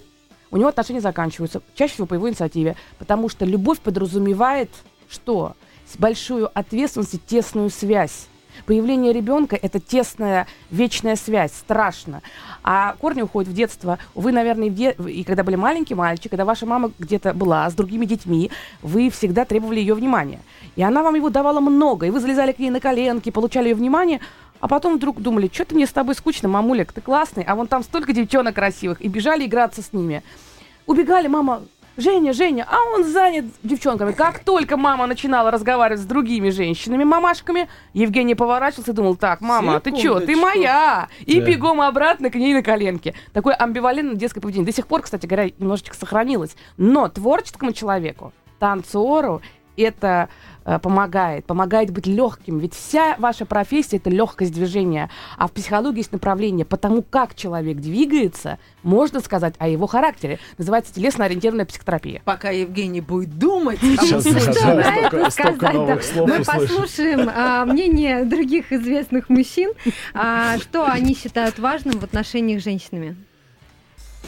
у 0.50 0.56
него 0.56 0.68
отношения 0.68 1.00
заканчиваются, 1.00 1.62
чаще 1.74 1.94
всего 1.94 2.06
по 2.06 2.14
его 2.14 2.28
инициативе, 2.28 2.76
потому 2.98 3.28
что 3.28 3.44
любовь 3.44 3.78
подразумевает 3.80 4.70
что? 5.08 5.54
большую 5.98 6.50
ответственность 6.56 7.14
и 7.14 7.18
тесную 7.18 7.70
связь. 7.70 8.28
Появление 8.66 9.12
ребенка– 9.12 9.58
это 9.62 9.80
тесная, 9.80 10.46
вечная 10.70 11.16
связь, 11.16 11.52
страшно. 11.52 12.22
А 12.62 12.94
корни 13.00 13.22
уходят 13.22 13.50
в 13.50 13.54
детство. 13.54 13.98
Вы, 14.14 14.32
наверное, 14.32 14.68
и, 14.68 14.70
де... 14.70 14.92
и 14.92 15.24
когда 15.24 15.44
были 15.44 15.56
маленький 15.56 15.94
мальчик, 15.94 16.30
когда 16.30 16.44
ваша 16.44 16.66
мама 16.66 16.92
где-то 16.98 17.34
была 17.34 17.68
с 17.68 17.74
другими 17.74 18.06
детьми, 18.06 18.50
вы 18.82 19.10
всегда 19.10 19.44
требовали 19.44 19.80
ее 19.80 19.94
внимания. 19.94 20.40
И 20.76 20.82
она 20.82 21.02
вам 21.02 21.14
его 21.14 21.30
давала 21.30 21.60
много, 21.60 22.06
и 22.06 22.10
вы 22.10 22.20
залезали 22.20 22.52
к 22.52 22.58
ней 22.58 22.70
на 22.70 22.80
коленки, 22.80 23.30
получали 23.30 23.68
ее 23.68 23.74
внимание, 23.74 24.20
а 24.60 24.68
потом 24.68 24.96
вдруг 24.96 25.20
думали, 25.20 25.50
что-то 25.52 25.74
мне 25.74 25.86
с 25.86 25.90
тобой 25.92 26.14
скучно, 26.14 26.48
мамулек, 26.48 26.92
ты 26.92 27.00
классный, 27.00 27.44
а 27.44 27.54
вон 27.54 27.66
там 27.66 27.82
столько 27.82 28.12
девчонок 28.12 28.54
красивых, 28.54 29.00
и 29.00 29.08
бежали 29.08 29.46
играться 29.46 29.82
с 29.82 29.92
ними. 29.92 30.22
Убегали, 30.86 31.28
мама, 31.28 31.62
Женя, 31.96 32.32
Женя, 32.32 32.66
а 32.70 32.76
он 32.94 33.04
занят 33.04 33.46
девчонками. 33.62 34.12
Как 34.12 34.40
только 34.40 34.76
мама 34.76 35.06
начинала 35.06 35.50
разговаривать 35.50 36.00
с 36.00 36.04
другими 36.04 36.50
женщинами, 36.50 37.04
мамашками, 37.04 37.68
Евгений 37.92 38.34
поворачивался 38.34 38.92
и 38.92 38.94
думал, 38.94 39.16
так, 39.16 39.40
мама, 39.40 39.80
ты 39.80 39.96
что, 39.96 40.20
ты 40.20 40.36
моя? 40.36 41.08
И 41.26 41.40
да. 41.40 41.46
бегом 41.46 41.80
обратно 41.80 42.30
к 42.30 42.34
ней 42.36 42.54
на 42.54 42.62
коленке. 42.62 43.14
Такое 43.32 43.54
амбивалентное 43.54 44.16
детское 44.16 44.40
поведение. 44.40 44.66
До 44.66 44.72
сих 44.72 44.86
пор, 44.86 45.02
кстати 45.02 45.26
говоря, 45.26 45.50
немножечко 45.58 45.96
сохранилось. 45.96 46.56
Но 46.76 47.08
творческому 47.08 47.72
человеку, 47.72 48.32
танцору, 48.58 49.42
это 49.80 50.28
Э, 50.64 50.78
помогает, 50.78 51.46
помогает 51.46 51.90
быть 51.90 52.06
легким. 52.06 52.58
Ведь 52.58 52.74
вся 52.74 53.16
ваша 53.18 53.46
профессия 53.46 53.96
это 53.96 54.10
легкость 54.10 54.52
движения. 54.52 55.10
А 55.38 55.48
в 55.48 55.52
психологии 55.52 55.98
есть 55.98 56.12
направление. 56.12 56.66
Потому 56.66 57.02
как 57.02 57.34
человек 57.34 57.78
двигается, 57.78 58.58
можно 58.82 59.20
сказать 59.20 59.54
о 59.58 59.68
его 59.68 59.86
характере. 59.86 60.38
Называется 60.58 60.94
телесно-ориентированная 60.94 61.66
психотерапия. 61.66 62.22
Пока 62.24 62.50
Евгений 62.50 63.00
будет 63.00 63.38
думать, 63.38 63.78
Сейчас, 63.80 64.26
а 64.26 66.26
мы 66.26 66.44
послушаем 66.44 67.30
а, 67.34 67.64
мнение 67.64 68.24
других 68.24 68.72
известных 68.72 69.28
мужчин, 69.28 69.72
а, 70.14 70.58
что 70.58 70.86
они 70.86 71.16
считают 71.16 71.58
важным 71.58 71.98
в 71.98 72.04
отношениях 72.04 72.60
с 72.60 72.64
женщинами. 72.64 73.16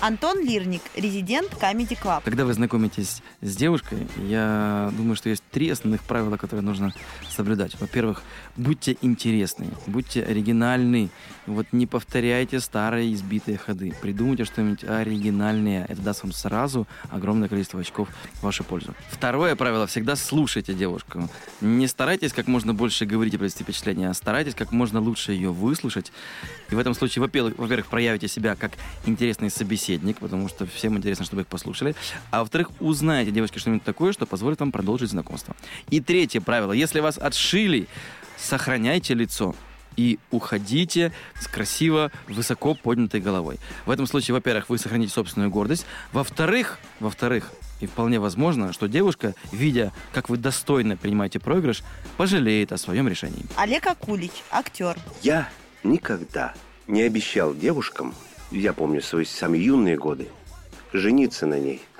Антон 0.00 0.44
Лирник, 0.44 0.82
резидент 0.96 1.52
Comedy 1.52 1.96
Club. 2.00 2.22
Когда 2.24 2.44
вы 2.44 2.54
знакомитесь 2.54 3.22
с 3.40 3.56
девушкой, 3.56 4.06
я 4.16 4.90
думаю, 4.96 5.14
что 5.14 5.28
есть 5.28 5.44
три 5.50 5.70
основных 5.70 6.02
правила, 6.02 6.36
которые 6.36 6.64
нужно 6.64 6.92
соблюдать. 7.30 7.78
Во-первых, 7.78 8.22
будьте 8.56 8.96
интересны, 9.02 9.68
будьте 9.86 10.24
оригинальны. 10.24 11.10
Вот 11.46 11.66
не 11.72 11.86
повторяйте 11.86 12.60
старые 12.60 13.12
избитые 13.14 13.58
ходы. 13.58 13.94
Придумайте 14.00 14.44
что-нибудь 14.44 14.84
оригинальное. 14.84 15.84
Это 15.88 16.00
даст 16.00 16.22
вам 16.22 16.32
сразу 16.32 16.86
огромное 17.10 17.48
количество 17.48 17.80
очков 17.80 18.08
в 18.34 18.42
вашу 18.42 18.64
пользу. 18.64 18.94
Второе 19.10 19.54
правило. 19.56 19.86
Всегда 19.86 20.16
слушайте 20.16 20.74
девушку. 20.74 21.28
Не 21.60 21.86
старайтесь 21.86 22.32
как 22.32 22.46
можно 22.48 22.74
больше 22.74 23.06
говорить 23.06 23.34
и 23.34 23.36
произвести 23.36 23.64
впечатление, 23.64 24.10
а 24.10 24.14
старайтесь 24.14 24.54
как 24.54 24.72
можно 24.72 25.00
лучше 25.00 25.32
ее 25.32 25.52
выслушать. 25.52 26.12
И 26.70 26.74
в 26.74 26.78
этом 26.78 26.94
случае, 26.94 27.20
во-первых, 27.22 27.86
проявите 27.86 28.28
себя 28.28 28.56
как 28.56 28.72
интересный 29.04 29.50
собеседник, 29.50 29.91
потому 30.18 30.48
что 30.48 30.66
всем 30.66 30.96
интересно, 30.96 31.24
чтобы 31.24 31.42
их 31.42 31.48
послушали. 31.48 31.94
А 32.30 32.40
во-вторых, 32.40 32.70
узнаете 32.80 33.30
девочки 33.30 33.58
что-нибудь 33.58 33.84
такое, 33.84 34.12
что 34.12 34.26
позволит 34.26 34.60
вам 34.60 34.72
продолжить 34.72 35.10
знакомство. 35.10 35.54
И 35.90 36.00
третье 36.00 36.40
правило. 36.40 36.72
Если 36.72 37.00
вас 37.00 37.18
отшили, 37.18 37.88
сохраняйте 38.36 39.14
лицо 39.14 39.54
и 39.96 40.18
уходите 40.30 41.12
с 41.38 41.46
красиво, 41.46 42.10
высоко 42.28 42.74
поднятой 42.74 43.20
головой. 43.20 43.58
В 43.86 43.90
этом 43.90 44.06
случае, 44.06 44.34
во-первых, 44.34 44.68
вы 44.68 44.78
сохраните 44.78 45.12
собственную 45.12 45.50
гордость. 45.50 45.86
Во-вторых, 46.12 46.78
во-вторых, 47.00 47.52
и 47.80 47.86
вполне 47.86 48.20
возможно, 48.20 48.72
что 48.72 48.86
девушка, 48.86 49.34
видя, 49.50 49.92
как 50.12 50.28
вы 50.28 50.36
достойно 50.36 50.96
принимаете 50.96 51.40
проигрыш, 51.40 51.82
пожалеет 52.16 52.72
о 52.72 52.78
своем 52.78 53.08
решении. 53.08 53.44
Олег 53.56 53.86
Акулич, 53.86 54.32
актер. 54.50 54.96
Я 55.22 55.48
никогда 55.82 56.54
не 56.86 57.02
обещал 57.02 57.54
девушкам, 57.54 58.14
я 58.52 58.72
помню 58.72 59.00
свои 59.00 59.24
самые 59.24 59.64
юные 59.64 59.96
годы, 59.96 60.28
жениться 60.92 61.46
на 61.46 61.58
ней. 61.58 61.82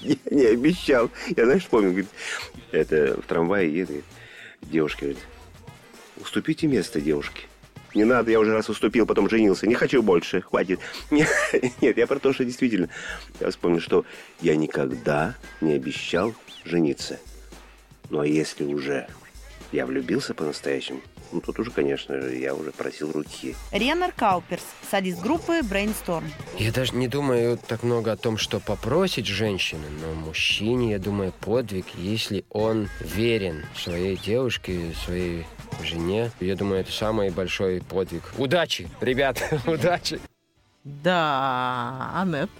Я 0.00 0.16
не 0.30 0.46
обещал. 0.46 1.10
Я, 1.36 1.44
знаешь, 1.44 1.66
помню, 1.66 1.90
говорит, 1.90 2.08
это 2.70 3.20
в 3.20 3.26
трамвае 3.26 3.72
едет, 3.72 4.04
девушка 4.62 5.00
говорит, 5.00 5.18
уступите 6.16 6.66
место 6.66 7.00
девушке. 7.00 7.42
Не 7.94 8.04
надо, 8.04 8.30
я 8.30 8.38
уже 8.38 8.52
раз 8.52 8.68
уступил, 8.68 9.04
потом 9.04 9.28
женился. 9.28 9.66
Не 9.66 9.74
хочу 9.74 10.00
больше, 10.00 10.42
хватит. 10.42 10.78
Нет, 11.10 11.98
я 11.98 12.06
про 12.06 12.20
то, 12.20 12.32
что 12.32 12.44
действительно. 12.44 12.88
Я 13.40 13.50
вспомнил, 13.50 13.80
что 13.80 14.04
я 14.40 14.54
никогда 14.54 15.36
не 15.60 15.72
обещал 15.72 16.34
жениться. 16.64 17.18
Ну 18.08 18.20
а 18.20 18.26
если 18.26 18.64
уже 18.64 19.08
я 19.72 19.86
влюбился 19.86 20.34
по-настоящему, 20.34 21.00
ну, 21.32 21.40
тут 21.40 21.58
уже, 21.58 21.70
конечно, 21.70 22.14
я 22.14 22.54
уже 22.54 22.72
просил 22.72 23.12
руки. 23.12 23.54
Ренар 23.72 24.12
Кауперс, 24.12 24.64
садист 24.90 25.20
группы 25.20 25.60
Brainstorm. 25.60 26.24
Я 26.58 26.72
даже 26.72 26.94
не 26.94 27.08
думаю 27.08 27.58
так 27.58 27.82
много 27.82 28.12
о 28.12 28.16
том, 28.16 28.36
что 28.36 28.60
попросить 28.60 29.26
женщины, 29.26 29.86
но 30.00 30.14
мужчине, 30.14 30.92
я 30.92 30.98
думаю, 30.98 31.32
подвиг, 31.40 31.86
если 31.96 32.44
он 32.50 32.88
верен 33.00 33.64
своей 33.76 34.16
девушке, 34.16 34.92
своей 35.04 35.46
жене. 35.82 36.30
Я 36.40 36.56
думаю, 36.56 36.80
это 36.80 36.92
самый 36.92 37.30
большой 37.30 37.80
подвиг. 37.80 38.22
Удачи, 38.38 38.88
ребята, 39.00 39.60
удачи! 39.66 40.20
Да, 40.84 42.10
Аннет. 42.14 42.50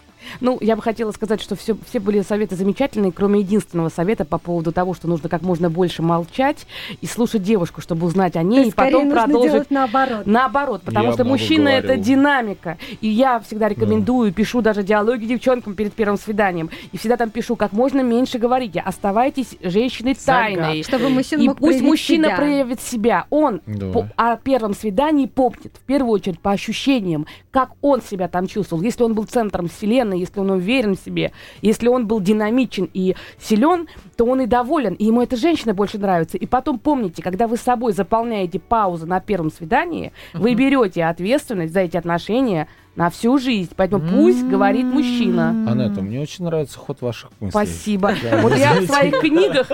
Ну, 0.41 0.59
я 0.61 0.77
бы 0.77 0.83
хотела 0.83 1.11
сказать, 1.13 1.41
что 1.41 1.57
все, 1.57 1.77
все 1.89 2.01
были 2.01 2.21
советы 2.23 2.57
замечательные, 2.57 3.13
кроме 3.13 3.41
единственного 3.41 3.89
совета 3.89 4.25
по 4.25 4.39
поводу 4.39 4.73
того, 4.73 4.95
что 4.95 5.09
нужно 5.09 5.29
как 5.29 5.43
можно 5.43 5.71
больше 5.71 6.03
молчать 6.03 6.67
и 7.01 7.07
слушать 7.07 7.43
девушку, 7.43 7.81
чтобы 7.81 8.07
узнать 8.07 8.37
о 8.37 8.43
ней, 8.43 8.69
и 8.69 8.73
потом 8.73 9.11
продолжить. 9.11 9.71
наоборот. 9.71 10.27
Наоборот, 10.27 10.83
потому 10.83 11.09
я 11.09 11.13
что 11.13 11.25
мужчина 11.25 11.69
это 11.69 11.97
динамика. 11.97 12.79
И 13.01 13.09
я 13.09 13.41
всегда 13.41 13.69
рекомендую, 13.69 14.31
да. 14.31 14.35
пишу 14.35 14.63
даже 14.63 14.83
диалоги 14.83 15.27
девчонкам 15.27 15.75
перед 15.75 15.93
первым 15.93 16.19
свиданием. 16.19 16.71
И 16.93 16.99
всегда 16.99 17.17
там 17.17 17.31
пишу, 17.31 17.57
как 17.57 17.73
можно 17.73 18.01
меньше 18.01 18.39
говорите. 18.39 18.81
Оставайтесь 18.81 19.57
женщиной 19.63 20.15
тайной. 20.15 20.83
Чтобы 20.83 21.09
мужчина 21.09 21.43
и 21.43 21.49
мог 21.49 21.59
пусть 21.59 21.81
мужчина 21.81 22.29
себя. 22.29 22.37
проявит 22.37 22.81
себя. 22.81 23.27
Он 23.31 23.61
да. 23.67 23.93
по, 23.93 24.09
о 24.17 24.37
первом 24.37 24.75
свидании 24.75 25.27
помнит, 25.27 25.73
в 25.77 25.85
первую 25.87 26.13
очередь, 26.13 26.41
по 26.41 26.53
ощущениям, 26.53 27.27
как 27.51 27.71
он 27.81 28.03
себя 28.03 28.29
там 28.29 28.47
чувствовал. 28.47 28.83
Если 28.83 29.03
он 29.03 29.15
был 29.15 29.25
центром 29.25 29.69
вселенной, 29.69 30.10
вселенной, 30.11 30.19
если 30.19 30.41
он 30.41 30.51
уверен 30.51 30.97
в 30.97 31.01
себе, 31.01 31.33
если 31.63 31.89
он 31.89 32.07
был 32.07 32.21
динамичен 32.21 32.89
и 32.93 33.15
силен, 33.39 33.89
то 34.17 34.25
он 34.25 34.43
и 34.43 34.47
доволен, 34.47 34.95
и 34.95 35.05
ему 35.07 35.23
эта 35.23 35.37
женщина 35.37 35.75
больше 35.75 35.99
нравится. 35.99 36.37
И 36.37 36.47
потом 36.47 36.79
помните, 36.79 37.23
когда 37.23 37.47
вы 37.47 37.57
с 37.57 37.61
собой 37.63 37.93
заполняете 37.93 38.59
паузу 38.59 39.07
на 39.07 39.21
первом 39.21 39.51
свидании, 39.51 40.13
uh-huh. 40.33 40.41
вы 40.41 40.55
берете 40.55 41.05
ответственность 41.05 41.73
за 41.73 41.81
эти 41.81 41.97
отношения 41.97 42.69
на 43.01 43.09
всю 43.09 43.39
жизнь. 43.39 43.71
Поэтому 43.77 44.07
пусть 44.07 44.45
говорит 44.45 44.85
мужчина. 44.85 45.49
Анетта, 45.67 46.03
мне 46.03 46.21
очень 46.21 46.45
нравится 46.45 46.79
ход 46.79 47.01
ваших 47.01 47.31
мыслей. 47.41 47.51
Спасибо. 47.51 48.15
Вот 48.43 48.55
я 48.55 48.79
в 48.79 48.85
своих 48.85 49.21
книгах, 49.21 49.69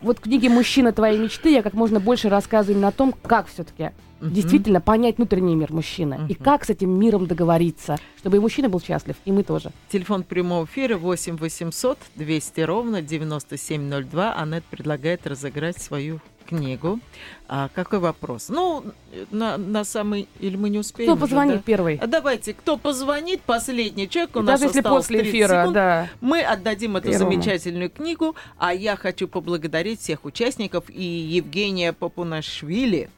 вот 0.00 0.20
книги 0.20 0.48
«Мужчина 0.48 0.92
твоей 0.92 1.18
мечты», 1.18 1.52
я 1.52 1.62
как 1.62 1.74
можно 1.74 2.00
больше 2.00 2.30
рассказываю 2.30 2.76
именно 2.76 2.88
о 2.88 2.92
том, 2.92 3.14
как 3.22 3.46
все-таки 3.48 3.90
действительно 4.22 4.80
понять 4.80 5.18
внутренний 5.18 5.54
мир 5.54 5.70
мужчины 5.72 6.20
и 6.28 6.34
как 6.34 6.64
с 6.64 6.70
этим 6.70 6.90
миром 6.90 7.26
договориться, 7.26 7.98
чтобы 8.18 8.38
и 8.38 8.40
мужчина 8.40 8.70
был 8.70 8.80
счастлив, 8.80 9.16
и 9.26 9.32
мы 9.32 9.42
тоже. 9.42 9.70
Телефон 9.90 10.22
прямого 10.22 10.64
эфира 10.64 10.96
8 10.96 11.36
800 11.36 11.98
200 12.16 12.60
ровно 12.62 13.02
9702. 13.02 14.34
Аннет 14.34 14.64
предлагает 14.64 15.26
разыграть 15.26 15.76
свою 15.76 16.20
книгу. 16.50 17.00
А, 17.48 17.68
какой 17.74 17.98
вопрос? 17.98 18.48
Ну, 18.48 18.84
на, 19.30 19.56
на 19.56 19.84
самый... 19.84 20.28
Или 20.40 20.56
мы 20.56 20.68
не 20.68 20.78
успеем? 20.78 21.12
Кто 21.12 21.20
позвонит 21.20 21.56
да? 21.56 21.62
первый? 21.64 21.96
А 21.96 22.06
давайте, 22.06 22.54
кто 22.54 22.76
позвонит, 22.76 23.40
последний 23.40 24.08
человек 24.08 24.36
у 24.36 24.40
и 24.40 24.42
нас 24.42 24.60
Даже 24.60 24.70
если 24.70 24.82
после 24.88 25.22
эфира, 25.22 25.60
секунд, 25.60 25.74
да. 25.74 26.08
Мы 26.20 26.42
отдадим 26.42 26.96
эту 26.96 27.10
Первому. 27.10 27.32
замечательную 27.32 27.90
книгу, 27.90 28.36
а 28.58 28.74
я 28.74 28.96
хочу 28.96 29.28
поблагодарить 29.28 30.00
всех 30.00 30.24
участников 30.24 30.84
и 30.88 31.02
Евгения 31.02 31.92
Попунашвили, 31.92 33.10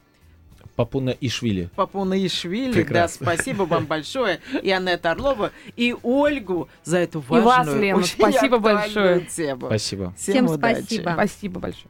Папуна 0.75 1.15
Ишвили. 1.21 1.69
Папуна 1.75 2.25
Ишвили, 2.25 2.73
Прекрасно. 2.73 3.25
да, 3.25 3.33
спасибо 3.35 3.63
вам 3.63 3.85
большое. 3.85 4.39
И 4.63 4.71
Анетта 4.71 5.11
Орлова, 5.11 5.51
и 5.75 5.95
Ольгу 6.01 6.67
за 6.83 6.97
эту 6.97 7.19
важную, 7.19 7.43
и 7.43 7.93
вас, 7.93 8.17
Лена, 8.17 8.31
спасибо 8.31 8.57
большое. 8.57 9.21
тему. 9.21 9.67
Спасибо. 9.67 10.13
Всем, 10.17 10.47
Всем 10.47 10.57
спасибо. 10.57 11.11
Спасибо 11.13 11.59
большое. 11.59 11.89